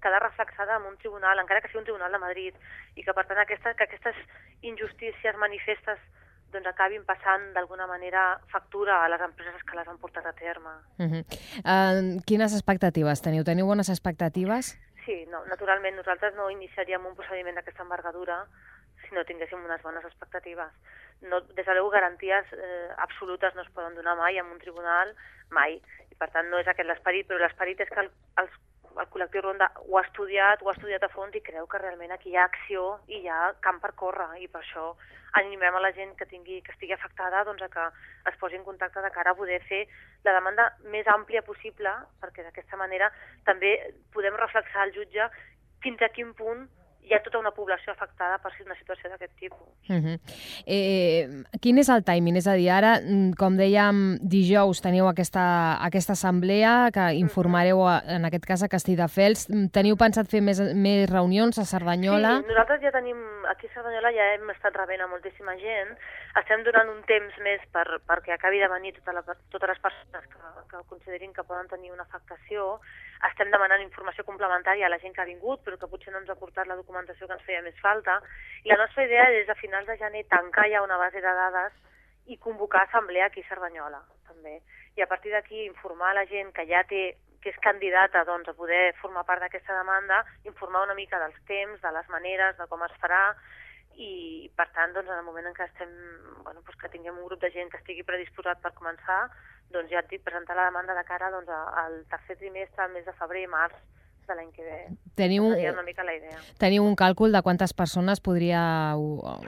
quedar 0.03 0.21
reflexada 0.23 0.77
en 0.77 0.85
un 0.91 0.97
tribunal, 1.01 1.39
encara 1.39 1.61
que 1.61 1.71
sigui 1.71 1.81
un 1.81 1.89
tribunal 1.89 2.13
de 2.13 2.21
Madrid, 2.21 2.55
i 2.95 3.03
que 3.03 3.15
per 3.17 3.25
tant 3.27 3.41
aquesta, 3.41 3.73
que 3.73 3.87
aquestes 3.87 4.21
injustícies 4.61 5.39
manifestes 5.41 5.99
doncs 6.53 6.69
acabin 6.69 7.03
passant 7.03 7.49
d'alguna 7.53 7.87
manera 7.87 8.39
factura 8.51 9.01
a 9.03 9.09
les 9.11 9.21
empreses 9.21 9.63
que 9.67 9.75
les 9.75 9.87
han 9.87 9.97
portat 9.99 10.25
a 10.25 10.33
terme. 10.33 10.71
Uh 10.97 11.09
-huh. 11.11 11.23
eh, 11.73 12.21
quines 12.25 12.53
expectatives 12.53 13.21
teniu? 13.21 13.43
Teniu 13.43 13.65
bones 13.65 13.89
expectatives? 13.89 14.77
Sí, 15.05 15.25
no, 15.31 15.45
naturalment 15.45 15.95
nosaltres 15.95 16.35
no 16.35 16.49
iniciaríem 16.49 17.05
un 17.05 17.15
procediment 17.15 17.55
d'aquesta 17.55 17.83
envergadura 17.83 18.45
si 19.07 19.15
no 19.15 19.23
tinguéssim 19.25 19.63
unes 19.63 19.81
bones 19.81 20.05
expectatives. 20.05 20.71
No, 21.21 21.41
des 21.41 21.65
de 21.65 21.73
luego, 21.73 21.89
garanties 21.89 22.45
eh, 22.53 22.89
absolutes 22.97 23.55
no 23.55 23.63
es 23.63 23.69
poden 23.73 23.95
donar 23.95 24.15
mai 24.15 24.37
en 24.37 24.45
un 24.45 24.59
tribunal, 24.59 25.15
mai. 25.49 25.81
I 26.11 26.15
per 26.15 26.29
tant 26.31 26.49
no 26.51 26.59
és 26.61 26.67
aquest 26.69 26.87
l'esperit, 26.89 27.27
però 27.27 27.39
l'esperit 27.41 27.81
és 27.81 27.89
que 27.89 28.03
el, 28.03 28.11
els, 28.41 28.53
el 29.01 29.09
col·lectiu 29.13 29.41
Ronda 29.41 29.69
ho 29.83 29.97
ha 29.97 30.05
estudiat, 30.05 30.61
ho 30.61 30.69
ha 30.69 30.75
estudiat 30.75 31.03
a 31.03 31.09
fons 31.13 31.35
i 31.35 31.41
creu 31.45 31.67
que 31.69 31.81
realment 31.81 32.13
aquí 32.13 32.31
hi 32.33 32.37
ha 32.37 32.45
acció 32.45 32.99
i 33.07 33.21
hi 33.21 33.29
ha 33.29 33.53
camp 33.65 33.81
per 33.83 33.93
córrer 33.99 34.29
i 34.41 34.47
per 34.47 34.61
això 34.61 34.91
animem 35.41 35.75
a 35.75 35.81
la 35.83 35.91
gent 35.93 36.15
que, 36.17 36.25
tingui, 36.29 36.61
que 36.65 36.73
estigui 36.73 36.95
afectada 36.95 37.43
doncs, 37.45 37.61
a 37.61 37.69
que 37.69 37.85
es 38.31 38.39
posi 38.41 38.57
en 38.57 38.65
contacte 38.65 39.01
de 39.03 39.11
cara 39.13 39.33
a 39.33 39.37
poder 39.37 39.59
fer 39.69 39.83
la 40.25 40.33
demanda 40.37 40.69
més 40.93 41.07
àmplia 41.13 41.43
possible 41.45 41.93
perquè 42.21 42.45
d'aquesta 42.45 42.79
manera 42.79 43.11
també 43.45 43.75
podem 44.13 44.37
reflexar 44.39 44.85
al 44.85 44.95
jutge 44.95 45.29
fins 45.83 46.01
a 46.01 46.09
quin 46.15 46.33
punt 46.37 46.65
hi 47.07 47.15
ha 47.15 47.21
tota 47.23 47.39
una 47.39 47.51
població 47.55 47.93
afectada 47.93 48.37
per 48.43 48.51
una 48.65 48.75
situació 48.75 49.09
d'aquest 49.09 49.33
tipus. 49.39 49.67
Uh 49.89 49.95
-huh. 49.95 50.19
eh, 50.65 51.43
quin 51.61 51.77
és 51.77 51.89
el 51.89 52.03
timing? 52.03 52.37
És 52.37 52.47
a 52.47 52.53
dir, 52.53 52.69
ara, 52.69 52.99
mm, 52.99 53.33
com 53.37 53.57
dèiem, 53.57 54.19
dijous 54.21 54.81
teniu 54.81 55.07
aquesta, 55.07 55.77
aquesta 55.81 56.13
assemblea 56.13 56.89
que 56.91 57.13
informareu, 57.13 57.87
a, 57.87 58.03
en 58.07 58.25
aquest 58.25 58.45
cas, 58.45 58.63
a 58.63 58.67
Castelldefels. 58.67 59.49
Mm, 59.49 59.67
Teniu 59.71 59.95
pensat 59.95 60.27
fer 60.27 60.41
més, 60.41 60.59
més 60.75 61.09
reunions 61.09 61.57
a 61.57 61.65
Cerdanyola? 61.65 62.41
Sí, 62.41 62.47
nosaltres 62.47 62.81
ja 62.81 62.91
tenim, 62.91 63.17
aquí 63.49 63.67
a 63.67 63.73
Cerdanyola 63.73 64.11
ja 64.11 64.33
hem 64.33 64.49
estat 64.49 64.75
rebent 64.75 65.01
a 65.01 65.07
moltíssima 65.07 65.55
gent, 65.55 65.97
estem 66.35 66.63
donant 66.63 66.89
un 66.89 67.01
temps 67.03 67.33
més 67.43 67.61
per, 67.71 67.87
perquè 68.07 68.33
acabi 68.33 68.59
de 68.59 68.67
venir 68.67 68.93
tota 68.93 69.13
la, 69.13 69.23
totes 69.23 69.69
les 69.69 69.79
persones 69.79 70.23
que, 70.27 70.39
que 70.69 70.83
considerin 70.87 71.33
que 71.33 71.43
poden 71.43 71.67
tenir 71.67 71.91
una 71.91 72.03
afectació. 72.03 72.79
Estem 73.25 73.49
demanant 73.51 73.81
informació 73.81 74.23
complementària 74.27 74.85
a 74.85 74.91
la 74.93 74.99
gent 75.01 75.15
que 75.15 75.21
ha 75.23 75.29
vingut, 75.29 75.63
però 75.65 75.77
que 75.77 75.89
potser 75.89 76.13
no 76.13 76.21
ens 76.21 76.29
ha 76.29 76.37
portat 76.37 76.67
la 76.69 76.77
documentació 76.77 77.27
que 77.27 77.37
ens 77.37 77.45
feia 77.47 77.63
més 77.65 77.77
falta. 77.81 78.19
I 78.63 78.73
la 78.73 78.79
nostra 78.83 79.05
idea 79.07 79.29
és 79.41 79.49
a 79.49 79.57
finals 79.57 79.87
de 79.89 79.97
gener 79.97 80.25
tancar 80.29 80.67
ja 80.69 80.83
una 80.85 80.97
base 81.01 81.21
de 81.21 81.35
dades 81.41 81.73
i 82.27 82.37
convocar 82.37 82.85
assemblea 82.85 83.25
aquí 83.25 83.41
a 83.41 83.49
Cerdanyola, 83.49 84.03
també. 84.27 84.59
I 84.97 85.01
a 85.01 85.07
partir 85.07 85.31
d'aquí 85.31 85.65
informar 85.65 86.13
la 86.15 86.27
gent 86.29 86.53
que 86.53 86.67
ja 86.69 86.83
té 86.83 87.15
que 87.41 87.53
és 87.53 87.59
candidata 87.61 88.23
doncs, 88.25 88.49
a 88.49 88.57
poder 88.57 88.95
formar 89.01 89.23
part 89.25 89.43
d'aquesta 89.43 89.75
demanda, 89.77 90.23
informar 90.49 90.83
una 90.83 90.97
mica 90.97 91.19
dels 91.21 91.37
temps, 91.47 91.79
de 91.81 91.91
les 91.93 92.09
maneres, 92.09 92.57
de 92.57 92.65
com 92.67 92.81
es 92.83 92.95
farà, 93.01 93.21
i 93.97 94.49
per 94.57 94.67
tant, 94.75 94.93
doncs, 94.93 95.09
en 95.09 95.21
el 95.21 95.25
moment 95.25 95.47
en 95.47 95.55
què 95.57 95.67
estem, 95.69 95.93
bueno, 96.43 96.61
doncs 96.61 96.81
que 96.81 96.91
tinguem 96.93 97.17
un 97.17 97.29
grup 97.29 97.41
de 97.41 97.51
gent 97.53 97.71
que 97.71 97.79
estigui 97.81 98.05
predisposat 98.05 98.61
per 98.61 98.73
començar, 98.77 99.21
doncs 99.71 99.89
ja 99.91 99.99
et 99.99 100.09
dic, 100.09 100.23
presentar 100.23 100.55
la 100.55 100.65
demanda 100.65 100.93
de 100.95 101.03
cara 101.03 101.29
doncs, 101.31 101.49
al 101.49 102.03
tercer 102.09 102.37
trimestre, 102.37 102.83
al 102.83 102.91
mes 102.93 103.05
de 103.05 103.13
febrer 103.13 103.43
i 103.43 103.47
març 103.47 103.75
de 104.27 104.35
l'any 104.35 104.51
que 104.51 104.63
ve. 104.63 104.77
Teniu, 105.15 105.45
Seria 105.53 105.71
una 105.71 105.83
mica 105.83 106.03
la 106.03 106.13
idea. 106.13 106.37
teniu 106.59 106.83
un 106.83 106.95
càlcul 106.99 107.31
de 107.31 107.41
quantes 107.41 107.73
persones 107.73 108.19
podria 108.19 108.91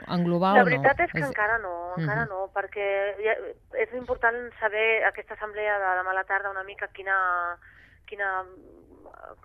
englobar 0.08 0.54
La 0.54 0.62
o 0.62 0.64
no? 0.64 0.70
veritat 0.70 1.00
és 1.00 1.12
que 1.12 1.20
És- 1.20 1.26
encara 1.28 1.58
no, 1.58 1.92
encara 1.98 2.22
Mhm. 2.24 2.30
no, 2.30 2.48
perquè 2.54 3.14
ja, 3.22 3.34
és 3.76 3.92
important 3.94 4.36
saber 4.58 5.04
aquesta 5.04 5.34
assemblea 5.34 5.78
de 5.78 5.84
demà 6.00 6.10
a 6.10 6.14
la 6.14 6.24
tarda 6.24 6.50
una 6.50 6.64
mica 6.64 6.88
quina, 6.88 7.58
quina, 8.06 8.44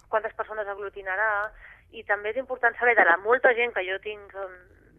quantes 0.09 0.33
persones 0.33 0.67
aglutinarà 0.67 1.51
i 1.91 2.03
també 2.03 2.29
és 2.31 2.37
important 2.37 2.75
saber 2.79 2.95
de 2.95 3.03
la 3.05 3.17
molta 3.17 3.53
gent 3.53 3.73
que 3.73 3.83
jo 3.87 3.99
tinc 3.99 4.33
em, 4.33 4.55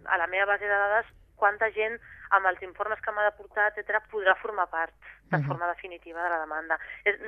a 0.07 0.19
la 0.19 0.27
meva 0.27 0.47
base 0.53 0.65
de 0.65 0.71
dades 0.71 1.07
quanta 1.37 1.71
gent 1.71 1.99
amb 2.31 2.47
els 2.51 2.61
informes 2.63 2.99
que 3.01 3.13
m'ha 3.13 3.23
de 3.29 3.37
portar, 3.39 3.69
etc 3.71 4.01
podrà 4.11 4.35
formar 4.43 4.67
part 4.69 4.93
de 5.31 5.39
Mhm. 5.39 5.47
forma 5.47 5.67
definitiva 5.69 6.23
de 6.23 6.31
la 6.31 6.41
demanda. 6.41 6.79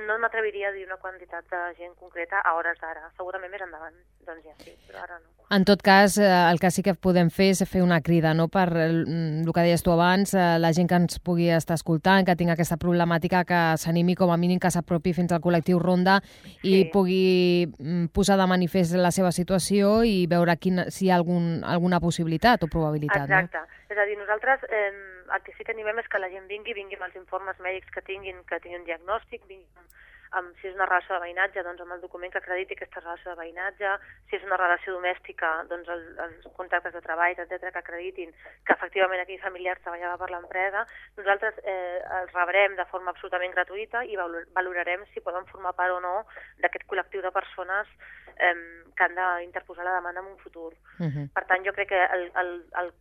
No 0.07 0.17
m'atreviria 0.19 0.69
a 0.69 0.71
dir 0.71 0.85
una 0.85 0.97
quantitat 0.97 1.45
de 1.49 1.75
gent 1.77 1.95
concreta 1.95 2.39
a 2.39 2.53
hores 2.55 2.77
d'ara. 2.79 3.09
Segurament 3.17 3.51
més 3.51 3.61
endavant, 3.61 3.93
doncs 4.25 4.43
ja 4.43 4.53
sí, 4.57 4.75
però 4.87 5.03
ara 5.03 5.19
no. 5.19 5.27
En 5.51 5.65
tot 5.65 5.81
cas, 5.81 6.17
eh, 6.17 6.23
el 6.51 6.59
que 6.59 6.69
sí 6.71 6.83
que 6.83 6.93
podem 6.93 7.29
fer 7.29 7.49
és 7.51 7.63
fer 7.67 7.81
una 7.81 8.01
crida, 8.01 8.33
no?, 8.33 8.47
per 8.47 8.69
eh, 8.75 8.85
el 8.89 9.51
que 9.53 9.61
deies 9.61 9.81
tu 9.83 9.91
abans, 9.91 10.33
eh, 10.33 10.59
la 10.59 10.71
gent 10.73 10.87
que 10.87 10.95
ens 10.95 11.19
pugui 11.19 11.49
estar 11.49 11.73
escoltant, 11.75 12.25
que 12.25 12.35
tinga 12.35 12.53
aquesta 12.53 12.77
problemàtica, 12.77 13.43
que 13.45 13.77
s'animi 13.77 14.15
com 14.15 14.31
a 14.31 14.37
mínim 14.37 14.59
que 14.59 14.69
s'apropi 14.71 15.13
fins 15.13 15.31
al 15.31 15.41
col·lectiu 15.41 15.79
Ronda 15.81 16.21
i 16.63 16.83
Sí. 16.83 16.89
pugui 16.93 17.67
mm, 17.79 18.05
posar 18.13 18.37
de 18.37 18.47
manifest 18.47 18.93
la 18.95 19.11
seva 19.11 19.31
situació 19.31 20.03
i 20.05 20.25
veure 20.27 20.55
quina, 20.57 20.89
si 20.91 21.05
hi 21.05 21.11
ha 21.11 21.15
algun, 21.15 21.63
alguna 21.63 21.99
possibilitat 21.99 22.63
o 22.63 22.67
probabilitat, 22.67 23.23
Exacte. 23.23 23.57
És 23.89 23.97
a 23.97 24.05
dir, 24.05 24.17
nosaltres 24.19 24.65
eh, 24.69 24.91
el 25.33 25.41
que 25.45 25.53
sí 25.57 25.65
que 25.65 25.73
animem 25.73 25.97
és 26.01 26.07
que 26.07 26.21
la 26.21 26.29
gent 26.29 26.45
vingui, 26.49 26.75
vingui 26.77 26.97
amb 26.99 27.07
els 27.09 27.17
informes 27.17 27.57
mèdics 27.65 27.89
que 27.95 28.05
tinguin, 28.05 28.43
que 28.45 28.61
tinguin 28.61 28.83
un 28.83 28.85
diagnòstic, 28.85 29.47
vingui 29.49 29.65
amb, 29.81 29.95
amb, 30.37 30.51
si 30.61 30.67
és 30.69 30.75
una 30.75 30.85
relació 30.85 31.15
de 31.15 31.23
veïnatge, 31.23 31.63
doncs 31.65 31.81
amb 31.81 31.95
el 31.95 32.03
document 32.03 32.31
que 32.31 32.37
acrediti 32.37 32.77
aquesta 32.77 33.01
relació 33.01 33.31
de 33.31 33.39
veïnatge, 33.39 33.95
si 34.29 34.37
és 34.37 34.45
una 34.45 34.59
relació 34.61 34.93
domèstica, 34.93 35.49
doncs 35.71 35.89
el, 35.95 36.05
els 36.25 36.45
contractes 36.59 36.93
de 36.93 37.01
treball, 37.05 37.33
etc 37.33 37.71
que 37.73 37.81
acreditin 37.81 38.33
que 38.67 38.77
efectivament 38.77 39.23
aquell 39.23 39.41
familiar 39.41 39.79
treballava 39.81 40.21
per 40.21 40.29
l'empresa. 40.35 40.85
Nosaltres 41.17 41.59
eh, 41.63 41.97
els 42.21 42.33
rebrem 42.37 42.77
de 42.77 42.85
forma 42.93 43.15
absolutament 43.15 43.57
gratuïta 43.57 44.05
i 44.05 44.21
valor- 44.21 44.47
valorarem 44.53 45.05
si 45.13 45.25
poden 45.25 45.49
formar 45.49 45.73
part 45.73 45.97
o 45.97 45.99
no 46.05 46.15
d'aquest 46.61 46.85
col·lectiu 46.85 47.25
de 47.25 47.33
persones 47.33 47.89
eh, 48.37 48.55
que 48.95 49.05
han 49.05 49.17
d'interposar 49.17 49.85
la 49.87 49.97
demanda 49.97 50.21
en 50.21 50.33
un 50.35 50.41
futur. 50.45 50.73
Uh 50.99 51.09
-huh. 51.09 51.29
Per 51.33 51.45
tant, 51.45 51.65
jo 51.65 51.73
crec 51.73 51.89
que 51.89 52.05
el, 52.05 52.31
el, 52.35 52.51
el, 52.77 52.93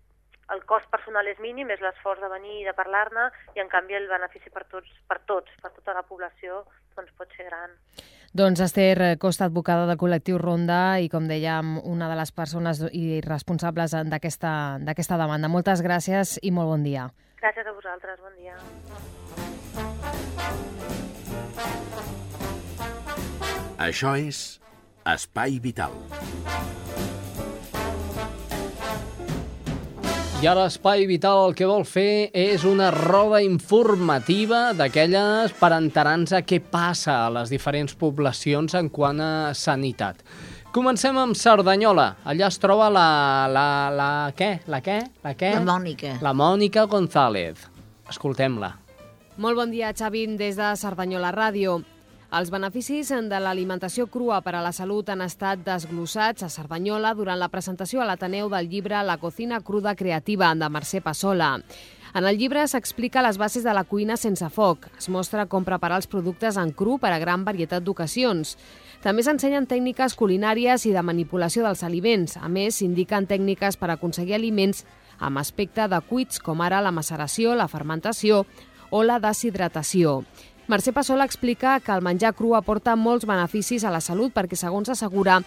el 0.55 0.65
cost 0.65 0.89
personal 0.93 1.27
és 1.29 1.41
mínim, 1.45 1.71
és 1.71 1.81
l'esforç 1.85 2.21
de 2.25 2.31
venir 2.33 2.61
i 2.63 2.67
de 2.67 2.75
parlar-ne, 2.77 3.29
i 3.57 3.63
en 3.63 3.69
canvi 3.73 3.99
el 3.99 4.09
benefici 4.11 4.51
per 4.55 4.65
tots, 4.71 4.91
per 5.09 5.21
tots, 5.29 5.53
per 5.63 5.73
tota 5.75 5.97
la 5.97 6.05
població, 6.09 6.63
doncs 6.97 7.13
pot 7.19 7.33
ser 7.37 7.49
gran. 7.51 7.75
Doncs 8.39 8.61
Esther 8.61 9.17
Costa, 9.21 9.49
advocada 9.49 9.87
del 9.89 9.99
col·lectiu 10.01 10.39
Ronda 10.41 10.99
i, 11.01 11.09
com 11.13 11.29
dèiem, 11.29 11.79
una 11.89 12.11
de 12.11 12.17
les 12.19 12.33
persones 12.33 12.83
i 12.93 13.21
responsables 13.25 13.97
d'aquesta 14.11 14.53
d'aquesta 14.85 15.17
demanda. 15.21 15.49
Moltes 15.49 15.83
gràcies 15.85 16.37
i 16.43 16.53
molt 16.53 16.69
bon 16.75 16.85
dia. 16.85 17.09
Gràcies 17.41 17.67
a 17.67 17.73
vosaltres, 17.73 18.21
bon 18.21 18.35
dia. 18.37 18.57
Això 23.79 24.17
és 24.19 24.61
Espai 25.07 25.61
Vital. 25.63 25.95
I 30.39 30.47
ara 30.47 30.69
Espai 30.71 31.03
Vital 31.11 31.49
el 31.49 31.55
que 31.59 31.67
vol 31.67 31.83
fer 31.83 32.29
és 32.31 32.63
una 32.63 32.93
roda 32.95 33.41
informativa 33.43 34.69
d'aquelles 34.71 35.51
per 35.59 35.73
enterar-nos 35.75 36.31
a 36.31 36.45
què 36.47 36.61
passa 36.63 37.17
a 37.25 37.33
les 37.35 37.51
diferents 37.51 37.97
poblacions 37.99 38.77
en 38.79 38.87
quant 38.87 39.19
a 39.19 39.51
sanitat. 39.59 40.23
Comencem 40.71 41.19
amb 41.19 41.35
Cerdanyola. 41.35 42.07
Allà 42.23 42.53
es 42.53 42.63
troba 42.63 42.87
la... 42.87 43.09
la, 43.51 43.67
la 43.91 44.09
què? 44.39 44.53
La 44.71 44.79
què? 44.79 45.01
La 45.27 45.35
què? 45.35 45.57
La 45.59 45.67
Mònica. 45.73 46.15
La 46.23 46.37
Mònica 46.39 46.87
González. 46.87 47.67
Escoltem-la. 48.07 48.77
Molt 49.43 49.59
bon 49.59 49.75
dia, 49.75 49.91
Xavi, 49.91 50.29
des 50.39 50.55
de 50.55 50.71
Cerdanyola 50.79 51.35
Ràdio. 51.35 51.81
Els 52.29 52.51
beneficis 52.53 53.09
de 53.09 53.39
l'alimentació 53.41 54.05
crua 54.13 54.43
per 54.45 54.53
a 54.59 54.61
la 54.61 54.75
salut 54.77 55.09
han 55.09 55.23
estat 55.25 55.63
desglossats 55.65 56.45
a 56.45 56.51
Cerdanyola 56.53 57.15
durant 57.17 57.39
la 57.41 57.49
presentació 57.49 58.03
a 58.03 58.09
l'Ateneu 58.11 58.51
del 58.53 58.69
llibre 58.69 59.01
La 59.01 59.17
cocina 59.17 59.63
cruda 59.65 59.95
creativa 59.97 60.51
de 60.55 60.69
Mercè 60.69 61.01
Passola. 61.01 61.55
En 62.13 62.29
el 62.29 62.37
llibre 62.37 62.67
s'explica 62.69 63.25
les 63.25 63.41
bases 63.41 63.65
de 63.65 63.73
la 63.73 63.87
cuina 63.89 64.19
sense 64.21 64.45
foc. 64.53 64.91
Es 64.99 65.09
mostra 65.09 65.47
com 65.49 65.65
preparar 65.65 66.03
els 66.03 66.07
productes 66.07 66.61
en 66.61 66.75
cru 66.77 66.99
per 67.01 67.15
a 67.15 67.19
gran 67.19 67.49
varietat 67.49 67.81
d'ocasions. 67.85 68.59
També 69.01 69.25
s'ensenyen 69.25 69.65
tècniques 69.65 70.13
culinàries 70.13 70.85
i 70.85 70.93
de 70.93 71.03
manipulació 71.03 71.65
dels 71.65 71.83
aliments. 71.83 72.37
A 72.37 72.49
més, 72.53 72.77
s'indiquen 72.77 73.25
tècniques 73.25 73.81
per 73.81 73.89
aconseguir 73.89 74.37
aliments 74.37 74.85
amb 75.19 75.41
aspecte 75.41 75.89
de 75.89 76.01
cuits, 76.05 76.45
com 76.45 76.61
ara 76.61 76.85
la 76.85 76.93
maceració, 76.93 77.57
la 77.57 77.73
fermentació 77.73 78.45
o 78.91 79.03
la 79.03 79.19
deshidratació. 79.21 80.23
Mercè 80.69 80.93
Passola 80.93 81.25
explica 81.25 81.79
que 81.81 81.95
el 81.97 82.03
menjar 82.05 82.35
cru 82.37 82.51
aporta 82.53 82.93
molts 82.93 83.25
beneficis 83.25 83.87
a 83.89 83.93
la 83.95 84.03
salut 84.05 84.35
perquè, 84.37 84.53
segons 84.53 84.91
assegura, 84.93 85.39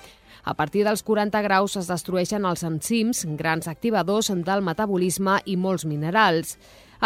a 0.41 0.53
partir 0.57 0.82
dels 0.82 1.03
40 1.05 1.43
graus 1.45 1.76
es 1.78 1.89
destrueixen 1.91 2.47
els 2.49 2.63
enzims, 2.65 3.28
grans 3.38 3.69
activadors 3.69 4.32
del 4.34 4.65
metabolisme 4.65 5.36
i 5.45 5.59
molts 5.61 5.86
minerals. 5.86 6.55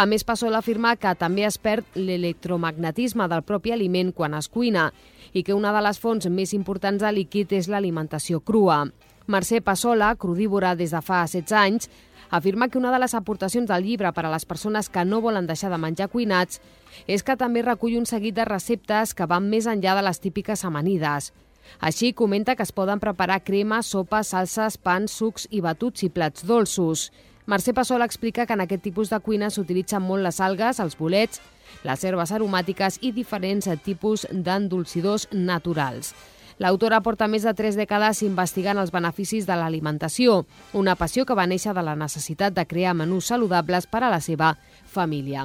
A 0.00 0.08
més, 0.08 0.24
Passola 0.24 0.62
afirma 0.64 0.94
que 0.96 1.12
també 1.12 1.44
es 1.44 1.60
perd 1.60 1.92
l'electromagnetisme 1.92 3.28
del 3.28 3.44
propi 3.44 3.76
aliment 3.76 4.14
quan 4.16 4.32
es 4.40 4.48
cuina 4.48 4.88
i 5.36 5.44
que 5.44 5.52
una 5.52 5.74
de 5.76 5.84
les 5.84 6.00
fonts 6.00 6.32
més 6.32 6.56
importants 6.56 7.04
de 7.04 7.12
líquid 7.12 7.52
és 7.52 7.68
l'alimentació 7.68 8.40
crua. 8.40 8.86
Mercè 9.28 9.60
Passola, 9.60 10.14
crudívora 10.16 10.72
des 10.74 10.96
de 10.96 11.04
fa 11.04 11.26
16 11.28 11.52
anys, 11.52 11.90
afirma 12.30 12.68
que 12.68 12.78
una 12.78 12.92
de 12.92 12.98
les 12.98 13.14
aportacions 13.14 13.68
del 13.68 13.84
llibre 13.84 14.12
per 14.12 14.26
a 14.26 14.32
les 14.32 14.44
persones 14.44 14.88
que 14.88 15.04
no 15.04 15.20
volen 15.20 15.46
deixar 15.46 15.70
de 15.70 15.78
menjar 15.78 16.08
cuinats 16.08 16.60
és 17.06 17.22
que 17.22 17.36
també 17.36 17.62
recull 17.62 17.98
un 17.98 18.06
seguit 18.06 18.34
de 18.34 18.44
receptes 18.44 19.14
que 19.14 19.26
van 19.26 19.48
més 19.50 19.66
enllà 19.66 19.96
de 19.96 20.04
les 20.06 20.20
típiques 20.20 20.64
amanides. 20.64 21.32
Així, 21.80 22.12
comenta 22.12 22.54
que 22.56 22.62
es 22.62 22.72
poden 22.72 23.00
preparar 23.02 23.42
cremes, 23.44 23.90
sopes, 23.90 24.30
salses, 24.32 24.78
pans, 24.78 25.12
sucs 25.12 25.48
i 25.50 25.60
batuts 25.60 26.06
i 26.06 26.10
plats 26.10 26.46
dolços. 26.46 27.10
Mercè 27.46 27.74
Passola 27.74 28.06
explica 28.06 28.46
que 28.46 28.54
en 28.54 28.62
aquest 28.64 28.82
tipus 28.82 29.10
de 29.10 29.20
cuina 29.22 29.50
s'utilitzen 29.50 30.02
molt 30.02 30.24
les 30.26 30.40
algues, 30.40 30.80
els 30.82 30.96
bolets, 30.98 31.42
les 31.86 32.04
herbes 32.04 32.32
aromàtiques 32.32 32.98
i 33.02 33.12
diferents 33.14 33.68
tipus 33.84 34.26
d'endolcidors 34.30 35.28
naturals. 35.32 36.14
L'autora 36.58 37.02
porta 37.04 37.26
més 37.28 37.44
de 37.44 37.52
tres 37.52 37.76
dècades 37.76 38.22
investigant 38.24 38.78
els 38.80 38.92
beneficis 38.94 39.44
de 39.44 39.56
l'alimentació, 39.58 40.38
una 40.72 40.94
passió 40.96 41.26
que 41.28 41.36
va 41.36 41.44
néixer 41.46 41.74
de 41.76 41.82
la 41.84 41.96
necessitat 41.98 42.54
de 42.56 42.64
crear 42.64 42.94
menús 42.96 43.28
saludables 43.28 43.86
per 43.90 44.02
a 44.06 44.10
la 44.12 44.22
seva 44.24 44.54
família. 44.88 45.44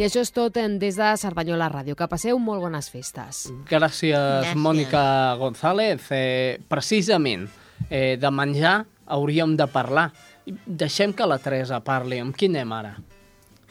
I 0.00 0.06
això 0.06 0.22
és 0.24 0.32
tot 0.32 0.56
en 0.56 0.78
des 0.80 0.96
de 0.96 1.10
Cerdanyola 1.20 1.68
Ràdio. 1.72 1.96
Que 1.96 2.08
passeu 2.08 2.40
molt 2.40 2.64
bones 2.64 2.88
festes. 2.92 3.46
Gràcies, 3.68 4.16
Gràcies. 4.16 4.56
Mònica 4.56 5.36
González. 5.36 6.08
Eh, 6.10 6.58
precisament, 6.68 7.48
eh, 7.90 8.16
de 8.16 8.30
menjar 8.30 8.86
hauríem 9.06 9.56
de 9.56 9.66
parlar. 9.66 10.10
Deixem 10.46 11.12
que 11.12 11.26
la 11.26 11.38
Teresa 11.38 11.80
parli. 11.80 12.18
Amb 12.18 12.36
qui 12.36 12.48
anem 12.48 12.72
ara? 12.72 12.96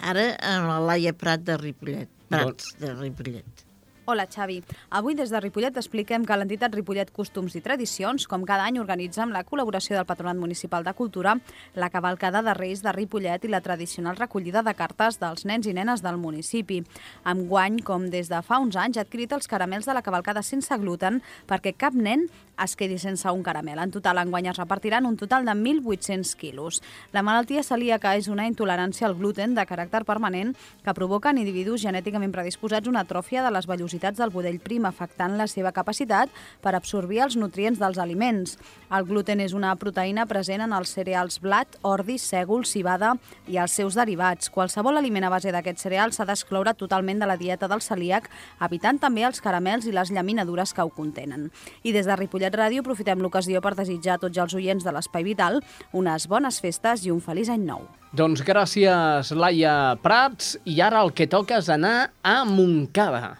Ara 0.02 0.36
amb 0.38 0.68
la 0.70 0.80
Laia 0.80 1.14
Prat 1.14 1.42
de 1.42 1.58
Ripollet. 1.58 2.10
Prats 2.30 2.76
de 2.80 2.94
Ripollet. 2.94 3.65
Hola, 4.08 4.28
Xavi. 4.30 4.60
Avui 4.94 5.16
des 5.18 5.32
de 5.34 5.40
Ripollet 5.42 5.78
expliquem 5.82 6.28
que 6.30 6.36
l'entitat 6.38 6.76
Ripollet 6.78 7.10
Costums 7.10 7.56
i 7.58 7.62
Tradicions, 7.66 8.28
com 8.30 8.44
cada 8.46 8.68
any, 8.70 8.76
organitza 8.78 9.24
amb 9.24 9.34
la 9.34 9.42
col·laboració 9.42 9.96
del 9.98 10.06
Patronat 10.06 10.38
Municipal 10.38 10.86
de 10.86 10.94
Cultura 10.94 11.34
la 11.74 11.90
cavalcada 11.90 12.44
de 12.46 12.54
Reis 12.54 12.84
de 12.86 12.94
Ripollet 12.94 13.48
i 13.48 13.50
la 13.50 13.64
tradicional 13.66 14.20
recollida 14.22 14.62
de 14.62 14.76
cartes 14.78 15.18
dels 15.18 15.48
nens 15.50 15.66
i 15.66 15.74
nenes 15.74 16.06
del 16.06 16.22
municipi. 16.22 16.84
Amb 17.26 17.50
guany, 17.50 17.82
com 17.82 18.06
des 18.14 18.30
de 18.30 18.44
fa 18.46 18.62
uns 18.62 18.78
anys, 18.78 19.00
ha 19.02 19.08
adquirit 19.08 19.34
els 19.34 19.50
caramels 19.50 19.90
de 19.90 19.98
la 19.98 20.06
cavalcada 20.06 20.46
sense 20.46 20.78
gluten 20.78 21.24
perquè 21.50 21.74
cap 21.74 21.98
nen 21.98 22.28
es 22.64 22.76
quedi 22.76 22.98
sense 23.00 23.30
un 23.32 23.44
caramel. 23.44 23.80
En 23.80 23.92
total, 23.92 24.20
enguany 24.22 24.48
es 24.50 24.58
repartiran 24.58 25.06
un 25.06 25.18
total 25.18 25.46
de 25.46 25.52
1.800 25.52 26.36
quilos. 26.36 26.82
La 27.12 27.24
malaltia 27.24 27.64
celíaca 27.64 28.16
és 28.16 28.28
una 28.32 28.48
intolerància 28.48 29.08
al 29.08 29.16
gluten 29.16 29.56
de 29.56 29.66
caràcter 29.68 30.04
permanent 30.06 30.54
que 30.84 30.94
provoca 30.94 31.32
en 31.32 31.40
individus 31.42 31.84
genèticament 31.84 32.32
predisposats 32.32 32.88
una 32.88 33.04
atròfia 33.06 33.44
de 33.44 33.52
les 33.52 33.68
vellositats 33.68 34.20
del 34.20 34.32
budell 34.32 34.60
prim, 34.60 34.86
afectant 34.86 35.36
la 35.38 35.48
seva 35.52 35.74
capacitat 35.76 36.32
per 36.62 36.76
absorbir 36.76 37.24
els 37.26 37.36
nutrients 37.36 37.80
dels 37.82 38.00
aliments. 38.00 38.58
El 38.92 39.08
gluten 39.10 39.42
és 39.44 39.54
una 39.58 39.76
proteïna 39.76 40.26
present 40.30 40.64
en 40.64 40.74
els 40.74 40.94
cereals 40.96 41.40
blat, 41.42 41.80
ordi, 41.84 42.18
sègol, 42.22 42.66
cibada 42.66 43.16
i 43.48 43.58
els 43.58 43.76
seus 43.76 43.96
derivats. 43.98 44.50
Qualsevol 44.50 44.98
aliment 44.98 45.26
a 45.26 45.34
base 45.34 45.52
d'aquests 45.52 45.88
cereals 45.88 46.20
s'ha 46.20 46.26
d'excloure 46.26 46.76
totalment 46.78 47.20
de 47.20 47.28
la 47.30 47.38
dieta 47.38 47.68
del 47.68 47.82
celíac, 47.82 48.30
evitant 48.62 49.00
també 49.02 49.26
els 49.26 49.42
caramels 49.42 49.88
i 49.90 49.94
les 49.96 50.12
llaminadures 50.12 50.74
que 50.74 50.84
ho 50.86 50.90
contenen. 50.94 51.50
I 51.84 51.92
des 51.96 52.06
de 52.06 52.16
Ripollet 52.16 52.45
Ràdio 52.54 52.84
aprofitem 52.84 53.22
l'ocasió 53.24 53.62
per 53.62 53.74
desitjar 53.74 54.20
a 54.20 54.22
tots 54.22 54.38
els 54.38 54.54
oients 54.54 54.86
de 54.86 54.94
l'Espai 54.94 55.26
Vital 55.26 55.62
unes 55.94 56.28
bones 56.30 56.60
festes 56.62 57.06
i 57.06 57.14
un 57.14 57.22
feliç 57.24 57.50
any 57.50 57.66
nou. 57.66 57.88
Doncs 58.16 58.44
gràcies, 58.46 59.32
Laia 59.36 59.96
Prats. 60.04 60.56
I 60.66 60.80
ara 60.86 61.02
el 61.02 61.12
que 61.16 61.28
toca 61.28 61.58
és 61.58 61.70
anar 61.70 62.12
a 62.24 62.44
Montcada. 62.46 63.36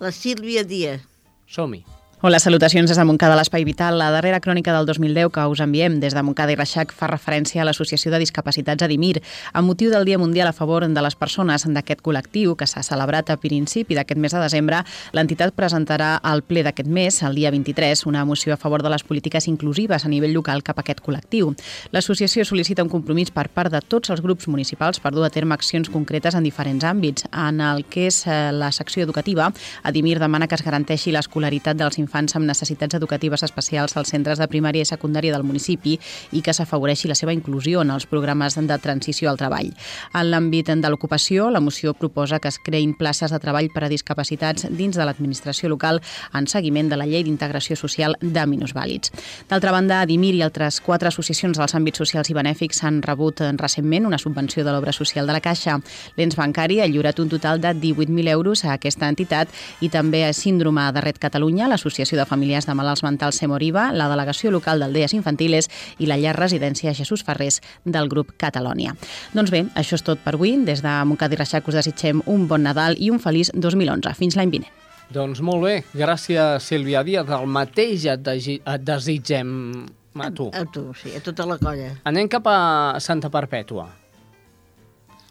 La 0.00 0.12
Sílvia 0.12 0.64
Díaz. 0.64 1.06
Som-hi. 1.46 1.95
Hola, 2.26 2.40
salutacions 2.40 2.90
des 2.90 2.98
de 2.98 3.04
Montcada, 3.04 3.36
l'Espai 3.38 3.62
Vital. 3.62 4.00
La 4.00 4.08
darrera 4.10 4.40
crònica 4.42 4.72
del 4.74 4.86
2010 4.88 5.28
que 5.30 5.42
us 5.46 5.60
enviem 5.62 6.00
des 6.02 6.10
de 6.12 6.22
Montcada 6.26 6.50
i 6.50 6.56
Reixac 6.58 6.90
fa 6.90 7.06
referència 7.06 7.60
a 7.62 7.66
l'Associació 7.68 8.10
de 8.10 8.18
Discapacitats 8.18 8.82
Adimir, 8.82 9.20
amb 9.52 9.70
motiu 9.70 9.92
del 9.92 10.04
Dia 10.04 10.18
Mundial 10.18 10.50
a 10.50 10.52
favor 10.52 10.82
de 10.82 11.04
les 11.06 11.14
persones 11.14 11.62
d'aquest 11.62 12.02
col·lectiu 12.02 12.56
que 12.58 12.66
s'ha 12.66 12.82
celebrat 12.82 13.30
a 13.30 13.36
principi 13.38 13.94
d'aquest 13.94 14.18
mes 14.18 14.34
de 14.34 14.40
desembre. 14.42 14.80
L'entitat 15.14 15.54
presentarà 15.54 16.16
al 16.18 16.42
ple 16.42 16.64
d'aquest 16.66 16.90
mes, 16.90 17.20
el 17.22 17.38
dia 17.38 17.52
23, 17.54 18.02
una 18.10 18.24
moció 18.24 18.54
a 18.54 18.56
favor 18.56 18.82
de 18.82 18.90
les 18.90 19.06
polítiques 19.06 19.46
inclusives 19.46 20.04
a 20.04 20.08
nivell 20.10 20.34
local 20.34 20.64
cap 20.66 20.80
a 20.80 20.82
aquest 20.82 21.04
col·lectiu. 21.06 21.54
L'associació 21.94 22.42
sol·licita 22.42 22.82
un 22.82 22.90
compromís 22.90 23.30
per 23.30 23.46
part 23.54 23.70
de 23.70 23.78
tots 23.86 24.10
els 24.10 24.24
grups 24.26 24.48
municipals 24.48 24.98
per 24.98 25.14
dur 25.14 25.28
a 25.28 25.30
terme 25.30 25.54
accions 25.54 25.94
concretes 25.94 26.34
en 26.34 26.42
diferents 26.42 26.90
àmbits. 26.90 27.30
En 27.30 27.62
el 27.62 27.86
que 27.86 28.10
és 28.10 28.24
eh, 28.26 28.50
la 28.50 28.74
secció 28.74 29.06
educativa, 29.06 29.52
Adimir 29.84 30.18
demana 30.18 30.50
que 30.50 30.58
es 30.58 30.66
garanteixi 30.66 31.14
l'escolaritat 31.14 31.78
dels 31.78 32.02
infants 32.02 32.15
amb 32.16 32.46
necessitats 32.46 32.96
educatives 32.96 33.42
especials 33.42 33.96
als 33.96 34.08
centres 34.08 34.38
de 34.40 34.48
primària 34.48 34.82
i 34.82 34.88
secundària 34.88 35.34
del 35.34 35.44
municipi 35.44 35.98
i 36.32 36.42
que 36.42 36.54
s'afavoreixi 36.56 37.08
la 37.08 37.14
seva 37.18 37.34
inclusió 37.36 37.82
en 37.82 37.90
els 37.90 38.06
programes 38.06 38.56
de 38.56 38.78
transició 38.78 39.30
al 39.30 39.36
treball. 39.36 39.72
En 40.14 40.30
l'àmbit 40.30 40.70
de 40.72 40.90
l'ocupació, 40.90 41.50
la 41.50 41.60
moció 41.60 41.92
proposa 41.94 42.40
que 42.40 42.48
es 42.48 42.58
creïn 42.58 42.94
places 42.96 43.30
de 43.30 43.38
treball 43.38 43.68
per 43.74 43.84
a 43.84 43.90
discapacitats 43.92 44.66
dins 44.70 44.96
de 44.96 45.04
l'administració 45.04 45.68
local 45.68 46.00
en 46.32 46.46
seguiment 46.46 46.88
de 46.88 46.96
la 46.96 47.06
llei 47.06 47.24
d'integració 47.26 47.76
social 47.76 48.16
de 48.20 48.46
minusvàlids. 48.46 49.12
D'altra 49.48 49.72
banda, 49.72 50.00
Adimir 50.00 50.34
i 50.34 50.42
altres 50.42 50.80
quatre 50.80 51.08
associacions 51.08 51.58
dels 51.58 51.74
àmbits 51.74 51.98
socials 51.98 52.30
i 52.30 52.36
benèfics 52.36 52.82
han 52.84 53.02
rebut 53.02 53.42
recentment 53.60 54.06
una 54.06 54.18
subvenció 54.18 54.64
de 54.64 54.72
l'obra 54.72 54.92
social 54.92 55.26
de 55.26 55.36
la 55.36 55.42
Caixa. 55.44 55.78
L'ens 56.16 56.36
bancari 56.36 56.80
ha 56.80 56.88
lliurat 56.88 57.18
un 57.20 57.28
total 57.28 57.60
de 57.60 57.74
18.000 57.74 58.28
euros 58.32 58.64
a 58.64 58.74
aquesta 58.74 59.08
entitat 59.08 59.48
i 59.80 59.88
també 59.88 60.24
a 60.24 60.32
Síndrome 60.32 60.84
de 60.92 61.00
Red 61.00 61.18
Catalunya, 61.18 61.68
l'Associació 61.68 61.95
de 61.96 62.26
Famílies 62.28 62.66
de 62.66 62.74
Malalts 62.76 63.02
Mentals 63.02 63.38
Semoriva, 63.40 63.88
la 63.92 64.10
Delegació 64.12 64.50
Local 64.52 64.80
d'Aldees 64.80 65.14
Infantiles 65.16 65.70
i 65.98 66.06
la 66.06 66.18
llar 66.20 66.36
residència 66.36 66.92
Jesús 66.94 67.24
Ferrés 67.24 67.62
del 67.84 68.10
grup 68.12 68.34
Catalònia. 68.36 68.92
Doncs 69.32 69.50
bé, 69.50 69.64
això 69.74 69.96
és 69.96 70.04
tot 70.04 70.20
per 70.20 70.34
avui. 70.36 70.58
Des 70.66 70.82
de 70.84 70.92
Montcada 71.08 71.32
i 71.32 71.40
Reixac 71.40 71.68
us 71.68 71.78
desitgem 71.78 72.20
un 72.26 72.46
bon 72.46 72.62
Nadal 72.62 73.00
i 73.00 73.08
un 73.10 73.18
feliç 73.18 73.50
2011. 73.54 74.12
Fins 74.14 74.36
l'any 74.36 74.52
vinent. 74.52 74.72
Doncs 75.08 75.40
molt 75.40 75.64
bé, 75.64 75.76
gràcies 75.94 76.66
Sílvia 76.66 77.02
Díaz. 77.06 77.30
El 77.32 77.46
mateix 77.48 78.04
et, 78.12 78.28
et 78.28 78.84
desitgem 78.84 79.86
a 80.20 80.30
tu. 80.30 80.50
A 80.52 80.66
tu, 80.66 80.90
sí, 81.00 81.14
a 81.16 81.22
tota 81.24 81.46
la 81.48 81.56
colla. 81.62 81.94
Anem 82.04 82.28
cap 82.28 82.46
a 82.50 82.58
Santa 83.00 83.30
Perpètua. 83.32 83.88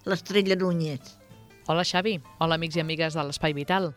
L'Estrella 0.05 0.57
Núñez. 0.57 1.15
Hola 1.67 1.81
Xavi, 1.81 2.19
hola 2.37 2.59
amics 2.59 2.75
i 2.77 2.81
amigues 2.83 3.15
de 3.17 3.23
l'Espai 3.25 3.55
Vital. 3.57 3.89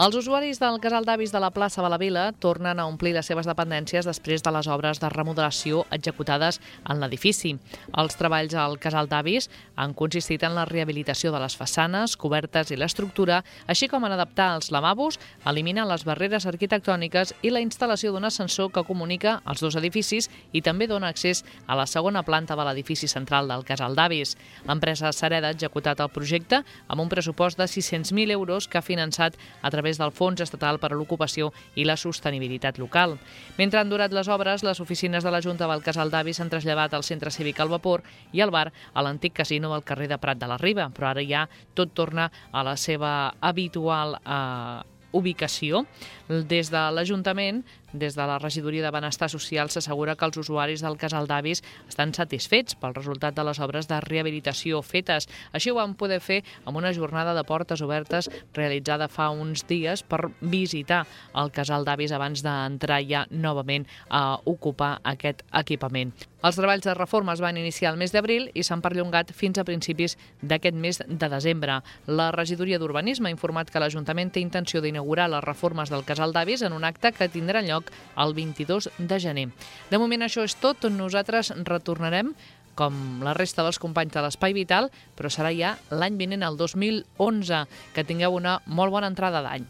Els 0.00 0.16
usuaris 0.16 0.56
del 0.56 0.78
casal 0.80 1.04
d'avis 1.04 1.34
de 1.34 1.40
la 1.42 1.50
plaça 1.52 1.82
de 1.84 1.88
la 1.92 1.98
Vila 2.00 2.22
tornen 2.40 2.78
a 2.80 2.86
omplir 2.88 3.10
les 3.12 3.26
seves 3.28 3.44
dependències 3.44 4.06
després 4.08 4.40
de 4.40 4.50
les 4.54 4.66
obres 4.72 4.96
de 4.98 5.08
remodelació 5.12 5.82
executades 5.92 6.62
en 6.88 6.96
l'edifici. 7.02 7.52
Els 8.00 8.16
treballs 8.16 8.56
al 8.56 8.78
casal 8.80 9.10
d'avis 9.10 9.50
han 9.76 9.92
consistit 9.92 10.46
en 10.48 10.56
la 10.56 10.64
rehabilitació 10.64 11.28
de 11.30 11.42
les 11.42 11.56
façanes, 11.60 12.16
cobertes 12.16 12.72
i 12.72 12.78
l'estructura, 12.80 13.42
així 13.68 13.86
com 13.92 14.06
en 14.08 14.14
adaptar 14.16 14.54
els 14.54 14.70
lavabos, 14.72 15.18
eliminar 15.44 15.84
les 15.90 16.06
barreres 16.08 16.48
arquitectòniques 16.48 17.34
i 17.42 17.52
la 17.52 17.60
instal·lació 17.60 18.14
d'un 18.14 18.24
ascensor 18.24 18.72
que 18.72 18.86
comunica 18.88 19.42
els 19.44 19.60
dos 19.60 19.76
edificis 19.76 20.30
i 20.56 20.64
també 20.64 20.88
dona 20.88 21.12
accés 21.12 21.44
a 21.66 21.76
la 21.76 21.86
segona 21.86 22.24
planta 22.24 22.56
de 22.56 22.64
l'edifici 22.64 23.12
central 23.12 23.52
del 23.52 23.68
casal 23.68 23.92
d'avis. 23.94 24.38
L'empresa 24.64 25.12
Sareda 25.12 25.52
ha 25.52 25.58
executat 25.58 26.00
el 26.00 26.10
projecte 26.16 26.64
amb 26.88 27.04
un 27.04 27.12
pressupost 27.12 27.60
de 27.60 27.68
600.000 27.68 28.32
euros 28.32 28.72
que 28.72 28.80
ha 28.80 28.88
finançat 28.88 29.36
a 29.60 29.68
través 29.68 29.81
través 29.82 29.98
del 29.98 30.12
Fons 30.14 30.40
Estatal 30.40 30.78
per 30.78 30.92
a 30.92 30.96
l'Ocupació 30.96 31.50
i 31.74 31.84
la 31.84 31.96
Sostenibilitat 31.98 32.78
Local. 32.78 33.16
Mentre 33.58 33.80
han 33.80 33.90
durat 33.90 34.14
les 34.14 34.28
obres, 34.30 34.62
les 34.62 34.80
oficines 34.80 35.24
de 35.24 35.32
la 35.34 35.42
Junta 35.42 35.66
del 35.66 35.82
Casal 35.82 36.12
d'Avis 36.12 36.38
s'han 36.38 36.52
traslladat 36.52 36.94
al 36.94 37.02
Centre 37.02 37.34
Cívic 37.34 37.58
al 37.58 37.72
Vapor 37.72 38.04
i 38.32 38.40
al 38.40 38.54
bar 38.54 38.68
a 38.70 39.02
l'antic 39.02 39.34
casino 39.34 39.72
del 39.72 39.82
carrer 39.82 40.06
de 40.08 40.20
Prat 40.22 40.38
de 40.38 40.46
la 40.46 40.60
Riba, 40.60 40.88
però 40.94 41.10
ara 41.10 41.26
ja 41.26 41.48
tot 41.74 41.96
torna 41.98 42.30
a 42.52 42.62
la 42.62 42.76
seva 42.76 43.34
habitual 43.40 44.20
eh, 44.22 44.86
ubicació. 45.12 45.84
Des 46.28 46.70
de 46.70 46.82
l'Ajuntament, 46.94 47.62
des 47.92 48.14
de 48.14 48.26
la 48.26 48.38
Regidoria 48.38 48.82
de 48.84 48.90
Benestar 48.90 49.28
Social, 49.28 49.70
s'assegura 49.70 50.16
que 50.16 50.24
els 50.24 50.38
usuaris 50.38 50.82
del 50.84 50.96
casal 50.96 51.26
d'avis 51.28 51.62
estan 51.88 52.14
satisfets 52.14 52.76
pel 52.78 52.94
resultat 52.94 53.34
de 53.36 53.44
les 53.44 53.60
obres 53.60 53.88
de 53.90 54.00
rehabilitació 54.00 54.82
fetes. 54.82 55.28
Així 55.52 55.70
ho 55.70 55.78
van 55.80 55.94
poder 55.98 56.20
fer 56.20 56.42
amb 56.64 56.78
una 56.78 56.92
jornada 56.94 57.34
de 57.34 57.44
portes 57.44 57.82
obertes 57.82 58.30
realitzada 58.54 59.10
fa 59.12 59.30
uns 59.30 59.66
dies 59.68 60.02
per 60.02 60.30
visitar 60.40 61.04
el 61.34 61.50
casal 61.52 61.84
d'avis 61.84 62.12
abans 62.12 62.42
d'entrar 62.42 63.02
ja 63.08 63.26
novament 63.30 63.86
a 64.08 64.38
ocupar 64.44 65.00
aquest 65.04 65.42
equipament. 65.52 66.14
Els 66.42 66.56
treballs 66.58 66.82
de 66.82 66.94
reforma 66.94 67.36
es 67.36 67.40
van 67.40 67.56
iniciar 67.56 67.92
el 67.92 67.98
mes 68.00 68.10
d'abril 68.10 68.48
i 68.58 68.64
s'han 68.66 68.80
perllongat 68.82 69.30
fins 69.36 69.60
a 69.60 69.64
principis 69.64 70.16
d'aquest 70.42 70.74
mes 70.74 70.98
de 71.06 71.28
desembre. 71.30 71.76
La 72.06 72.32
regidoria 72.34 72.80
d'Urbanisme 72.82 73.30
ha 73.30 73.34
informat 73.34 73.70
que 73.70 73.78
l'Ajuntament 73.78 74.32
té 74.34 74.42
intenció 74.42 74.82
d'inaugurar 74.82 75.28
les 75.30 75.44
reformes 75.44 75.92
del 75.92 76.02
casal 76.02 76.21
d'avis 76.30 76.62
en 76.62 76.72
un 76.72 76.86
acte 76.86 77.10
que 77.10 77.26
tindrà 77.26 77.64
lloc 77.66 77.90
el 78.22 78.34
22 78.38 78.90
de 78.98 79.18
gener. 79.18 79.48
De 79.90 79.98
moment 79.98 80.22
això 80.22 80.46
és 80.46 80.54
tot. 80.54 80.86
Nosaltres 80.86 81.50
retornarem 81.66 82.30
com 82.78 83.20
la 83.26 83.34
resta 83.34 83.66
dels 83.66 83.82
companys 83.82 84.14
de 84.14 84.22
l'Espai 84.22 84.54
Vital, 84.54 84.92
però 85.18 85.28
serà 85.28 85.50
ja 85.50 85.74
l'any 85.90 86.14
vinent, 86.16 86.46
el 86.46 86.56
2011. 86.56 87.64
Que 87.96 88.06
tingueu 88.06 88.38
una 88.38 88.60
molt 88.66 88.94
bona 88.94 89.10
entrada 89.10 89.42
d'any. 89.42 89.66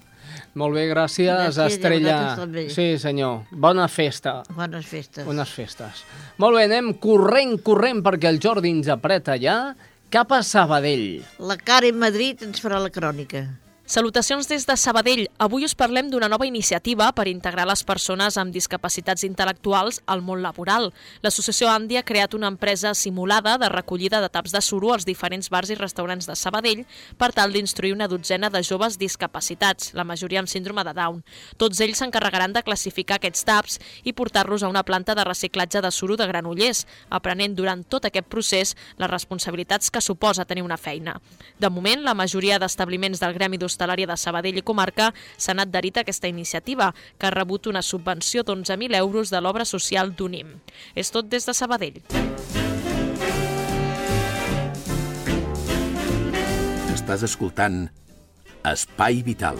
Molt 0.54 0.76
bé, 0.76 0.86
gràcies, 0.88 1.32
Gràcies, 1.32 1.72
Estrella. 1.74 2.36
Sí, 2.70 2.98
senyor. 3.00 3.48
Bona 3.50 3.88
festa. 3.88 4.42
Bones 4.52 4.86
festes. 4.86 5.24
Bones 5.26 5.50
festes. 5.50 6.04
Molt 6.42 6.56
bé, 6.58 6.66
anem 6.68 6.92
corrent, 7.00 7.56
corrent, 7.64 8.04
perquè 8.04 8.30
el 8.30 8.40
Jordi 8.42 8.70
ens 8.72 8.88
apreta 8.92 9.36
ja 9.40 9.74
cap 10.12 10.32
a 10.32 10.42
Sabadell. 10.44 11.22
La 11.40 11.56
Karen 11.56 11.98
Madrid 11.98 12.44
ens 12.44 12.60
farà 12.62 12.80
la 12.82 12.92
crònica. 12.92 13.46
Salutacions 13.92 14.48
des 14.48 14.64
de 14.64 14.74
Sabadell. 14.74 15.26
Avui 15.36 15.66
us 15.66 15.74
parlem 15.76 16.06
d'una 16.08 16.28
nova 16.32 16.46
iniciativa 16.48 17.10
per 17.12 17.26
integrar 17.28 17.66
les 17.68 17.82
persones 17.84 18.38
amb 18.40 18.54
discapacitats 18.54 19.20
intel·lectuals 19.26 19.98
al 20.08 20.22
món 20.24 20.40
laboral. 20.40 20.86
L'associació 21.20 21.68
Andy 21.68 21.98
ha 22.00 22.02
creat 22.08 22.32
una 22.32 22.48
empresa 22.48 22.94
simulada 22.96 23.58
de 23.60 23.68
recollida 23.68 24.22
de 24.24 24.30
taps 24.32 24.54
de 24.54 24.62
suro 24.64 24.94
als 24.94 25.04
diferents 25.04 25.50
bars 25.52 25.68
i 25.68 25.76
restaurants 25.76 26.24
de 26.24 26.36
Sabadell 26.40 26.86
per 27.20 27.34
tal 27.36 27.52
d'instruir 27.52 27.92
una 27.92 28.08
dotzena 28.08 28.48
de 28.48 28.62
joves 28.64 28.96
discapacitats, 28.96 29.92
la 29.92 30.08
majoria 30.08 30.40
amb 30.40 30.48
síndrome 30.48 30.86
de 30.88 30.96
Down. 30.96 31.20
Tots 31.60 31.84
ells 31.84 32.00
s'encarregaran 32.00 32.56
de 32.56 32.64
classificar 32.64 33.20
aquests 33.20 33.44
taps 33.44 33.78
i 34.08 34.16
portar-los 34.16 34.64
a 34.64 34.72
una 34.72 34.86
planta 34.88 35.12
de 35.12 35.28
reciclatge 35.28 35.84
de 35.84 35.92
suro 35.92 36.16
de 36.16 36.30
Granollers, 36.32 36.86
aprenent 37.10 37.60
durant 37.60 37.84
tot 37.84 38.08
aquest 38.08 38.32
procés 38.32 38.74
les 38.96 39.12
responsabilitats 39.12 39.92
que 39.92 40.00
suposa 40.00 40.48
tenir 40.48 40.64
una 40.64 40.80
feina. 40.80 41.18
De 41.60 41.68
moment, 41.68 42.00
la 42.00 42.16
majoria 42.16 42.56
d'establiments 42.56 43.20
del 43.20 43.36
Gremi 43.36 43.60
d'Hostalària 43.82 44.06
de 44.06 44.16
Sabadell 44.16 44.58
i 44.60 44.62
Comarca 44.62 45.10
s'han 45.36 45.58
adherit 45.62 45.96
a 45.98 46.04
aquesta 46.06 46.28
iniciativa, 46.30 46.92
que 47.18 47.26
ha 47.26 47.34
rebut 47.34 47.66
una 47.66 47.82
subvenció 47.82 48.44
d'11.000 48.46 48.94
euros 48.96 49.30
de 49.30 49.40
l'obra 49.40 49.64
social 49.64 50.14
d'UNIM. 50.14 50.60
És 50.94 51.10
tot 51.10 51.26
des 51.28 51.46
de 51.46 51.54
Sabadell. 51.54 51.98
Estàs 56.94 57.24
escoltant 57.26 57.88
Espai 58.62 59.22
Vital. 59.26 59.58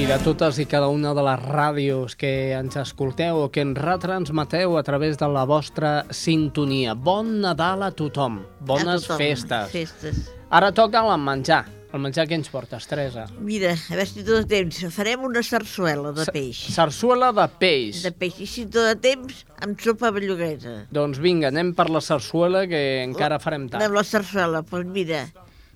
I 0.00 0.06
de 0.08 0.16
totes 0.24 0.56
i 0.62 0.64
cada 0.64 0.88
una 0.88 1.10
de 1.12 1.22
les 1.26 1.42
ràdios 1.50 2.14
que 2.16 2.54
ens 2.56 2.78
escolteu 2.80 3.42
o 3.42 3.50
que 3.52 3.60
ens 3.66 3.76
retransmeteu 3.76 4.78
a 4.78 4.84
través 4.86 5.18
de 5.18 5.28
la 5.28 5.44
vostra 5.44 6.06
sintonia. 6.10 6.94
Bon 6.94 7.40
Nadal 7.42 7.82
a 7.82 7.90
tothom. 7.90 8.44
Bones 8.60 9.02
A 9.04 9.08
tothom. 9.08 9.18
festes. 9.18 9.72
Festes. 9.74 10.39
Ara 10.50 10.72
toca 10.74 10.98
el 11.06 11.20
menjar. 11.22 11.64
El 11.94 12.00
menjar 12.02 12.24
que 12.26 12.34
ens 12.38 12.48
portes, 12.50 12.84
Teresa? 12.90 13.24
Mira, 13.42 13.72
a 13.74 13.94
veure 13.94 14.04
si 14.06 14.22
tot 14.22 14.42
de 14.42 14.46
temps. 14.50 14.76
Farem 14.94 15.22
una 15.26 15.42
sarsuela 15.46 16.10
de 16.14 16.26
peix. 16.30 16.58
Sarsuela 16.74 17.32
de 17.34 17.46
peix. 17.62 18.02
De 18.06 18.10
peix. 18.14 18.38
I 18.42 18.46
si 18.50 18.64
tot 18.66 18.86
de 18.88 18.96
temps, 19.02 19.44
amb 19.62 19.78
sopa 19.82 20.10
belluguesa. 20.14 20.76
Doncs 20.94 21.18
vinga, 21.22 21.50
anem 21.50 21.70
per 21.74 21.88
la 21.90 22.02
sarsuela, 22.02 22.64
que 22.70 22.80
encara 23.02 23.38
farem 23.42 23.68
tard. 23.70 23.82
Amb 23.86 23.98
la 23.98 24.04
sarsuela, 24.06 24.62
doncs 24.70 24.94
mira, 24.94 25.24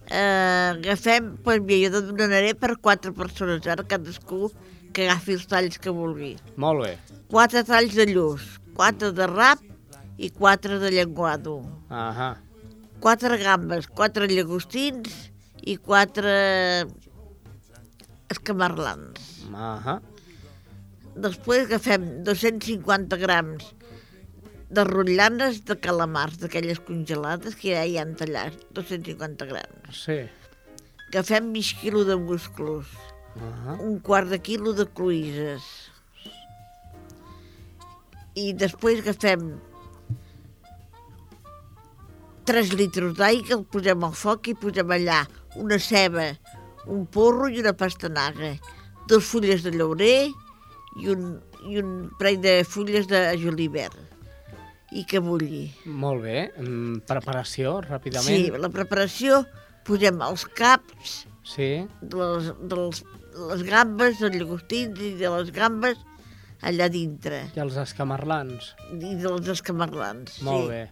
eh, 0.06 0.70
agafem, 0.74 1.34
doncs 1.42 1.66
mira, 1.66 1.90
jo 1.90 2.00
te 2.00 2.18
donaré 2.22 2.54
per 2.58 2.76
quatre 2.78 3.14
persones, 3.14 3.66
ara 3.66 3.86
cadascú 3.86 4.52
que 4.94 5.08
agafi 5.08 5.34
els 5.38 5.46
talls 5.50 5.78
que 5.82 5.90
vulgui. 5.90 6.34
Molt 6.58 6.82
bé. 6.86 6.96
Quatre 7.30 7.62
talls 7.66 7.94
de 7.98 8.06
lluç, 8.10 8.42
quatre 8.78 9.10
de 9.14 9.30
rap 9.30 9.62
i 10.18 10.30
quatre 10.30 10.78
de 10.82 10.94
llenguado. 10.94 11.60
Ahà. 11.90 12.36
Quatre 13.04 13.36
gambes, 13.36 13.84
quatre 13.92 14.24
llagostins 14.30 15.12
i 15.68 15.74
quatre 15.76 16.30
escamarlans. 18.32 19.26
Ahà. 19.52 19.98
Després 21.26 21.66
agafem 21.66 22.06
250 22.24 23.18
grams 23.20 23.66
de 24.74 24.84
rotllanes 24.88 25.60
de 25.68 25.76
calamars, 25.84 26.38
d'aquelles 26.40 26.80
congelades 26.86 27.58
que 27.60 27.74
ja 27.74 27.84
hi 27.84 27.98
han 28.00 28.16
tallat, 28.16 28.56
250 28.72 29.50
grams. 29.52 30.00
Sí. 30.06 30.16
Agafem 31.10 31.52
mig 31.52 31.74
quilo 31.82 32.06
de 32.08 32.16
musclos, 32.16 32.88
Ahà. 33.36 33.76
un 33.84 34.00
quart 34.00 34.32
de 34.32 34.40
quilo 34.40 34.72
de 34.72 34.88
cruïses. 34.88 35.68
I 38.34 38.48
després 38.58 39.04
agafem 39.04 39.52
3 42.44 42.72
litres 42.78 43.14
d'aigua, 43.18 43.58
el 43.58 43.64
posem 43.72 44.04
al 44.04 44.14
foc 44.18 44.48
i 44.52 44.54
posem 44.58 44.90
allà 44.94 45.22
una 45.60 45.78
ceba, 45.80 46.26
un 46.90 47.06
porro 47.06 47.48
i 47.48 47.60
una 47.62 47.72
pastanaga, 47.78 48.54
dos 49.08 49.24
fulles 49.24 49.62
de 49.64 49.72
llaurer 49.74 50.28
i 51.00 51.08
un, 51.12 51.38
i 51.68 51.78
un 51.80 51.94
parell 52.18 52.40
de 52.44 52.56
fulles 52.68 53.08
de 53.10 53.22
julivert 53.40 53.96
i 54.94 55.02
que 55.10 55.18
bulli. 55.18 55.66
Molt 55.90 56.22
bé. 56.22 56.38
Mm, 56.60 57.00
preparació, 57.08 57.78
ràpidament. 57.82 58.28
Sí, 58.28 58.50
la 58.62 58.70
preparació 58.70 59.42
posem 59.86 60.20
els 60.22 60.44
caps 60.54 61.24
Sí. 61.44 61.84
de 62.00 62.16
les, 62.16 62.52
de 62.62 62.76
les, 62.78 63.00
les 63.50 63.64
gambes, 63.68 64.20
dels 64.20 64.36
llagostins 64.38 65.00
i 65.02 65.10
de 65.18 65.32
les 65.34 65.50
gambes 65.52 65.98
allà 66.64 66.86
dintre. 66.88 67.42
I 67.56 67.60
els 67.60 67.74
escamarlans. 67.82 68.70
I 68.94 69.16
dels 69.20 69.50
escamarlans, 69.52 70.38
Molt 70.46 70.62
sí. 70.64 70.70
bé. 70.70 70.84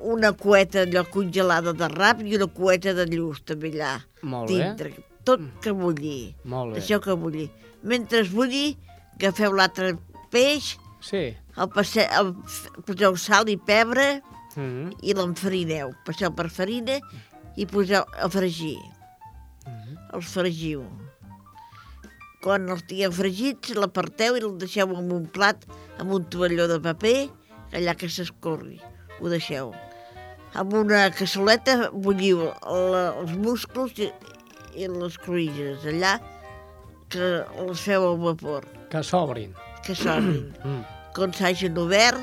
Una 0.00 0.32
cueta 0.32 0.82
allò 0.82 1.04
congelada 1.10 1.72
de 1.72 1.88
rap 1.88 2.20
i 2.22 2.36
una 2.36 2.46
cueta 2.46 2.92
de 2.94 3.06
lluç 3.10 3.40
també 3.44 3.72
allà 3.74 3.96
Molt 4.22 4.50
bé. 4.50 4.58
dintre. 4.62 4.92
Tot 5.24 5.40
que 5.60 5.72
bulli. 5.72 6.34
Molt 6.44 6.72
bé. 6.74 6.80
Deixeu 6.80 7.00
que 7.00 7.14
bulli. 7.18 7.50
Mentre 7.82 8.20
es 8.20 8.30
bulli, 8.30 8.76
agafeu 9.16 9.52
l'altre 9.52 9.96
peix, 10.30 10.76
Sí. 11.00 11.34
el, 11.56 11.68
passe, 11.70 12.06
el, 12.10 12.34
poseu 12.86 13.16
sal 13.16 13.48
i 13.48 13.56
pebre 13.56 14.20
Mm 14.56 14.90
i 15.02 15.12
l'enfarineu. 15.14 15.92
Passeu 16.04 16.32
per 16.34 16.48
farina 16.50 16.96
i 17.56 17.66
poseu 17.66 18.02
a 18.18 18.28
fregir. 18.28 18.78
Els 20.12 20.26
fregiu. 20.32 20.82
Quan 22.42 22.68
els 22.70 22.82
tingueu 22.88 23.12
fregits, 23.12 23.74
l'aparteu 23.74 24.36
i 24.38 24.40
el 24.42 24.56
deixeu 24.58 24.90
en 24.96 25.10
un 25.12 25.26
plat 25.26 25.64
amb 25.98 26.10
un 26.16 26.24
tovalló 26.30 26.66
de 26.70 26.78
paper, 26.80 27.28
allà 27.72 27.94
que 27.98 28.08
s'escorri. 28.08 28.80
Ho 29.20 29.28
deixeu. 29.28 29.72
Amb 30.56 30.72
una 30.72 31.10
cassoleta 31.12 31.90
bulliu 31.92 32.46
la, 32.46 33.02
els 33.20 33.34
musclos 33.36 33.92
i, 34.00 34.08
i 34.78 34.88
les 34.88 35.18
cruïges, 35.20 35.84
allà 35.84 36.16
que 37.12 37.28
els 37.64 37.80
feu 37.84 38.04
al 38.10 38.18
vapor, 38.22 38.66
Que 38.92 39.02
s'obrin. 39.04 39.54
que 39.84 39.94
s'obrin. 39.94 40.52
Mm. 40.64 40.84
Quan 41.16 41.32
s'hagin 41.34 41.76
obert, 41.80 42.20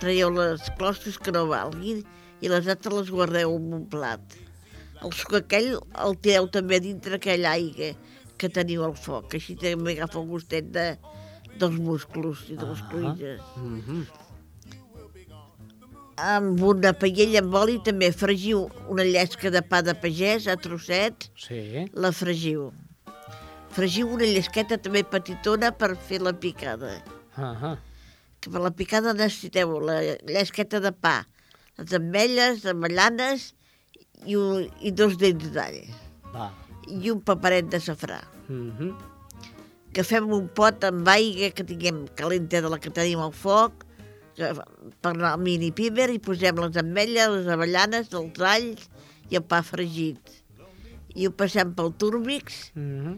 traieu 0.00 0.30
les 0.34 0.62
closques 0.76 1.16
que 1.18 1.32
no 1.32 1.46
valguin 1.48 2.02
i 2.42 2.50
les 2.50 2.66
altres 2.68 2.94
les 2.94 3.10
guardeu 3.10 3.54
en 3.56 3.72
un 3.78 3.86
plat. 3.88 4.20
El 5.02 5.12
suc 5.14 5.34
aquell 5.38 5.76
el 5.78 6.16
tireu 6.22 6.48
també 6.52 6.80
dintre 6.82 7.16
aquella 7.16 7.54
aigua 7.56 7.94
que 8.38 8.50
teniu 8.50 8.84
al 8.84 8.94
foc, 8.98 9.34
així 9.34 9.56
també 9.58 9.94
agafa 9.96 10.20
el 10.20 10.28
gustet 10.30 10.68
de, 10.74 10.86
dels 11.58 11.78
musclos 11.82 12.44
i 12.52 12.56
de 12.58 12.66
les 12.66 12.82
cruïges. 12.90 13.40
Mm 13.56 13.80
-hmm. 13.86 14.27
Amb 16.18 16.58
una 16.66 16.90
paella 16.98 17.38
amb 17.44 17.54
oli 17.54 17.76
també 17.86 18.08
fregiu 18.10 18.64
una 18.90 19.04
llesca 19.06 19.52
de 19.54 19.62
pa 19.62 19.82
de 19.86 19.94
pagès 19.94 20.48
a 20.50 20.56
trossets, 20.58 21.30
Sí. 21.36 21.86
la 21.94 22.10
fregiu. 22.10 22.72
Fregiu 23.70 24.08
una 24.10 24.24
llesqueta 24.26 24.78
també 24.78 25.04
petitona 25.04 25.70
per 25.70 25.94
fer 25.96 26.20
la 26.20 26.32
picada. 26.32 27.02
Ahà. 27.36 27.78
que 28.40 28.50
per 28.50 28.60
la 28.62 28.70
picada 28.70 29.12
necessiteu 29.14 29.80
la 29.82 30.00
llesqueta 30.26 30.78
de 30.80 30.92
pa, 30.92 31.26
les 31.78 31.92
ametlles, 31.92 32.64
avellanes 32.70 33.52
i, 34.24 34.36
un, 34.36 34.68
i 34.80 34.92
dos 34.94 35.16
dents 35.18 35.50
d'all 35.54 35.80
i 36.86 37.10
un 37.10 37.20
paperet 37.20 37.66
de 37.68 37.80
safrà. 37.82 38.20
Mm 38.48 38.70
-hmm. 38.78 38.94
Que 39.92 40.02
fem 40.04 40.30
un 40.32 40.48
pot 40.48 40.84
amb 40.84 41.08
aigua 41.08 41.50
que 41.50 41.64
tinguem 41.64 42.06
calenta 42.14 42.60
de 42.60 42.68
la 42.68 42.78
que 42.78 42.90
tenim 42.90 43.18
al 43.18 43.32
foc, 43.32 43.84
per 44.38 45.12
anar 45.12 45.34
al 45.34 45.40
mini 45.42 45.70
pimer 45.74 46.08
i 46.14 46.18
posem 46.22 46.58
les 46.62 46.76
ametlles, 46.80 47.32
les 47.34 47.48
avellanes, 47.52 48.12
els 48.14 48.40
alls 48.40 48.88
i 49.30 49.36
el 49.40 49.44
pa 49.44 49.62
fregit. 49.66 50.20
I 51.18 51.26
ho 51.26 51.32
passem 51.34 51.74
pel 51.74 51.92
túrmix 51.98 52.70
Mm 52.74 53.00
-hmm. 53.00 53.16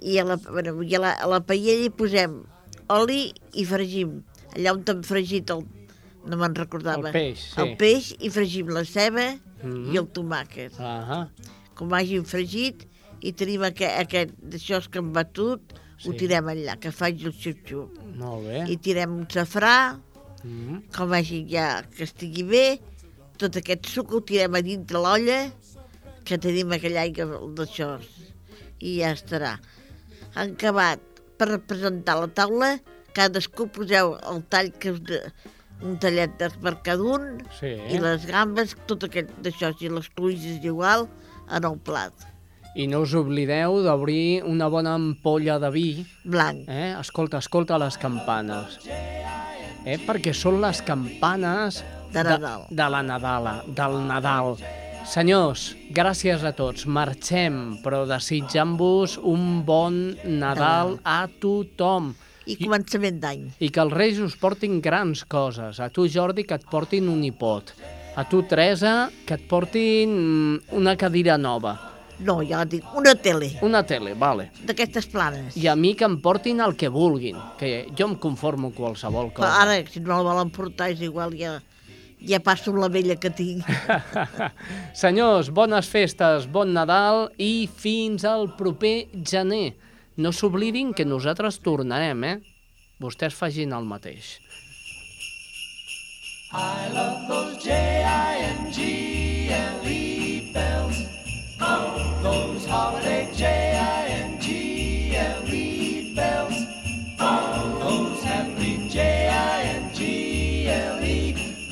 i 0.00 0.18
a 0.18 0.24
la, 0.24 0.36
bueno, 0.36 0.82
i 0.82 0.94
a 0.94 1.00
la, 1.00 1.12
a 1.12 1.26
la 1.26 1.40
paella 1.40 1.84
hi 1.86 1.90
posem 1.90 2.42
oli 2.88 3.32
i 3.54 3.64
fregim. 3.64 4.22
Allà 4.54 4.72
on 4.72 4.82
hem 4.86 5.02
fregit 5.02 5.50
el... 5.50 5.64
no 6.26 6.36
me'n 6.36 6.54
recordava. 6.54 7.08
El 7.08 7.12
peix, 7.12 7.38
sí. 7.54 7.60
El 7.60 7.76
peix 7.76 8.14
i 8.20 8.30
fregim 8.30 8.68
la 8.68 8.84
ceba 8.84 9.38
Mhm. 9.62 9.92
i 9.94 9.96
el 9.96 10.06
tomàquet. 10.12 10.72
Ahà. 10.78 11.28
Com 11.74 11.92
hagin 11.92 12.24
fregit 12.24 12.86
i 13.20 13.32
tenim 13.32 13.62
aquest, 13.62 13.98
aquest 14.00 14.30
d'això 14.42 14.80
que 14.90 14.98
hem 14.98 15.12
batut, 15.12 15.60
sí. 15.98 16.08
ho 16.08 16.12
tirem 16.12 16.46
allà, 16.46 16.78
que 16.78 16.90
faig 16.92 17.24
el 17.24 17.32
xup-xup. 17.32 17.88
Molt 18.16 18.46
bé. 18.46 18.64
I 18.68 18.76
tirem 18.76 19.10
un 19.16 19.26
safrà, 19.28 19.98
Mm 20.46 20.82
com 20.96 21.12
hagi 21.12 21.42
ja 21.50 21.82
que 21.92 22.04
estigui 22.06 22.44
bé, 22.46 22.78
tot 23.40 23.56
aquest 23.58 23.88
suc 23.90 24.12
ho 24.14 24.20
tirem 24.24 24.54
a 24.56 24.62
dintre 24.64 25.00
l'olla, 25.02 25.40
que 26.26 26.38
tenim 26.42 26.72
aquella 26.72 27.02
aigua 27.04 27.40
d'això, 27.56 27.96
i 28.80 28.98
ja 29.00 29.12
estarà. 29.16 29.56
Han 30.36 30.54
acabat 30.56 31.02
per 31.38 31.58
presentar 31.68 32.16
la 32.20 32.30
taula, 32.32 32.70
cadascú 33.16 33.68
poseu 33.72 34.14
el 34.30 34.42
tall 34.52 34.72
que 34.80 34.94
us 34.94 35.02
de, 35.04 35.20
un 35.84 35.98
tallet 36.00 36.32
de, 36.40 36.48
per 36.62 36.76
cada 36.84 37.04
un, 37.16 37.42
Sí. 37.58 37.74
i 37.92 38.00
les 38.00 38.24
gambes, 38.28 38.76
tot 38.88 39.04
aquest 39.04 39.32
d'això, 39.44 39.74
i 39.80 39.92
les 39.92 40.08
cruïses 40.16 40.64
igual, 40.64 41.08
en 41.50 41.64
el 41.64 41.78
plat. 41.78 42.12
I 42.76 42.86
no 42.92 43.00
us 43.04 43.14
oblideu 43.16 43.82
d'obrir 43.84 44.42
una 44.44 44.68
bona 44.68 44.96
ampolla 45.00 45.58
de 45.58 45.70
vi. 45.72 45.88
Blanc. 46.24 46.66
Eh? 46.68 46.92
Escolta, 47.00 47.38
escolta 47.38 47.78
les 47.80 47.96
campanes. 47.96 48.80
Eh? 49.86 50.00
Perquè 50.02 50.34
són 50.34 50.58
les 50.64 50.82
campanes 50.82 51.84
De 52.10 52.22
Nadal. 52.26 52.66
De, 52.68 52.76
de 52.78 52.88
la 52.90 53.02
Nadala, 53.06 53.54
del 53.66 53.96
Nadal. 54.08 54.56
Senyors, 55.06 55.68
gràcies 55.94 56.42
a 56.42 56.50
tots. 56.58 56.88
Marxem, 56.90 57.78
però 57.84 58.02
desitjant-vos 58.10 59.16
un 59.22 59.62
bon 59.66 60.16
Nadal 60.26 60.96
a 61.06 61.20
tothom. 61.42 62.14
I 62.46 62.56
començament 62.58 63.20
d'any. 63.22 63.44
I 63.62 63.70
que 63.74 63.82
els 63.82 63.94
Reis 63.94 64.18
us 64.22 64.34
portin 64.38 64.80
grans 64.82 65.22
coses. 65.26 65.78
A 65.82 65.90
tu, 65.94 66.08
Jordi, 66.10 66.46
que 66.46 66.58
et 66.58 66.66
portin 66.70 67.10
un 67.10 67.22
hipot. 67.26 67.70
A 68.18 68.24
tu, 68.26 68.42
Teresa, 68.48 69.10
que 69.26 69.38
et 69.38 69.46
portin 69.50 70.16
una 70.74 70.96
cadira 70.98 71.38
nova. 71.38 71.76
No, 72.24 72.40
ja 72.42 72.64
dic, 72.64 72.84
una 72.96 73.14
tele. 73.14 73.50
Una 73.62 73.82
tele, 73.84 74.14
vale. 74.16 74.50
D'aquestes 74.64 75.06
planes. 75.12 75.56
I 75.60 75.66
a 75.68 75.74
mi 75.76 75.94
que 75.94 76.04
em 76.08 76.16
portin 76.24 76.60
el 76.64 76.72
que 76.76 76.88
vulguin, 76.88 77.36
que 77.60 77.86
jo 77.98 78.06
em 78.08 78.14
conformo 78.16 78.70
qualsevol 78.72 79.28
Però 79.34 79.42
cosa. 79.44 79.62
ara, 79.62 79.76
si 79.90 80.00
no 80.00 80.16
la 80.16 80.22
volen 80.24 80.50
portar, 80.50 80.90
és 80.94 81.00
igual, 81.04 81.34
ja, 81.36 81.58
ja 82.24 82.40
passo 82.40 82.70
amb 82.72 82.80
la 82.80 82.88
vella 82.88 83.16
que 83.20 83.30
tinc. 83.30 83.64
Senyors, 85.02 85.50
bones 85.52 85.86
festes, 85.92 86.46
bon 86.48 86.72
Nadal 86.72 87.28
i 87.36 87.68
fins 87.68 88.24
al 88.24 88.56
proper 88.56 89.08
gener. 89.22 89.74
No 90.16 90.32
s'oblidin 90.32 90.94
que 90.96 91.04
nosaltres 91.04 91.60
tornarem, 91.60 92.24
eh? 92.24 92.40
Vostès 92.98 93.34
fagin 93.36 93.72
el 93.76 93.84
mateix. 93.84 94.38
I 96.56 96.88
love 96.94 97.28
those 97.28 97.58
J-I-N-G-L-E 99.06 100.52
bells. 100.54 101.15
Up 101.60 102.22
goes 102.22 102.66
holiday 102.66 103.30
J-I-N-G-L-E 103.34 104.44
bells. 106.14 106.54
Up 107.18 107.80
goes 107.80 108.22
happy 108.22 108.88
J-I-N-G-L-E 108.88 110.02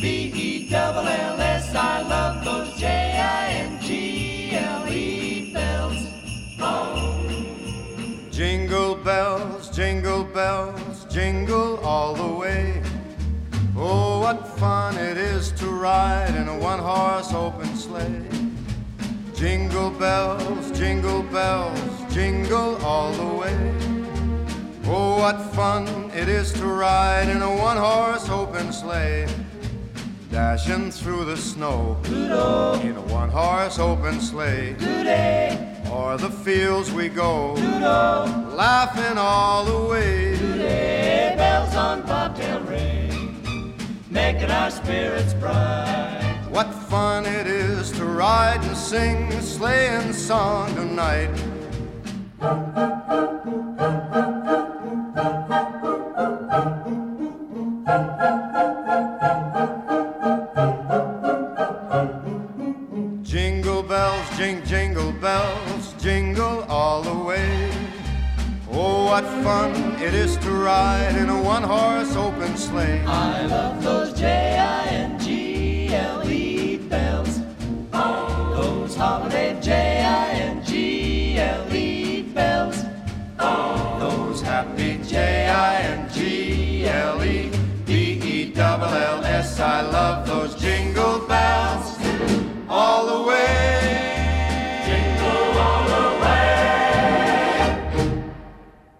B-E-double-L-S. 0.00 1.74
I 1.74 2.02
love 2.02 2.44
those 2.44 2.74
J-I-N-G-L-E 2.80 3.82
bells. 5.52 6.08
Jingle 8.30 8.94
bells, 8.96 9.70
jingle 9.70 10.24
bells, 10.24 11.04
jingle 11.12 11.78
all 11.80 12.14
the 12.14 12.26
way. 12.26 12.82
Oh, 13.76 14.20
what 14.20 14.46
fun 14.58 14.96
it 14.96 15.16
is 15.18 15.52
to 15.52 15.66
ride 15.66 16.34
in 16.36 16.48
a 16.48 16.58
one-horse 16.58 17.32
open 17.32 17.76
sleigh. 17.76 18.33
Jingle 19.44 19.90
bells, 19.90 20.70
jingle 20.70 21.22
bells, 21.24 22.14
jingle 22.14 22.82
all 22.82 23.12
the 23.12 23.36
way. 23.40 23.74
Oh, 24.86 25.18
what 25.18 25.38
fun 25.52 26.10
it 26.14 26.30
is 26.30 26.50
to 26.54 26.64
ride 26.64 27.28
in 27.28 27.42
a 27.42 27.54
one 27.54 27.76
horse 27.76 28.26
open 28.30 28.72
sleigh. 28.72 29.26
Dashing 30.30 30.90
through 30.90 31.26
the 31.26 31.36
snow 31.36 31.98
Doodle. 32.04 32.80
in 32.80 32.96
a 32.96 33.02
one 33.02 33.28
horse 33.28 33.78
open 33.78 34.18
sleigh. 34.22 34.76
Today, 34.78 35.76
O'er 35.88 36.16
the 36.16 36.30
fields 36.30 36.90
we 36.90 37.10
go, 37.10 37.54
Doodle. 37.54 38.56
laughing 38.56 39.18
all 39.18 39.66
the 39.66 39.90
way. 39.90 40.38
today, 40.38 41.34
bells 41.36 41.74
on 41.74 42.00
bobtail 42.06 42.60
ring, 42.60 43.74
making 44.08 44.50
our 44.50 44.70
spirits 44.70 45.34
bright. 45.34 46.14
What 46.54 46.72
fun 46.72 47.26
it 47.26 47.48
is 47.48 47.90
to 47.98 48.04
ride 48.04 48.62
sing 48.84 49.32
a 49.32 49.40
sleighing 49.40 50.12
song 50.12 50.68
tonight. 50.74 51.30
Jingle 63.22 63.82
bells, 63.82 64.36
jing, 64.36 64.62
jingle 64.66 65.12
bells, 65.12 65.94
jingle 65.98 66.64
all 66.64 67.00
the 67.00 67.24
way. 67.24 67.70
Oh, 68.70 69.06
what 69.06 69.24
fun 69.42 69.70
it 70.02 70.12
is 70.12 70.36
to 70.36 70.50
ride 70.50 71.16
in 71.16 71.30
a 71.30 71.42
one 71.42 71.62
horse 71.62 72.14
open 72.16 72.54
sleigh. 72.58 73.02
I 73.06 73.46
love 73.46 73.82
those 73.82 74.12
J-I-N-G-L-E 74.12 74.44
bells, 74.44 74.44
those 74.44 75.23
holiday 75.23 75.23
double 88.90 89.24
I 89.60 89.82
love 89.82 90.26
those 90.26 90.54
jingles. 90.56 90.93